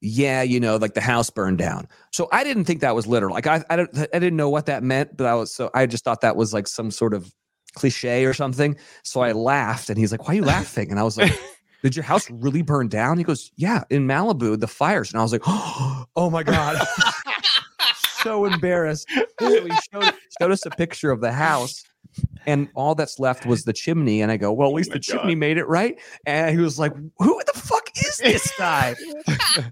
yeah, 0.00 0.42
you 0.42 0.60
know, 0.60 0.76
like 0.76 0.94
the 0.94 1.00
house 1.00 1.28
burned 1.28 1.58
down. 1.58 1.86
So 2.12 2.28
I 2.32 2.42
didn't 2.42 2.64
think 2.64 2.80
that 2.80 2.94
was 2.94 3.06
literal. 3.06 3.34
Like 3.34 3.46
I, 3.46 3.62
I 3.68 3.76
don't, 3.76 3.98
I 3.98 4.18
didn't 4.18 4.36
know 4.36 4.48
what 4.48 4.66
that 4.66 4.82
meant, 4.82 5.16
but 5.16 5.26
I 5.26 5.34
was 5.34 5.54
so 5.54 5.70
I 5.74 5.86
just 5.86 6.04
thought 6.04 6.22
that 6.22 6.36
was 6.36 6.54
like 6.54 6.66
some 6.66 6.90
sort 6.90 7.12
of 7.12 7.32
cliche 7.74 8.24
or 8.24 8.32
something. 8.32 8.76
So 9.04 9.20
I 9.20 9.32
laughed, 9.32 9.90
and 9.90 9.98
he's 9.98 10.10
like, 10.10 10.26
"Why 10.26 10.34
are 10.34 10.36
you 10.36 10.44
laughing?" 10.44 10.90
And 10.90 10.98
I 10.98 11.02
was 11.02 11.18
like, 11.18 11.32
"Did 11.82 11.96
your 11.96 12.02
house 12.02 12.30
really 12.30 12.62
burn 12.62 12.88
down?" 12.88 13.18
He 13.18 13.24
goes, 13.24 13.50
"Yeah, 13.56 13.84
in 13.90 14.06
Malibu, 14.06 14.58
the 14.58 14.66
fires." 14.66 15.12
And 15.12 15.20
I 15.20 15.22
was 15.22 15.32
like, 15.32 15.42
"Oh 15.46 16.30
my 16.30 16.42
god." 16.42 16.80
So 18.22 18.44
embarrassed. 18.44 19.08
So 19.40 19.64
he 19.64 19.72
showed, 19.92 20.14
showed 20.40 20.50
us 20.50 20.66
a 20.66 20.70
picture 20.70 21.10
of 21.10 21.20
the 21.20 21.32
house, 21.32 21.82
and 22.46 22.68
all 22.74 22.94
that's 22.94 23.18
left 23.18 23.46
was 23.46 23.64
the 23.64 23.72
chimney. 23.72 24.20
And 24.20 24.30
I 24.30 24.36
go, 24.36 24.52
well, 24.52 24.68
at 24.68 24.74
least 24.74 24.90
my 24.90 24.94
the 24.94 25.00
chimney 25.00 25.34
made 25.34 25.58
it 25.58 25.68
right. 25.68 25.98
And 26.26 26.56
he 26.56 26.62
was 26.62 26.78
like, 26.78 26.94
who 26.94 27.42
the 27.46 27.58
fuck 27.58 27.90
is 27.96 28.18
this 28.18 28.52
guy? 28.58 28.96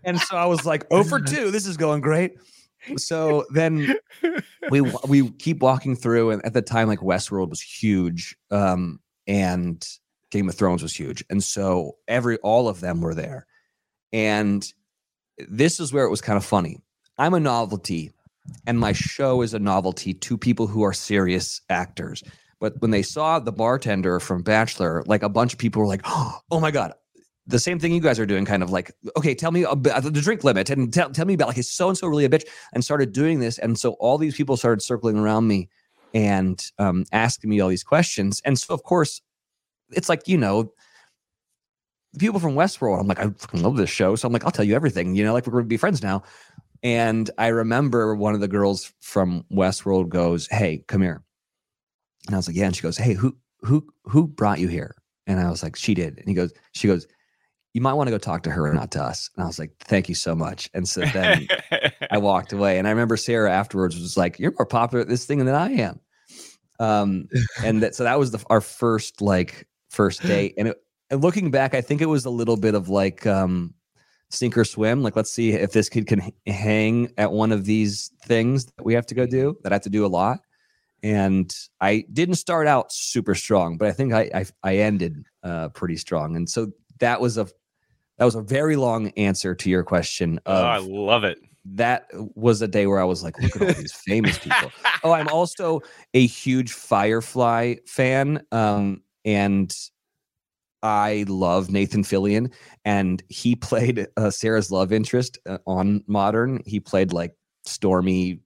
and 0.05 0.21
so 0.21 0.37
I 0.37 0.47
was 0.47 0.65
like, 0.65 0.87
oh 0.91 1.05
for 1.05 1.21
two. 1.21 1.51
This 1.51 1.67
is 1.67 1.77
going 1.77 2.01
great. 2.01 2.37
So 2.97 3.45
then 3.51 3.95
we 4.71 4.81
we 5.09 5.31
keep 5.31 5.61
walking 5.61 5.97
through, 5.97 6.31
and 6.31 6.45
at 6.45 6.55
the 6.55 6.63
time, 6.63 6.89
like 6.89 7.01
Westworld 7.01 7.51
was 7.51 7.61
huge, 7.61 8.37
um, 8.51 9.01
and 9.27 9.87
Game 10.31 10.49
of 10.49 10.55
Thrones 10.55 10.83
was 10.83 10.95
huge, 10.95 11.25
and 11.29 11.43
so 11.43 11.97
every 12.07 12.39
all 12.39 12.69
of 12.69 12.81
them 12.81 13.01
were 13.01 13.15
there, 13.15 13.47
and 14.13 14.67
this 15.49 15.81
is 15.81 15.93
where 15.93 16.05
it 16.05 16.11
was 16.11 16.21
kind 16.21 16.37
of 16.37 16.45
funny. 16.45 16.81
I'm 17.19 17.35
a 17.35 17.41
novelty, 17.41 18.13
and 18.67 18.79
my 18.79 18.93
show 18.93 19.43
is 19.43 19.55
a 19.55 19.59
novelty 19.59 20.15
to 20.15 20.39
people 20.39 20.67
who 20.67 20.83
are 20.83 20.93
serious 20.93 21.61
actors. 21.69 22.23
But 22.61 22.81
when 22.81 22.91
they 22.91 23.03
saw 23.03 23.39
the 23.39 23.53
bartender 23.53 24.21
from 24.21 24.43
Bachelor, 24.43 25.05
like 25.07 25.23
a 25.23 25.29
bunch 25.29 25.53
of 25.53 25.59
people 25.59 25.81
were 25.81 25.89
like, 25.89 26.03
"Oh 26.07 26.61
my 26.61 26.71
god." 26.71 26.93
The 27.47 27.59
same 27.59 27.79
thing 27.79 27.95
you 27.95 28.01
guys 28.01 28.19
are 28.19 28.27
doing, 28.27 28.45
kind 28.45 28.63
of 28.63 28.71
like, 28.71 28.93
okay, 29.17 29.35
tell 29.35 29.51
me 29.51 29.63
about 29.63 30.03
the 30.03 30.11
drink 30.11 30.45
limit 30.45 30.69
and 30.69 30.93
tell, 30.93 31.09
tell 31.09 31.25
me 31.25 31.33
about 31.33 31.49
like, 31.49 31.57
is 31.57 31.71
so 31.71 31.89
and 31.89 31.97
so 31.97 32.07
really 32.07 32.27
a 32.27 32.29
bitch? 32.29 32.45
And 32.75 32.85
started 32.85 33.13
doing 33.13 33.41
this. 33.41 33.57
And 33.57 33.79
so 33.79 33.93
all 33.93 34.19
these 34.19 34.37
people 34.37 34.59
started 34.59 34.83
circling 34.83 35.17
around 35.17 35.49
me 35.49 35.71
and 36.13 36.63
um, 36.79 37.07
asking 37.11 37.49
me 37.49 37.61
all 37.61 37.71
these 37.71 37.85
questions. 37.85 38.43
And 38.45 38.59
so, 38.59 38.75
of 38.75 38.83
course, 38.83 39.23
it's 39.91 40.11
like, 40.11 40.29
you 40.29 40.37
know, 40.37 40.73
the 42.13 42.19
people 42.19 42.41
from 42.41 42.55
Westworld, 42.55 43.01
I'm 43.01 43.07
like, 43.07 43.21
I 43.21 43.31
love 43.55 43.77
this 43.77 43.91
show. 43.91 44.17
So 44.17 44.27
I'm 44.27 44.33
like, 44.33 44.45
I'll 44.45 44.51
tell 44.51 44.65
you 44.65 44.75
everything, 44.75 45.15
you 45.15 45.25
know, 45.25 45.33
like 45.33 45.47
we're 45.47 45.53
going 45.53 45.65
to 45.65 45.69
be 45.69 45.77
friends 45.77 46.03
now. 46.03 46.23
And 46.83 47.31
I 47.39 47.49
remember 47.49 48.15
one 48.15 48.35
of 48.35 48.41
the 48.41 48.49
girls 48.49 48.93
from 49.01 49.45
Westworld 49.53 50.09
goes, 50.09 50.47
Hey, 50.49 50.85
come 50.87 51.03
here. 51.03 51.23
And 52.27 52.35
I 52.35 52.39
was 52.39 52.47
like, 52.49 52.57
Yeah. 52.57 52.67
And 52.67 52.77
she 52.77 52.83
goes, 52.83 52.97
Hey, 52.97 53.15
who 53.15 53.37
who 53.61 53.87
who 54.05 54.27
brought 54.29 54.61
you 54.61 54.69
here? 54.69 54.95
And 55.27 55.41
I 55.41 55.51
was 55.51 55.63
like, 55.63 55.77
She 55.77 55.95
did. 55.95 56.19
And 56.19 56.29
he 56.29 56.35
goes, 56.35 56.53
She 56.73 56.87
goes, 56.87 57.07
You 57.75 57.81
might 57.81 57.95
want 57.95 58.07
to 58.07 58.13
go 58.13 58.19
talk 58.19 58.43
to 58.45 58.51
her 58.51 58.73
not 58.73 58.91
to 58.93 59.03
us. 59.03 59.31
And 59.37 59.45
I 59.45 59.47
was 59.47 59.59
like, 59.59 59.73
Thank 59.81 60.09
you 60.09 60.15
so 60.15 60.35
much. 60.35 60.71
And 60.75 60.89
so 60.89 61.01
then 61.01 61.49
I 62.11 62.19
walked 62.19 62.53
away. 62.53 62.79
And 62.79 62.87
I 62.87 62.91
remember 62.91 63.17
Sarah 63.17 63.53
afterwards 63.53 63.99
was 63.99 64.17
like, 64.17 64.39
You're 64.39 64.55
more 64.59 64.67
popular 64.67 65.03
at 65.03 65.09
this 65.09 65.25
thing 65.25 65.39
than 65.39 65.55
I 65.55 65.73
am. 65.73 66.01
Um, 66.81 67.29
and 67.65 67.83
that 67.83 67.97
so 67.97 68.05
that 68.05 68.19
was 68.19 68.31
the 68.31 68.45
our 68.51 68.61
first 68.61 69.21
like 69.21 69.67
first 69.91 70.23
date. 70.23 70.55
And 70.57 70.69
it 70.69 70.77
and 71.11 71.23
looking 71.23 71.51
back, 71.51 71.75
I 71.75 71.81
think 71.81 72.01
it 72.01 72.07
was 72.07 72.25
a 72.25 72.31
little 72.31 72.57
bit 72.57 72.75
of 72.75 72.89
like 72.89 73.27
um 73.27 73.75
sink 74.31 74.57
or 74.59 74.65
swim. 74.65 75.03
Like, 75.03 75.17
let's 75.17 75.31
see 75.31 75.53
if 75.53 75.73
this 75.73 75.89
kid 75.89 76.07
can 76.07 76.33
hang 76.47 77.13
at 77.17 77.33
one 77.33 77.53
of 77.53 77.65
these 77.65 78.11
things 78.25 78.67
that 78.67 78.85
we 78.85 78.95
have 78.95 79.07
to 79.07 79.15
go 79.15 79.27
do 79.27 79.57
that 79.63 79.73
I 79.73 79.75
have 79.75 79.83
to 79.83 79.91
do 79.91 80.05
a 80.05 80.09
lot. 80.09 80.41
And 81.03 81.55
I 81.81 82.05
didn't 82.13 82.35
start 82.37 82.67
out 82.67 82.93
super 82.93 83.35
strong, 83.35 83.79
but 83.79 83.89
I 83.89 83.93
think 83.93 84.13
I 84.13 84.31
I, 84.35 84.45
I 84.65 84.77
ended 84.79 85.25
uh, 85.43 85.69
pretty 85.69 85.97
strong. 85.97 86.35
And 86.37 86.49
so 86.49 86.73
that 86.99 87.21
was 87.21 87.39
a 87.39 87.47
that 88.19 88.25
was 88.25 88.35
a 88.35 88.43
very 88.43 88.75
long 88.77 89.11
answer 89.11 89.55
to 89.55 89.71
your 89.71 89.85
question. 89.85 90.41
oh, 90.47 90.53
I 90.53 90.79
love 90.79 91.23
it. 91.23 91.39
that 91.77 92.09
was 92.35 92.61
a 92.63 92.69
day 92.69 92.87
where 92.89 93.01
I 93.01 93.05
was 93.05 93.23
like, 93.23 93.41
look 93.41 93.55
at 93.57 93.63
all 93.63 93.73
these 93.75 93.93
famous 93.93 94.39
people. 94.39 94.73
Oh, 95.05 95.13
I'm 95.13 95.29
also 95.29 95.81
a 96.13 96.27
huge 96.27 96.73
Firefly 96.73 97.77
fan. 97.87 98.43
Um, 98.51 99.03
and 99.25 99.73
I 100.83 101.25
love 101.29 101.71
Nathan 101.71 102.03
Fillion, 102.03 102.53
and 102.85 103.23
he 103.29 103.55
played 103.57 104.07
uh, 104.17 104.31
Sarah's 104.31 104.71
love 104.71 104.93
interest 104.93 105.39
uh, 105.47 105.59
on 105.67 106.03
Modern. 106.07 106.61
He 106.67 106.81
played 106.81 107.13
like 107.13 107.35
Stormy. 107.65 108.41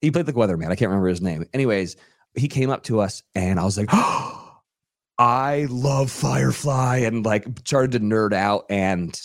He 0.00 0.10
played 0.10 0.26
the 0.26 0.32
weatherman. 0.32 0.70
I 0.70 0.76
can't 0.76 0.90
remember 0.90 1.08
his 1.08 1.22
name. 1.22 1.44
Anyways, 1.52 1.96
he 2.34 2.48
came 2.48 2.70
up 2.70 2.82
to 2.84 3.00
us, 3.00 3.22
and 3.34 3.60
I 3.60 3.64
was 3.64 3.78
like, 3.78 3.88
I 5.18 5.66
love 5.70 6.10
Firefly, 6.10 6.98
and 6.98 7.24
like 7.24 7.46
started 7.64 7.92
to 7.92 8.00
nerd 8.00 8.32
out. 8.32 8.64
And 8.68 9.18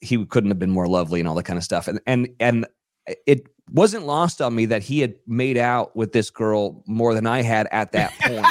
he 0.00 0.24
couldn't 0.26 0.50
have 0.50 0.58
been 0.58 0.70
more 0.70 0.88
lovely 0.88 1.20
and 1.20 1.28
all 1.28 1.34
that 1.36 1.44
kind 1.44 1.56
of 1.56 1.64
stuff. 1.64 1.88
And 1.88 2.00
and 2.06 2.28
and 2.40 2.66
it 3.26 3.46
wasn't 3.70 4.04
lost 4.04 4.42
on 4.42 4.54
me 4.54 4.66
that 4.66 4.82
he 4.82 5.00
had 5.00 5.14
made 5.26 5.56
out 5.56 5.96
with 5.96 6.12
this 6.12 6.30
girl 6.30 6.82
more 6.86 7.14
than 7.14 7.26
I 7.26 7.42
had 7.42 7.68
at 7.70 7.92
that 7.92 8.12
point. 8.20 8.46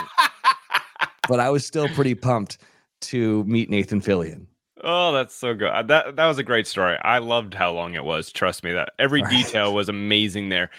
but 1.27 1.39
I 1.39 1.49
was 1.49 1.65
still 1.65 1.87
pretty 1.89 2.15
pumped. 2.15 2.57
To 3.01 3.43
meet 3.45 3.69
Nathan 3.69 4.01
Fillion. 4.01 4.45
Oh, 4.83 5.11
that's 5.11 5.35
so 5.35 5.53
good. 5.53 5.69
Uh, 5.69 5.83
That 5.83 6.15
that 6.15 6.25
was 6.27 6.37
a 6.37 6.43
great 6.43 6.67
story. 6.67 6.97
I 7.03 7.19
loved 7.19 7.53
how 7.53 7.71
long 7.71 7.93
it 7.93 8.03
was. 8.03 8.31
Trust 8.31 8.63
me, 8.63 8.71
that 8.73 8.93
every 8.99 9.21
detail 9.23 9.73
was 9.73 9.89
amazing 9.89 10.49
there. 10.49 10.69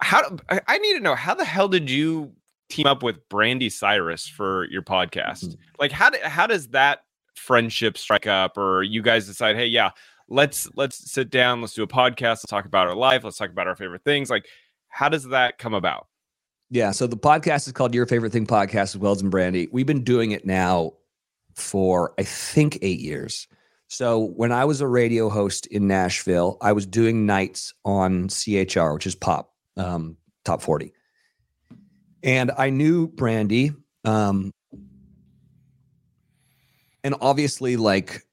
How 0.00 0.38
I, 0.48 0.60
I 0.66 0.78
need 0.78 0.94
to 0.94 1.00
know 1.00 1.14
how 1.14 1.34
the 1.34 1.44
hell 1.44 1.68
did 1.68 1.90
you 1.90 2.32
team 2.68 2.86
up 2.86 3.02
with 3.02 3.28
Brandi 3.28 3.70
Cyrus 3.70 4.26
for 4.26 4.64
your 4.70 4.82
podcast? 4.82 5.44
Mm-hmm. 5.44 5.60
Like 5.78 5.92
how 5.92 6.10
did 6.10 6.22
how 6.22 6.46
does 6.46 6.68
that 6.68 7.00
friendship 7.34 7.98
strike 7.98 8.26
up, 8.26 8.56
or 8.56 8.82
you 8.82 9.02
guys 9.02 9.26
decide, 9.26 9.56
hey, 9.56 9.66
yeah, 9.66 9.90
let's 10.28 10.68
let's 10.74 11.10
sit 11.10 11.30
down, 11.30 11.60
let's 11.60 11.74
do 11.74 11.82
a 11.82 11.86
podcast, 11.86 12.20
let's 12.20 12.46
talk 12.46 12.64
about 12.64 12.88
our 12.88 12.94
life, 12.94 13.24
let's 13.24 13.36
talk 13.36 13.50
about 13.50 13.66
our 13.66 13.76
favorite 13.76 14.04
things. 14.04 14.30
Like, 14.30 14.46
how 14.88 15.08
does 15.08 15.24
that 15.28 15.58
come 15.58 15.74
about? 15.74 16.06
Yeah. 16.70 16.92
So 16.92 17.06
the 17.06 17.16
podcast 17.16 17.66
is 17.66 17.72
called 17.72 17.94
Your 17.94 18.06
Favorite 18.06 18.32
Thing 18.32 18.46
Podcast 18.46 18.94
with 18.94 19.02
Wells 19.02 19.22
and 19.22 19.32
Brandi. 19.32 19.68
We've 19.72 19.86
been 19.86 20.04
doing 20.04 20.30
it 20.30 20.46
now 20.46 20.92
for, 21.60 22.14
I 22.18 22.22
think, 22.22 22.78
eight 22.82 23.00
years. 23.00 23.48
So 23.88 24.20
when 24.36 24.52
I 24.52 24.64
was 24.64 24.80
a 24.80 24.86
radio 24.86 25.28
host 25.28 25.66
in 25.66 25.88
Nashville, 25.88 26.56
I 26.60 26.72
was 26.72 26.86
doing 26.86 27.26
nights 27.26 27.74
on 27.84 28.28
CHR, 28.28 28.92
which 28.92 29.06
is 29.06 29.14
pop, 29.14 29.52
um, 29.76 30.16
top 30.44 30.62
40. 30.62 30.92
And 32.22 32.52
I 32.56 32.70
knew 32.70 33.08
Brandi. 33.08 33.74
Um, 34.04 34.52
and 37.02 37.14
obviously, 37.20 37.76
like, 37.76 38.24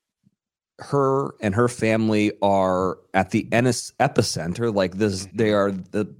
her 0.79 1.33
and 1.41 1.55
her 1.55 1.67
family 1.67 2.31
are 2.41 2.99
at 3.13 3.31
the 3.31 3.47
Ennis 3.51 3.91
epicenter. 3.99 4.73
Like 4.73 4.97
this, 4.97 5.27
they 5.33 5.51
are 5.53 5.71
the 5.71 6.13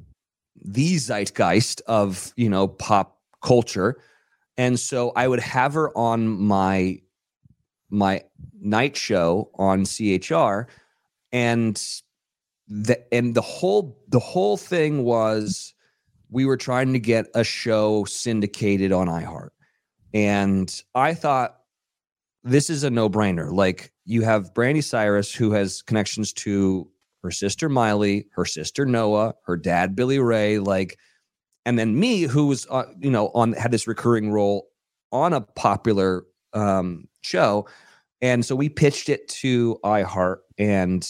the 0.60 0.98
zeitgeist 0.98 1.82
of 1.88 2.34
you 2.36 2.50
know 2.50 2.68
pop 2.68 3.20
culture 3.44 3.98
and 4.58 4.80
so 4.80 5.12
i 5.16 5.28
would 5.28 5.40
have 5.40 5.74
her 5.74 5.96
on 5.98 6.28
my 6.28 7.00
my 7.90 8.22
night 8.60 8.96
show 8.96 9.50
on 9.56 9.86
chr 9.86 10.70
and 11.32 12.02
the 12.68 13.14
and 13.14 13.36
the 13.36 13.42
whole 13.42 13.98
the 14.10 14.20
whole 14.20 14.58
thing 14.58 15.04
was 15.04 15.74
we 16.30 16.46
were 16.46 16.58
trying 16.58 16.92
to 16.94 17.00
get 17.00 17.28
a 17.36 17.44
show 17.44 18.04
syndicated 18.06 18.92
on 18.92 19.08
iheart. 19.08 19.50
And 20.14 20.84
i 20.94 21.14
thought 21.14 21.58
this 22.44 22.70
is 22.70 22.84
a 22.84 22.90
no-brainer. 22.90 23.52
Like 23.52 23.92
you 24.06 24.22
have 24.24 24.54
brandi 24.54 24.84
cyrus 24.84 25.34
who 25.34 25.52
has 25.52 25.82
connections 25.82 26.34
to 26.34 26.90
her 27.24 27.32
sister 27.32 27.68
Miley, 27.68 28.28
her 28.36 28.46
sister 28.46 28.86
Noah, 28.86 29.34
her 29.46 29.58
dad 29.58 29.96
Billy 29.96 30.20
Ray, 30.20 30.60
like, 30.60 30.98
and 31.68 31.78
then 31.78 32.00
me, 32.00 32.22
who 32.22 32.48
was 32.48 32.66
uh, 32.72 32.86
you 32.98 33.12
know 33.12 33.28
on 33.36 33.52
had 33.54 33.72
this 33.72 33.88
recurring 33.88 34.32
role 34.32 34.68
on 35.12 35.34
a 35.34 35.42
popular 35.42 36.24
um, 36.54 37.08
show, 37.22 37.68
and 38.22 38.46
so 38.46 38.56
we 38.56 38.70
pitched 38.70 39.10
it 39.10 39.28
to 39.28 39.78
iHeart, 39.84 40.38
and 40.58 41.08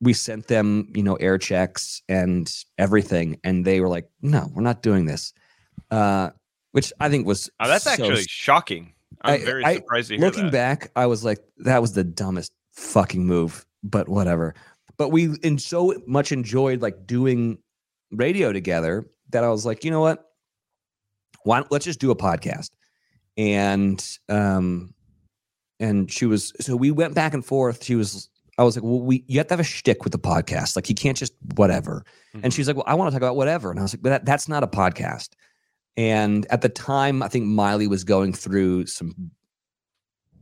we 0.00 0.14
sent 0.14 0.48
them 0.48 0.90
you 0.96 1.02
know 1.02 1.16
air 1.16 1.36
checks 1.38 2.00
and 2.08 2.50
everything, 2.78 3.38
and 3.44 3.64
they 3.66 3.80
were 3.80 3.88
like, 3.88 4.08
"No, 4.22 4.50
we're 4.54 4.62
not 4.62 4.82
doing 4.82 5.04
this," 5.04 5.34
uh, 5.90 6.30
which 6.72 6.92
I 6.98 7.10
think 7.10 7.26
was 7.26 7.50
Oh, 7.60 7.68
that's 7.68 7.84
so 7.84 7.90
actually 7.90 8.22
shocking. 8.22 8.94
I'm 9.22 9.34
I- 9.40 9.44
very 9.44 9.64
I- 9.64 9.74
surprised 9.76 10.08
to 10.08 10.16
hear 10.16 10.24
looking 10.24 10.44
that. 10.44 10.52
back, 10.52 10.90
I 10.96 11.04
was 11.06 11.24
like, 11.24 11.40
that 11.58 11.82
was 11.82 11.92
the 11.92 12.04
dumbest 12.04 12.52
fucking 12.72 13.26
move, 13.26 13.66
but 13.82 14.08
whatever. 14.08 14.54
But 14.96 15.10
we 15.10 15.34
in 15.42 15.58
so 15.58 15.94
much 16.06 16.32
enjoyed 16.32 16.80
like 16.80 17.06
doing 17.06 17.58
radio 18.12 18.52
together 18.52 19.06
that 19.30 19.44
I 19.44 19.48
was 19.48 19.66
like, 19.66 19.84
you 19.84 19.90
know 19.90 20.00
what? 20.00 20.24
Why 21.42 21.60
don't, 21.60 21.70
let's 21.72 21.84
just 21.84 22.00
do 22.00 22.10
a 22.10 22.16
podcast. 22.16 22.70
And 23.36 24.04
um 24.28 24.94
and 25.78 26.10
she 26.10 26.26
was 26.26 26.52
so 26.60 26.76
we 26.76 26.90
went 26.90 27.14
back 27.14 27.34
and 27.34 27.44
forth. 27.44 27.84
She 27.84 27.94
was 27.94 28.28
I 28.58 28.62
was 28.62 28.76
like, 28.76 28.84
well, 28.84 29.00
we 29.00 29.24
you 29.26 29.38
have 29.38 29.46
to 29.48 29.54
have 29.54 29.60
a 29.60 29.64
shtick 29.64 30.04
with 30.04 30.12
the 30.12 30.18
podcast. 30.18 30.76
Like 30.76 30.88
you 30.88 30.94
can't 30.94 31.16
just 31.16 31.32
whatever. 31.54 32.04
Mm-hmm. 32.34 32.44
And 32.44 32.52
she's 32.54 32.66
like, 32.66 32.76
well, 32.76 32.84
I 32.86 32.94
want 32.94 33.08
to 33.08 33.12
talk 33.12 33.22
about 33.22 33.36
whatever. 33.36 33.70
And 33.70 33.78
I 33.78 33.82
was 33.82 33.94
like, 33.94 34.02
but 34.02 34.10
that, 34.10 34.24
that's 34.24 34.48
not 34.48 34.62
a 34.62 34.66
podcast. 34.66 35.30
And 35.96 36.46
at 36.50 36.60
the 36.60 36.68
time, 36.68 37.22
I 37.22 37.28
think 37.28 37.46
Miley 37.46 37.86
was 37.86 38.04
going 38.04 38.32
through 38.32 38.86
some 38.86 39.30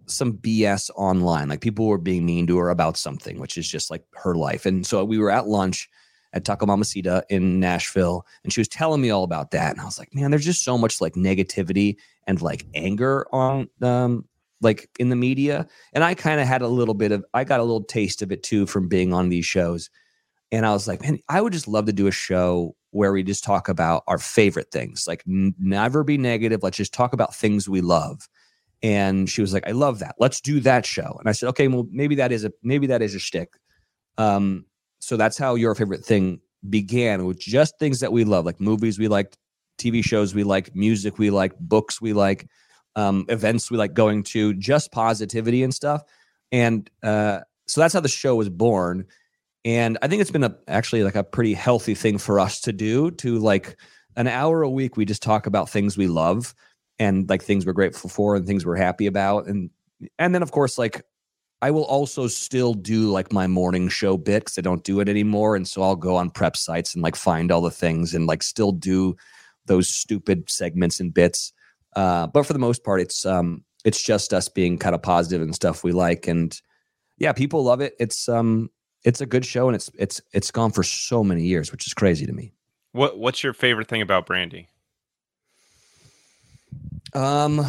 some 0.07 0.33
BS 0.35 0.91
online. 0.97 1.49
Like 1.49 1.61
people 1.61 1.87
were 1.87 1.99
being 1.99 2.27
mean 2.27 2.47
to 2.49 2.59
her 2.59 2.71
about 2.71 2.97
something, 2.97 3.39
which 3.39 3.57
is 3.57 3.69
just 3.69 3.91
like 3.91 4.03
her 4.15 4.35
life. 4.35 4.67
And 4.67 4.87
so 4.87 5.05
we 5.05 5.19
were 5.19 5.31
at 5.31 5.47
lunch 5.47 5.89
at 6.33 6.45
Taco 6.45 6.67
Mamacita 6.67 7.25
in 7.31 7.61
Nashville, 7.61 8.27
and 8.45 8.53
she 8.53 8.61
was 8.61 8.69
telling 8.69 9.01
me 9.01 9.11
all 9.11 9.25
about 9.25 9.51
that. 9.53 9.73
And 9.73 9.81
I 9.81 9.85
was 9.85 9.99
like, 9.99 10.15
man, 10.15 10.31
there's 10.31 10.45
just 10.45 10.63
so 10.65 10.77
much 10.77 11.01
like 11.01 11.15
negativity 11.15 11.97
and 12.27 12.41
like 12.43 12.67
anger 12.75 13.27
on 13.33 13.69
um 13.83 14.25
like 14.61 14.91
in 14.99 15.09
the 15.09 15.17
media. 15.17 15.67
And 15.93 16.05
I 16.05 16.15
kind 16.15 16.41
of 16.41 16.47
had 16.47 16.63
a 16.63 16.69
little 16.69 16.95
bit 16.95 17.13
of 17.13 17.25
I 17.35 17.45
got 17.45 17.61
a 17.61 17.65
little 17.65 17.85
taste 17.85 18.23
of 18.23 18.33
it 18.33 18.43
too 18.43 18.67
from 18.67 18.89
being 18.89 19.13
on 19.13 19.29
these 19.29 19.47
shows. 19.47 19.91
And 20.51 20.65
I 20.67 20.73
was 20.73 20.89
like, 20.89 21.03
man, 21.03 21.19
I 21.29 21.41
would 21.41 21.53
just 21.53 21.69
love 21.69 21.87
to 21.87 21.93
do 21.93 22.07
a 22.07 22.13
show 22.13 22.75
where 22.91 23.13
we 23.13 23.23
just 23.23 23.45
talk 23.45 23.69
about 23.69 24.03
our 24.07 24.19
favorite 24.19 24.71
things, 24.71 25.07
like 25.07 25.23
n- 25.29 25.55
never 25.59 26.03
be 26.03 26.17
negative. 26.17 26.63
Let's 26.63 26.79
just 26.79 26.95
talk 26.95 27.13
about 27.13 27.35
things 27.35 27.69
we 27.69 27.83
love. 27.83 28.29
And 28.83 29.29
she 29.29 29.41
was 29.41 29.53
like, 29.53 29.69
I 29.69 29.73
love 29.73 29.99
that. 29.99 30.15
Let's 30.19 30.41
do 30.41 30.61
that 30.61 30.87
show. 30.87 31.17
And 31.19 31.29
I 31.29 31.33
said, 31.33 31.49
okay, 31.51 31.69
well, 31.69 31.87
maybe 31.91 32.15
that 32.17 32.33
is 32.33 32.45
a 32.45 32.53
maybe 32.63 32.87
that 32.87 33.03
is 33.03 33.15
a 33.15 33.19
shtick. 33.19 33.55
Um, 34.17 34.65
so 34.99 35.17
that's 35.17 35.39
how 35.39 35.55
your 35.55 35.75
favorite 35.75 36.05
thing 36.05 36.41
began 36.69 37.25
with 37.25 37.39
just 37.39 37.79
things 37.79 38.01
that 38.01 38.13
we 38.13 38.25
love, 38.25 38.45
like 38.45 38.61
movies 38.61 38.99
we 38.99 39.09
like, 39.09 39.37
TV 39.79 40.05
shows 40.05 40.35
we 40.35 40.43
like, 40.43 40.75
music 40.75 41.19
we 41.19 41.31
like, 41.31 41.57
books 41.59 42.01
we 42.01 42.13
like, 42.13 42.49
um, 42.97 43.25
events 43.29 43.71
we 43.71 43.77
like 43.77 43.95
going 43.95 44.23
to, 44.25 44.55
just 44.55 44.91
positivity 44.91 45.63
and 45.63 45.73
stuff. 45.73 46.03
And 46.51 46.91
uh, 47.03 47.41
so 47.69 47.81
that's 47.81 47.95
how 47.95 48.01
the 48.01 48.09
show 48.09 48.35
was 48.35 48.49
born 48.49 49.07
and 49.65 49.99
i 50.03 50.09
think 50.09 50.21
it's 50.21 50.31
been 50.31 50.45
a 50.45 50.57
actually 50.67 51.05
like 51.05 51.15
a 51.15 51.25
pretty 51.25 51.55
healthy 51.55 51.95
thing 51.95 52.19
for 52.19 52.41
us 52.41 52.61
to 52.61 52.73
do 52.73 53.11
to 53.13 53.39
like 53.39 53.77
an 54.17 54.27
hour 54.27 54.63
a 54.63 54.71
week 54.71 54.97
we 54.97 55.05
just 55.05 55.23
talk 55.23 55.47
about 55.47 55.69
things 55.69 55.97
we 55.97 56.07
love 56.07 56.55
and 56.99 57.29
like 57.29 57.43
things 57.43 57.67
we're 57.67 57.73
grateful 57.73 58.11
for 58.11 58.35
and 58.35 58.47
things 58.47 58.65
we're 58.65 58.77
happy 58.77 59.07
about 59.07 59.47
and 59.47 59.71
and 60.19 60.35
then 60.35 60.43
of 60.43 60.51
course 60.51 60.79
like 60.79 61.03
i 61.63 61.71
will 61.71 61.85
also 61.85 62.27
still 62.27 62.75
do 62.75 63.11
like 63.11 63.33
my 63.33 63.47
morning 63.47 63.89
show 63.89 64.17
bit 64.17 64.45
because 64.45 64.59
i 64.59 64.63
don't 64.63 64.85
do 64.85 65.01
it 65.01 65.09
anymore 65.09 65.57
and 65.57 65.67
so 65.67 65.83
i'll 65.83 65.97
go 65.97 66.17
on 66.17 66.31
prep 66.31 66.57
sites 66.57 66.95
and 66.95 67.03
like 67.03 67.17
find 67.17 67.51
all 67.51 67.61
the 67.61 67.71
things 67.71 68.15
and 68.15 68.27
like 68.27 68.43
still 68.43 68.73
do 68.73 69.17
those 69.67 69.89
stupid 69.89 70.49
segments 70.51 71.01
and 71.01 71.15
bits 71.15 71.53
uh 71.97 72.27
but 72.27 72.45
for 72.45 72.53
the 72.53 72.59
most 72.59 72.85
part 72.85 73.01
it's 73.01 73.25
um 73.27 73.65
it's 73.85 74.03
just 74.03 74.33
us 74.35 74.49
being 74.49 74.79
kind 74.79 74.95
of 74.95 75.03
positive 75.03 75.43
and 75.43 75.55
stuff 75.55 75.85
we 75.85 75.93
like 75.93 76.27
and 76.27 76.61
yeah 77.19 77.33
people 77.33 77.63
love 77.65 77.81
it. 77.81 77.95
It's 77.99 78.29
um 78.29 78.71
it's 79.05 79.21
a 79.21 79.27
good 79.27 79.45
show 79.45 79.69
and 79.69 79.75
it's 79.75 79.91
it's 79.99 80.21
it's 80.33 80.51
gone 80.51 80.73
for 80.73 80.83
so 80.83 81.23
many 81.23 81.45
years 81.45 81.71
which 81.73 81.87
is 81.87 81.95
crazy 81.95 82.27
to 82.27 82.33
me. 82.33 82.53
What 82.93 83.19
What's 83.19 83.43
your 83.43 83.53
favorite 83.53 83.89
thing 83.89 84.03
about 84.03 84.27
Brandi? 84.27 84.67
um 87.15 87.65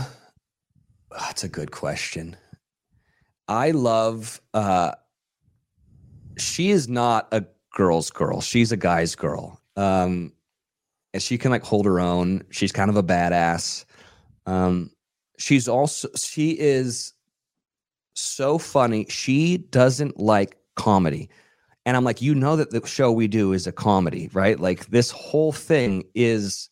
that's 1.11 1.43
a 1.43 1.49
good 1.49 1.71
question 1.71 2.35
i 3.49 3.71
love 3.71 4.39
uh 4.53 4.93
she 6.39 6.71
is 6.71 6.87
not 6.87 7.27
a 7.31 7.45
girl's 7.71 8.09
girl. 8.09 8.41
She's 8.41 8.71
a 8.71 8.77
guy's 8.77 9.15
girl. 9.15 9.59
Um 9.75 10.33
and 11.13 11.23
she 11.23 11.37
can 11.37 11.51
like 11.51 11.63
hold 11.63 11.85
her 11.85 11.99
own. 11.99 12.43
She's 12.51 12.71
kind 12.71 12.89
of 12.89 12.97
a 12.97 13.03
badass. 13.03 13.85
Um 14.45 14.91
she's 15.37 15.67
also 15.67 16.09
she 16.17 16.51
is 16.51 17.13
so 18.13 18.57
funny. 18.57 19.05
She 19.09 19.57
doesn't 19.57 20.19
like 20.19 20.57
comedy. 20.75 21.29
And 21.85 21.97
i'm 21.97 22.03
like 22.03 22.21
you 22.21 22.35
know 22.35 22.55
that 22.55 22.71
the 22.71 22.85
show 22.85 23.11
we 23.11 23.27
do 23.27 23.53
is 23.53 23.65
a 23.65 23.71
comedy 23.71 24.29
right? 24.33 24.59
Like 24.59 24.87
this 24.87 25.11
whole 25.11 25.51
thing 25.51 26.03
is 26.13 26.69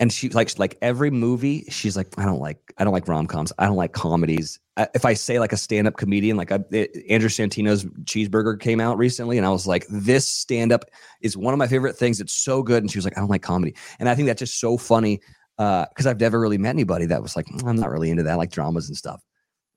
and 0.00 0.12
she 0.12 0.28
like 0.30 0.58
like 0.58 0.76
every 0.82 1.10
movie 1.10 1.64
she's 1.68 1.96
like 1.96 2.08
i 2.18 2.24
don't 2.24 2.40
like 2.40 2.58
i 2.78 2.84
don't 2.84 2.92
like 2.92 3.06
rom-coms. 3.08 3.52
I 3.58 3.66
don't 3.66 3.76
like 3.76 3.92
comedies. 3.92 4.58
I, 4.76 4.88
if 4.94 5.04
i 5.04 5.14
say 5.14 5.38
like 5.38 5.52
a 5.52 5.56
stand-up 5.56 5.96
comedian 5.96 6.36
like 6.36 6.52
I, 6.52 6.58
it, 6.70 7.04
andrew 7.08 7.28
santino's 7.28 7.84
cheeseburger 8.04 8.58
came 8.58 8.80
out 8.80 8.98
recently 8.98 9.38
and 9.38 9.46
i 9.46 9.50
was 9.50 9.66
like 9.66 9.86
this 9.88 10.28
stand-up 10.28 10.84
is 11.20 11.36
one 11.36 11.54
of 11.54 11.58
my 11.58 11.66
favorite 11.66 11.96
things. 11.96 12.20
It's 12.20 12.32
so 12.32 12.62
good. 12.62 12.82
And 12.82 12.90
she 12.90 12.98
was 12.98 13.04
like 13.04 13.16
i 13.16 13.20
don't 13.20 13.30
like 13.30 13.42
comedy. 13.42 13.74
And 13.98 14.08
i 14.08 14.14
think 14.14 14.26
that's 14.26 14.40
just 14.40 14.60
so 14.60 14.76
funny 14.76 15.20
because 15.56 16.06
i've 16.06 16.20
never 16.20 16.40
really 16.40 16.58
met 16.58 16.70
anybody 16.70 17.06
that 17.06 17.22
was 17.22 17.36
like 17.36 17.46
"Mm, 17.46 17.68
i'm 17.68 17.76
not 17.76 17.90
really 17.90 18.10
into 18.10 18.24
that 18.24 18.32
I 18.32 18.36
like 18.36 18.50
dramas 18.50 18.88
and 18.88 18.96
stuff. 18.96 19.22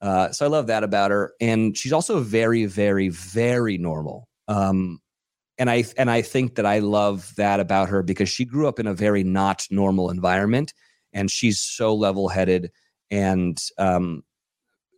Uh, 0.02 0.32
so 0.32 0.46
i 0.46 0.50
love 0.50 0.68
that 0.68 0.84
about 0.84 1.12
her. 1.12 1.34
And 1.40 1.78
she's 1.78 1.94
also 1.94 2.20
very 2.20 2.66
very 2.66 3.10
very 3.10 3.78
normal. 3.78 4.28
Um, 4.48 5.00
and 5.58 5.70
I 5.70 5.86
and 5.98 6.10
I 6.10 6.22
think 6.22 6.56
that 6.56 6.66
I 6.66 6.80
love 6.80 7.34
that 7.36 7.60
about 7.60 7.90
her 7.90 8.04
because 8.04 8.30
she 8.30 8.46
grew 8.46 8.68
up 8.68 8.80
in 8.80 8.88
a 8.88 8.94
very 8.94 9.24
not 9.24 9.68
normal 9.72 10.10
environment, 10.10 10.74
and 11.14 11.32
she's 11.32 11.60
so 11.60 11.96
level 11.96 12.30
headed, 12.30 12.72
and 13.10 13.60
um, 13.78 14.24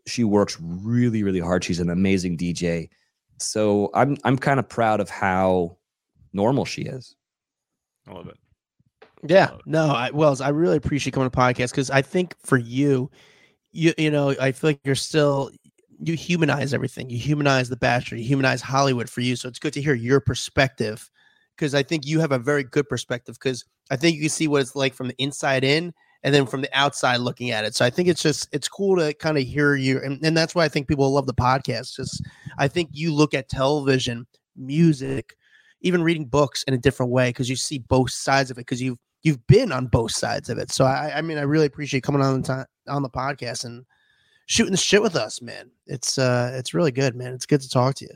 she 0.07 0.24
works 0.24 0.57
really 0.60 1.24
really 1.24 1.39
hard. 1.39 1.64
She's 1.64 1.80
an 1.80 1.89
amazing 1.89 2.38
DJ, 2.38 2.89
so 3.39 3.89
I'm 3.93 4.18
I'm 4.24 4.38
kind 4.38 4.60
of 4.60 4.68
proud 4.68 4.99
of 4.99 5.10
how 5.10 5.78
normal 6.34 6.66
she 6.66 6.82
is. 6.84 7.16
I 8.07 8.14
love 8.14 8.28
it. 8.28 8.38
Yeah, 9.28 9.51
no, 9.66 9.88
I 9.88 10.12
Wells, 10.12 10.41
I 10.41 10.49
really 10.49 10.78
appreciate 10.78 11.14
coming 11.14 11.30
to 11.30 11.38
podcast 11.38 11.72
because 11.72 11.89
I 11.89 12.01
think 12.01 12.36
for 12.43 12.57
you, 12.57 13.10
you 13.72 13.93
you 13.97 14.12
know 14.12 14.36
I 14.39 14.51
feel 14.51 14.72
like 14.72 14.82
you're 14.84 14.95
still 14.95 15.51
you 16.01 16.15
humanize 16.15 16.73
everything. 16.73 17.09
You 17.09 17.17
humanize 17.17 17.69
the 17.69 17.77
Bachelor. 17.77 18.17
You 18.17 18.25
humanize 18.25 18.61
Hollywood 18.61 19.09
for 19.09 19.21
you. 19.21 19.35
So 19.35 19.49
it's 19.49 19.59
good 19.59 19.73
to 19.73 19.81
hear 19.81 19.93
your 19.93 20.19
perspective 20.19 21.09
because 21.55 21.75
I 21.75 21.83
think 21.83 22.05
you 22.05 22.19
have 22.19 22.31
a 22.31 22.39
very 22.39 22.63
good 22.63 22.87
perspective 22.87 23.37
because 23.39 23.65
I 23.91 23.97
think 23.97 24.15
you 24.15 24.21
can 24.21 24.29
see 24.29 24.47
what 24.47 24.61
it's 24.61 24.75
like 24.75 24.93
from 24.93 25.09
the 25.09 25.15
inside 25.17 25.63
in 25.63 25.93
and 26.23 26.33
then 26.33 26.45
from 26.45 26.61
the 26.61 26.69
outside 26.77 27.17
looking 27.17 27.51
at 27.51 27.65
it. 27.65 27.75
So 27.75 27.85
I 27.85 27.89
think 27.89 28.07
it's 28.07 28.21
just 28.21 28.47
it's 28.51 28.67
cool 28.67 28.97
to 28.97 29.13
kind 29.13 29.37
of 29.37 29.43
hear 29.43 29.75
you, 29.75 29.99
and, 30.01 30.23
and 30.23 30.35
that's 30.35 30.55
why 30.55 30.63
I 30.65 30.69
think 30.69 30.87
people 30.87 31.11
love 31.11 31.27
the 31.27 31.33
podcast. 31.33 31.95
Just 31.95 32.23
I 32.57 32.67
think 32.67 32.89
you 32.93 33.13
look 33.13 33.33
at 33.33 33.49
television, 33.49 34.25
music, 34.55 35.35
even 35.81 36.03
reading 36.03 36.25
books 36.25 36.63
in 36.63 36.73
a 36.73 36.77
different 36.77 37.11
way 37.11 37.29
because 37.29 37.49
you 37.49 37.55
see 37.55 37.79
both 37.79 38.11
sides 38.11 38.51
of 38.51 38.57
it 38.57 38.61
because 38.61 38.81
you've 38.81 38.97
you've 39.23 39.45
been 39.47 39.71
on 39.71 39.87
both 39.87 40.11
sides 40.11 40.49
of 40.49 40.57
it. 40.57 40.71
So 40.71 40.85
I, 40.85 41.13
I 41.17 41.21
mean, 41.21 41.37
I 41.37 41.41
really 41.41 41.65
appreciate 41.65 42.03
coming 42.03 42.21
on 42.21 42.41
the 42.41 42.47
time 42.47 42.65
on 42.87 43.01
the 43.01 43.09
podcast 43.09 43.65
and 43.65 43.85
shooting 44.49 44.71
the 44.71 44.77
shit 44.77 45.01
with 45.01 45.15
us, 45.15 45.41
man. 45.41 45.69
It's 45.87 46.17
uh, 46.17 46.51
it's 46.55 46.73
really 46.73 46.91
good, 46.91 47.15
man. 47.15 47.33
It's 47.33 47.45
good 47.45 47.61
to 47.61 47.69
talk 47.69 47.95
to 47.95 48.05
you. 48.05 48.15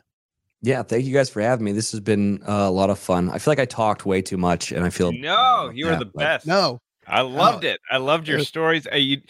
Yeah, 0.62 0.82
thank 0.82 1.06
you 1.06 1.14
guys 1.14 1.30
for 1.30 1.42
having 1.42 1.66
me. 1.66 1.72
This 1.72 1.92
has 1.92 2.00
been 2.00 2.42
uh, 2.44 2.54
a 2.54 2.72
lot 2.72 2.90
of 2.90 2.98
fun. 2.98 3.30
I 3.30 3.38
feel 3.38 3.52
like 3.52 3.60
I 3.60 3.66
talked 3.66 4.06
way 4.06 4.22
too 4.22 4.38
much, 4.38 4.72
and 4.72 4.84
I 4.84 4.90
feel 4.90 5.12
No, 5.12 5.72
you 5.74 5.86
were 5.86 5.92
Yeah, 5.94 6.00
the 6.00 6.06
best. 6.06 6.48
No, 6.48 6.80
I 7.08 7.22
loved 7.22 7.64
it. 7.64 7.80
I 7.90 7.98
loved 7.98 8.28
your 8.28 8.40
stories. 8.40 8.88
Uh, 8.92 8.96
you, 8.96 9.22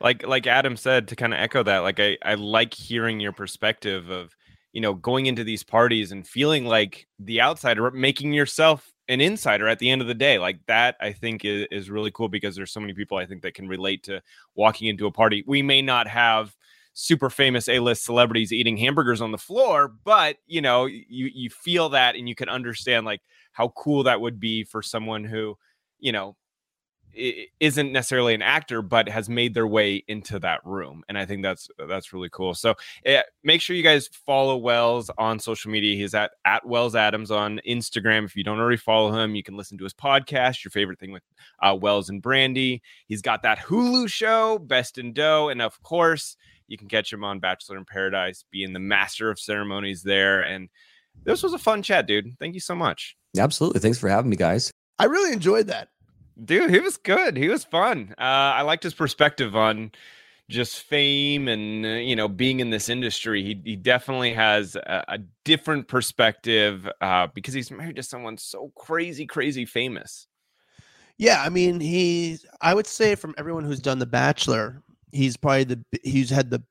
like 0.00 0.26
like 0.26 0.46
Adam 0.46 0.76
said 0.76 1.08
to 1.08 1.16
kind 1.16 1.34
of 1.34 1.40
echo 1.40 1.62
that. 1.62 1.78
Like 1.78 2.00
I 2.00 2.16
I 2.22 2.34
like 2.34 2.74
hearing 2.74 3.20
your 3.20 3.32
perspective 3.32 4.10
of 4.10 4.34
you 4.72 4.80
know 4.80 4.94
going 4.94 5.26
into 5.26 5.44
these 5.44 5.62
parties 5.62 6.12
and 6.12 6.26
feeling 6.26 6.64
like 6.66 7.06
the 7.18 7.40
outsider, 7.40 7.90
making 7.90 8.32
yourself 8.32 8.92
an 9.08 9.20
insider 9.20 9.68
at 9.68 9.78
the 9.78 9.90
end 9.90 10.00
of 10.00 10.08
the 10.08 10.14
day. 10.14 10.38
Like 10.38 10.64
that, 10.66 10.96
I 11.00 11.12
think 11.12 11.44
is, 11.44 11.66
is 11.70 11.90
really 11.90 12.10
cool 12.10 12.28
because 12.28 12.56
there's 12.56 12.72
so 12.72 12.80
many 12.80 12.94
people 12.94 13.18
I 13.18 13.26
think 13.26 13.42
that 13.42 13.54
can 13.54 13.68
relate 13.68 14.02
to 14.04 14.22
walking 14.54 14.88
into 14.88 15.06
a 15.06 15.12
party. 15.12 15.44
We 15.46 15.62
may 15.62 15.82
not 15.82 16.08
have 16.08 16.54
super 16.94 17.30
famous 17.30 17.68
A-list 17.68 18.04
celebrities 18.04 18.52
eating 18.52 18.76
hamburgers 18.76 19.20
on 19.20 19.32
the 19.32 19.38
floor, 19.38 19.92
but 20.04 20.36
you 20.46 20.60
know 20.60 20.86
you 20.86 21.30
you 21.32 21.50
feel 21.50 21.88
that 21.90 22.16
and 22.16 22.28
you 22.28 22.34
can 22.34 22.48
understand 22.48 23.06
like 23.06 23.20
how 23.52 23.68
cool 23.76 24.02
that 24.04 24.20
would 24.20 24.40
be 24.40 24.64
for 24.64 24.82
someone 24.82 25.24
who 25.24 25.56
you 25.98 26.12
know 26.12 26.36
isn't 27.14 27.92
necessarily 27.92 28.34
an 28.34 28.42
actor 28.42 28.82
but 28.82 29.08
has 29.08 29.28
made 29.28 29.54
their 29.54 29.66
way 29.66 30.02
into 30.08 30.38
that 30.38 30.60
room 30.64 31.02
and 31.08 31.18
i 31.18 31.24
think 31.24 31.42
that's 31.42 31.68
that's 31.88 32.12
really 32.12 32.28
cool 32.30 32.54
so 32.54 32.74
yeah, 33.04 33.22
make 33.42 33.60
sure 33.60 33.76
you 33.76 33.82
guys 33.82 34.08
follow 34.26 34.56
wells 34.56 35.10
on 35.18 35.38
social 35.38 35.70
media 35.70 35.96
he's 35.96 36.14
at 36.14 36.32
at 36.44 36.66
wells 36.66 36.94
adams 36.94 37.30
on 37.30 37.60
instagram 37.66 38.24
if 38.24 38.36
you 38.36 38.44
don't 38.44 38.58
already 38.58 38.76
follow 38.76 39.12
him 39.12 39.34
you 39.34 39.42
can 39.42 39.56
listen 39.56 39.76
to 39.78 39.84
his 39.84 39.94
podcast 39.94 40.64
your 40.64 40.70
favorite 40.70 40.98
thing 40.98 41.12
with 41.12 41.22
uh, 41.62 41.76
wells 41.80 42.08
and 42.08 42.22
brandi 42.22 42.80
he's 43.06 43.22
got 43.22 43.42
that 43.42 43.58
hulu 43.58 44.08
show 44.08 44.58
best 44.58 44.98
in 44.98 45.12
dough 45.12 45.48
and 45.48 45.60
of 45.62 45.80
course 45.82 46.36
you 46.68 46.78
can 46.78 46.88
catch 46.88 47.12
him 47.12 47.24
on 47.24 47.40
bachelor 47.40 47.76
in 47.76 47.84
paradise 47.84 48.44
being 48.50 48.72
the 48.72 48.78
master 48.78 49.30
of 49.30 49.38
ceremonies 49.38 50.02
there 50.02 50.40
and 50.40 50.68
this 51.24 51.42
was 51.42 51.52
a 51.52 51.58
fun 51.58 51.82
chat 51.82 52.06
dude 52.06 52.36
thank 52.38 52.54
you 52.54 52.60
so 52.60 52.74
much 52.74 53.16
absolutely. 53.38 53.80
Thanks 53.80 53.98
for 53.98 54.08
having 54.08 54.30
me, 54.30 54.36
guys. 54.36 54.70
I 54.98 55.06
really 55.06 55.32
enjoyed 55.32 55.68
that. 55.68 55.88
Dude, 56.44 56.70
he 56.70 56.80
was 56.80 56.96
good. 56.96 57.36
He 57.36 57.48
was 57.48 57.64
fun. 57.64 58.14
Uh, 58.18 58.22
I 58.22 58.62
liked 58.62 58.82
his 58.82 58.94
perspective 58.94 59.54
on 59.54 59.92
just 60.48 60.82
fame 60.82 61.48
and 61.48 61.86
uh, 61.86 61.88
you 61.88 62.16
know 62.16 62.28
being 62.28 62.60
in 62.60 62.70
this 62.70 62.88
industry. 62.88 63.42
He 63.42 63.60
he 63.64 63.76
definitely 63.76 64.32
has 64.34 64.76
a, 64.76 65.04
a 65.08 65.18
different 65.44 65.88
perspective 65.88 66.88
uh, 67.00 67.28
because 67.34 67.54
he's 67.54 67.70
married 67.70 67.96
to 67.96 68.02
someone 68.02 68.36
so 68.38 68.72
crazy, 68.74 69.26
crazy 69.26 69.64
famous. 69.64 70.26
Yeah, 71.18 71.42
I 71.42 71.48
mean, 71.48 71.80
he's. 71.80 72.46
I 72.60 72.74
would 72.74 72.86
say 72.86 73.14
from 73.14 73.34
everyone 73.38 73.64
who's 73.64 73.80
done 73.80 73.98
The 73.98 74.06
Bachelor, 74.06 74.82
he's 75.12 75.36
probably 75.36 75.64
the 75.64 75.84
he's 76.02 76.30
had 76.30 76.50
the 76.50 76.62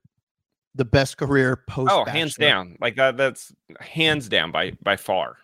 the 0.76 0.86
best 0.86 1.17
career 1.17 1.63
post. 1.67 1.91
Oh, 1.91 2.05
hands 2.05 2.36
down, 2.36 2.78
like 2.82 2.95
that. 2.95 3.17
That's 3.17 3.53
hands 3.80 4.28
down 4.30 4.51
by 4.51 4.72
by 4.84 4.97
far. 4.97 5.38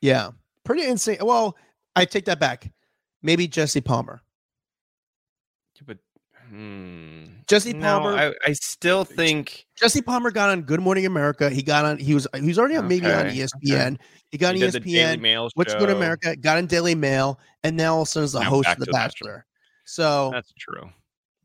Yeah, 0.00 0.30
pretty 0.64 0.84
insane. 0.84 1.18
Well, 1.20 1.56
I 1.96 2.04
take 2.04 2.26
that 2.26 2.40
back. 2.40 2.70
Maybe 3.22 3.46
Jesse 3.48 3.80
Palmer. 3.80 4.22
But 5.84 5.98
hmm, 6.48 7.24
Jesse 7.48 7.72
no, 7.72 8.00
Palmer. 8.00 8.16
I, 8.16 8.34
I 8.48 8.52
still 8.52 9.04
think 9.04 9.66
Jesse 9.76 10.02
Palmer 10.02 10.30
got 10.30 10.50
on 10.50 10.62
Good 10.62 10.80
Morning 10.80 11.06
America. 11.06 11.50
He 11.50 11.62
got 11.62 11.84
on. 11.84 11.98
He 11.98 12.14
was. 12.14 12.26
He 12.34 12.46
was 12.46 12.58
already 12.58 12.76
on 12.76 12.86
maybe 12.88 13.06
on 13.06 13.26
E 13.26 13.30
Okay, 13.30 13.38
ESPN. 13.40 13.98
He 14.30 14.38
got 14.38 14.50
on 14.50 14.54
he 14.56 14.60
Daily 14.60 14.80
ESPN. 14.80 15.50
What's 15.54 15.74
Good. 15.74 15.90
America? 15.90 16.36
Got 16.36 16.58
in 16.58 16.66
Daily 16.66 16.94
Mail, 16.94 17.40
and 17.64 17.76
now 17.76 17.96
all 17.96 18.02
of 18.02 18.08
a 18.08 18.10
sudden 18.10 18.24
is 18.24 18.32
the 18.32 18.40
Now 18.40 18.50
host 18.50 18.68
of 18.68 18.78
The 18.78 18.86
Bachelor. 18.86 19.28
Bachelor. 19.28 19.46
So 19.84 20.30
That's 20.32 20.52
true. 20.58 20.90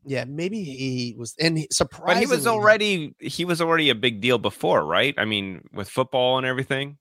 yeah, 0.06 0.24
maybe 0.24 0.62
he 0.62 1.14
was. 1.18 1.34
And 1.40 1.58
he, 1.58 1.68
But 2.06 2.18
he 2.18 2.26
was 2.26 2.46
already 2.46 3.14
he 3.18 3.44
was 3.44 3.60
already 3.60 3.90
a 3.90 3.94
big 3.94 4.20
deal 4.20 4.38
before, 4.38 4.84
right? 4.84 5.14
I 5.18 5.24
mean, 5.24 5.66
with 5.72 5.88
football 5.88 6.38
and 6.38 6.46
everything. 6.46 6.98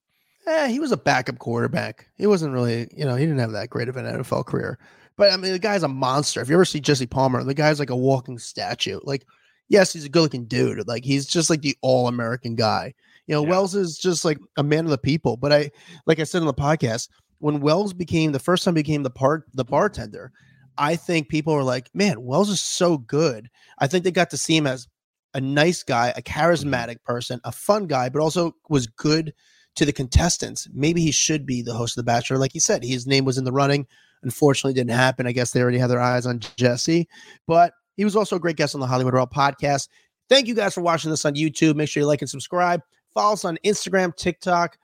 Eh, 0.48 0.70
he 0.70 0.80
was 0.80 0.94
a 0.94 0.98
backup 0.98 1.40
quarterback. 1.40 2.08
He 2.16 2.26
wasn't 2.26 2.54
really, 2.54 2.88
you 2.96 3.04
know, 3.04 3.16
he 3.16 3.26
didn't 3.26 3.40
have 3.40 3.52
that 3.52 3.70
great 3.70 3.90
of 3.90 3.98
an 3.98 4.06
NFL 4.06 4.46
career. 4.46 4.80
But 5.18 5.34
I 5.34 5.38
mean, 5.38 5.52
the 5.52 5.60
guy's 5.60 5.84
a 5.84 5.90
monster. 5.90 6.40
If 6.42 6.48
you 6.48 6.56
ever 6.56 6.64
see 6.64 6.80
Jesse 6.80 7.06
Palmer, 7.06 7.44
the 7.44 7.54
guy's 7.54 7.80
like 7.80 7.90
a 7.90 7.96
walking 7.96 8.38
statue. 8.38 9.00
Like, 9.04 9.26
yes, 9.68 9.92
he's 9.92 10.06
a 10.06 10.10
good 10.10 10.22
looking 10.22 10.46
dude. 10.46 10.88
Like, 10.88 11.04
he's 11.04 11.26
just 11.26 11.50
like 11.50 11.62
the 11.62 11.76
all 11.82 12.08
American 12.08 12.56
guy. 12.56 12.94
You 13.26 13.36
know, 13.36 13.44
Yeah. 13.44 13.50
Wells 13.50 13.76
is 13.76 13.98
just 13.98 14.24
like 14.24 14.38
a 14.56 14.64
man 14.64 14.86
of 14.86 14.92
the 14.92 14.98
people. 14.98 15.36
But 15.36 15.52
I, 15.52 15.72
like 16.06 16.20
I 16.20 16.24
said 16.24 16.42
on 16.42 16.48
the 16.48 16.54
podcast, 16.54 17.10
when 17.40 17.60
Wells 17.60 17.94
became 17.94 18.32
the 18.32 18.40
first 18.40 18.64
time 18.64 18.74
became 18.74 19.04
the 19.04 19.10
part 19.10 19.44
the 19.54 19.66
bartender, 19.66 20.32
I 20.78 20.96
think 20.96 21.28
people 21.28 21.54
were 21.56 21.64
like, 21.64 21.90
man, 21.94 22.24
Wells 22.24 22.50
is 22.50 22.62
so 22.62 23.00
good. 23.00 23.50
I 23.80 23.88
think 23.88 24.06
they 24.06 24.12
got 24.12 24.30
to 24.30 24.38
see 24.38 24.56
him 24.56 24.68
as 24.68 24.88
a 25.34 25.42
nice 25.42 25.84
guy, 25.84 26.14
a 26.16 26.22
charismatic 26.22 27.04
person, 27.04 27.42
a 27.44 27.52
fun 27.52 27.88
guy, 27.88 28.08
but 28.08 28.22
also 28.22 28.56
was 28.70 28.88
good 28.88 29.34
to 29.78 29.86
the 29.86 29.94
contestants. 29.94 30.68
Maybe 30.74 31.02
he 31.02 31.12
should 31.12 31.46
be 31.46 31.62
the 31.62 31.74
host 31.74 31.98
of 31.98 32.04
The 32.04 32.12
Bachelor. 32.12 32.38
Like 32.38 32.54
he 32.54 32.60
said, 32.60 32.84
his 32.84 33.08
name 33.08 33.26
was 33.26 33.38
in 33.38 33.44
the 33.44 33.52
running. 33.52 33.88
Unfortunately, 34.24 34.74
didn't 34.74 34.92
happen. 34.92 35.28
I 35.28 35.32
guess 35.32 35.52
they 35.52 35.62
already 35.62 35.78
had 35.78 35.90
their 35.90 36.02
eyes 36.02 36.26
on 36.26 36.40
Jesse, 36.58 37.08
but 37.46 37.74
he 37.96 38.04
was 38.04 38.16
also 38.16 38.36
a 38.36 38.40
great 38.40 38.58
guest 38.58 38.76
on 38.76 38.82
the 38.82 38.88
Hollywood 38.88 39.14
Raw 39.14 39.26
podcast. 39.26 39.90
Thank 40.30 40.48
you 40.48 40.56
guys 40.56 40.74
for 40.74 40.82
watching 40.82 41.12
this 41.12 41.26
on 41.26 41.36
YouTube. 41.36 41.76
Make 41.76 41.90
sure 41.90 42.02
you 42.02 42.08
like 42.08 42.22
and 42.22 42.30
subscribe. 42.30 42.82
Follow 43.14 43.34
us 43.34 43.46
on 43.46 43.58
Instagram, 43.64 44.16
TikTok, 44.16 44.78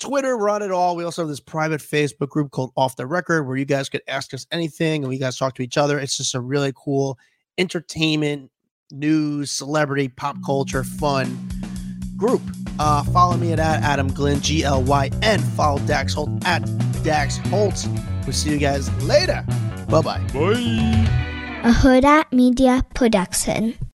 Twitter. 0.00 0.36
We're 0.36 0.50
on 0.50 0.62
it 0.62 0.70
all. 0.70 0.96
We 0.96 1.04
also 1.04 1.22
have 1.22 1.28
this 1.28 1.40
private 1.40 1.80
Facebook 1.80 2.28
group 2.28 2.50
called 2.50 2.72
Off 2.76 2.96
the 2.96 3.06
Record 3.06 3.46
where 3.46 3.56
you 3.56 3.64
guys 3.64 3.88
could 3.88 4.02
ask 4.08 4.34
us 4.34 4.46
anything 4.52 5.02
and 5.02 5.08
we 5.08 5.18
guys 5.18 5.38
talk 5.38 5.54
to 5.54 5.62
each 5.62 5.76
other. 5.76 5.98
It's 5.98 6.16
just 6.16 6.34
a 6.34 6.40
really 6.40 6.72
cool 6.76 7.18
entertainment, 7.58 8.50
news, 8.90 9.50
celebrity, 9.50 10.08
pop 10.08 10.36
culture, 10.44 10.84
fun 10.84 11.48
group. 12.16 12.42
Uh, 12.78 13.02
follow 13.04 13.36
me 13.36 13.52
at, 13.52 13.58
at 13.58 13.82
Adam 13.82 14.08
Glyn, 14.12 14.40
G 14.40 14.64
L 14.64 14.82
Y 14.82 15.10
N. 15.22 15.40
Follow 15.40 15.78
Dax 15.86 16.14
Holt 16.14 16.30
at 16.44 16.62
Dax 17.02 17.38
Holt. 17.48 17.86
We'll 18.24 18.32
see 18.32 18.50
you 18.50 18.58
guys 18.58 18.90
later. 19.02 19.44
Bye 19.88 20.02
bye. 20.02 20.20
A 20.34 21.70
Hurrdat 21.70 22.32
Media 22.32 22.84
Production. 22.94 23.76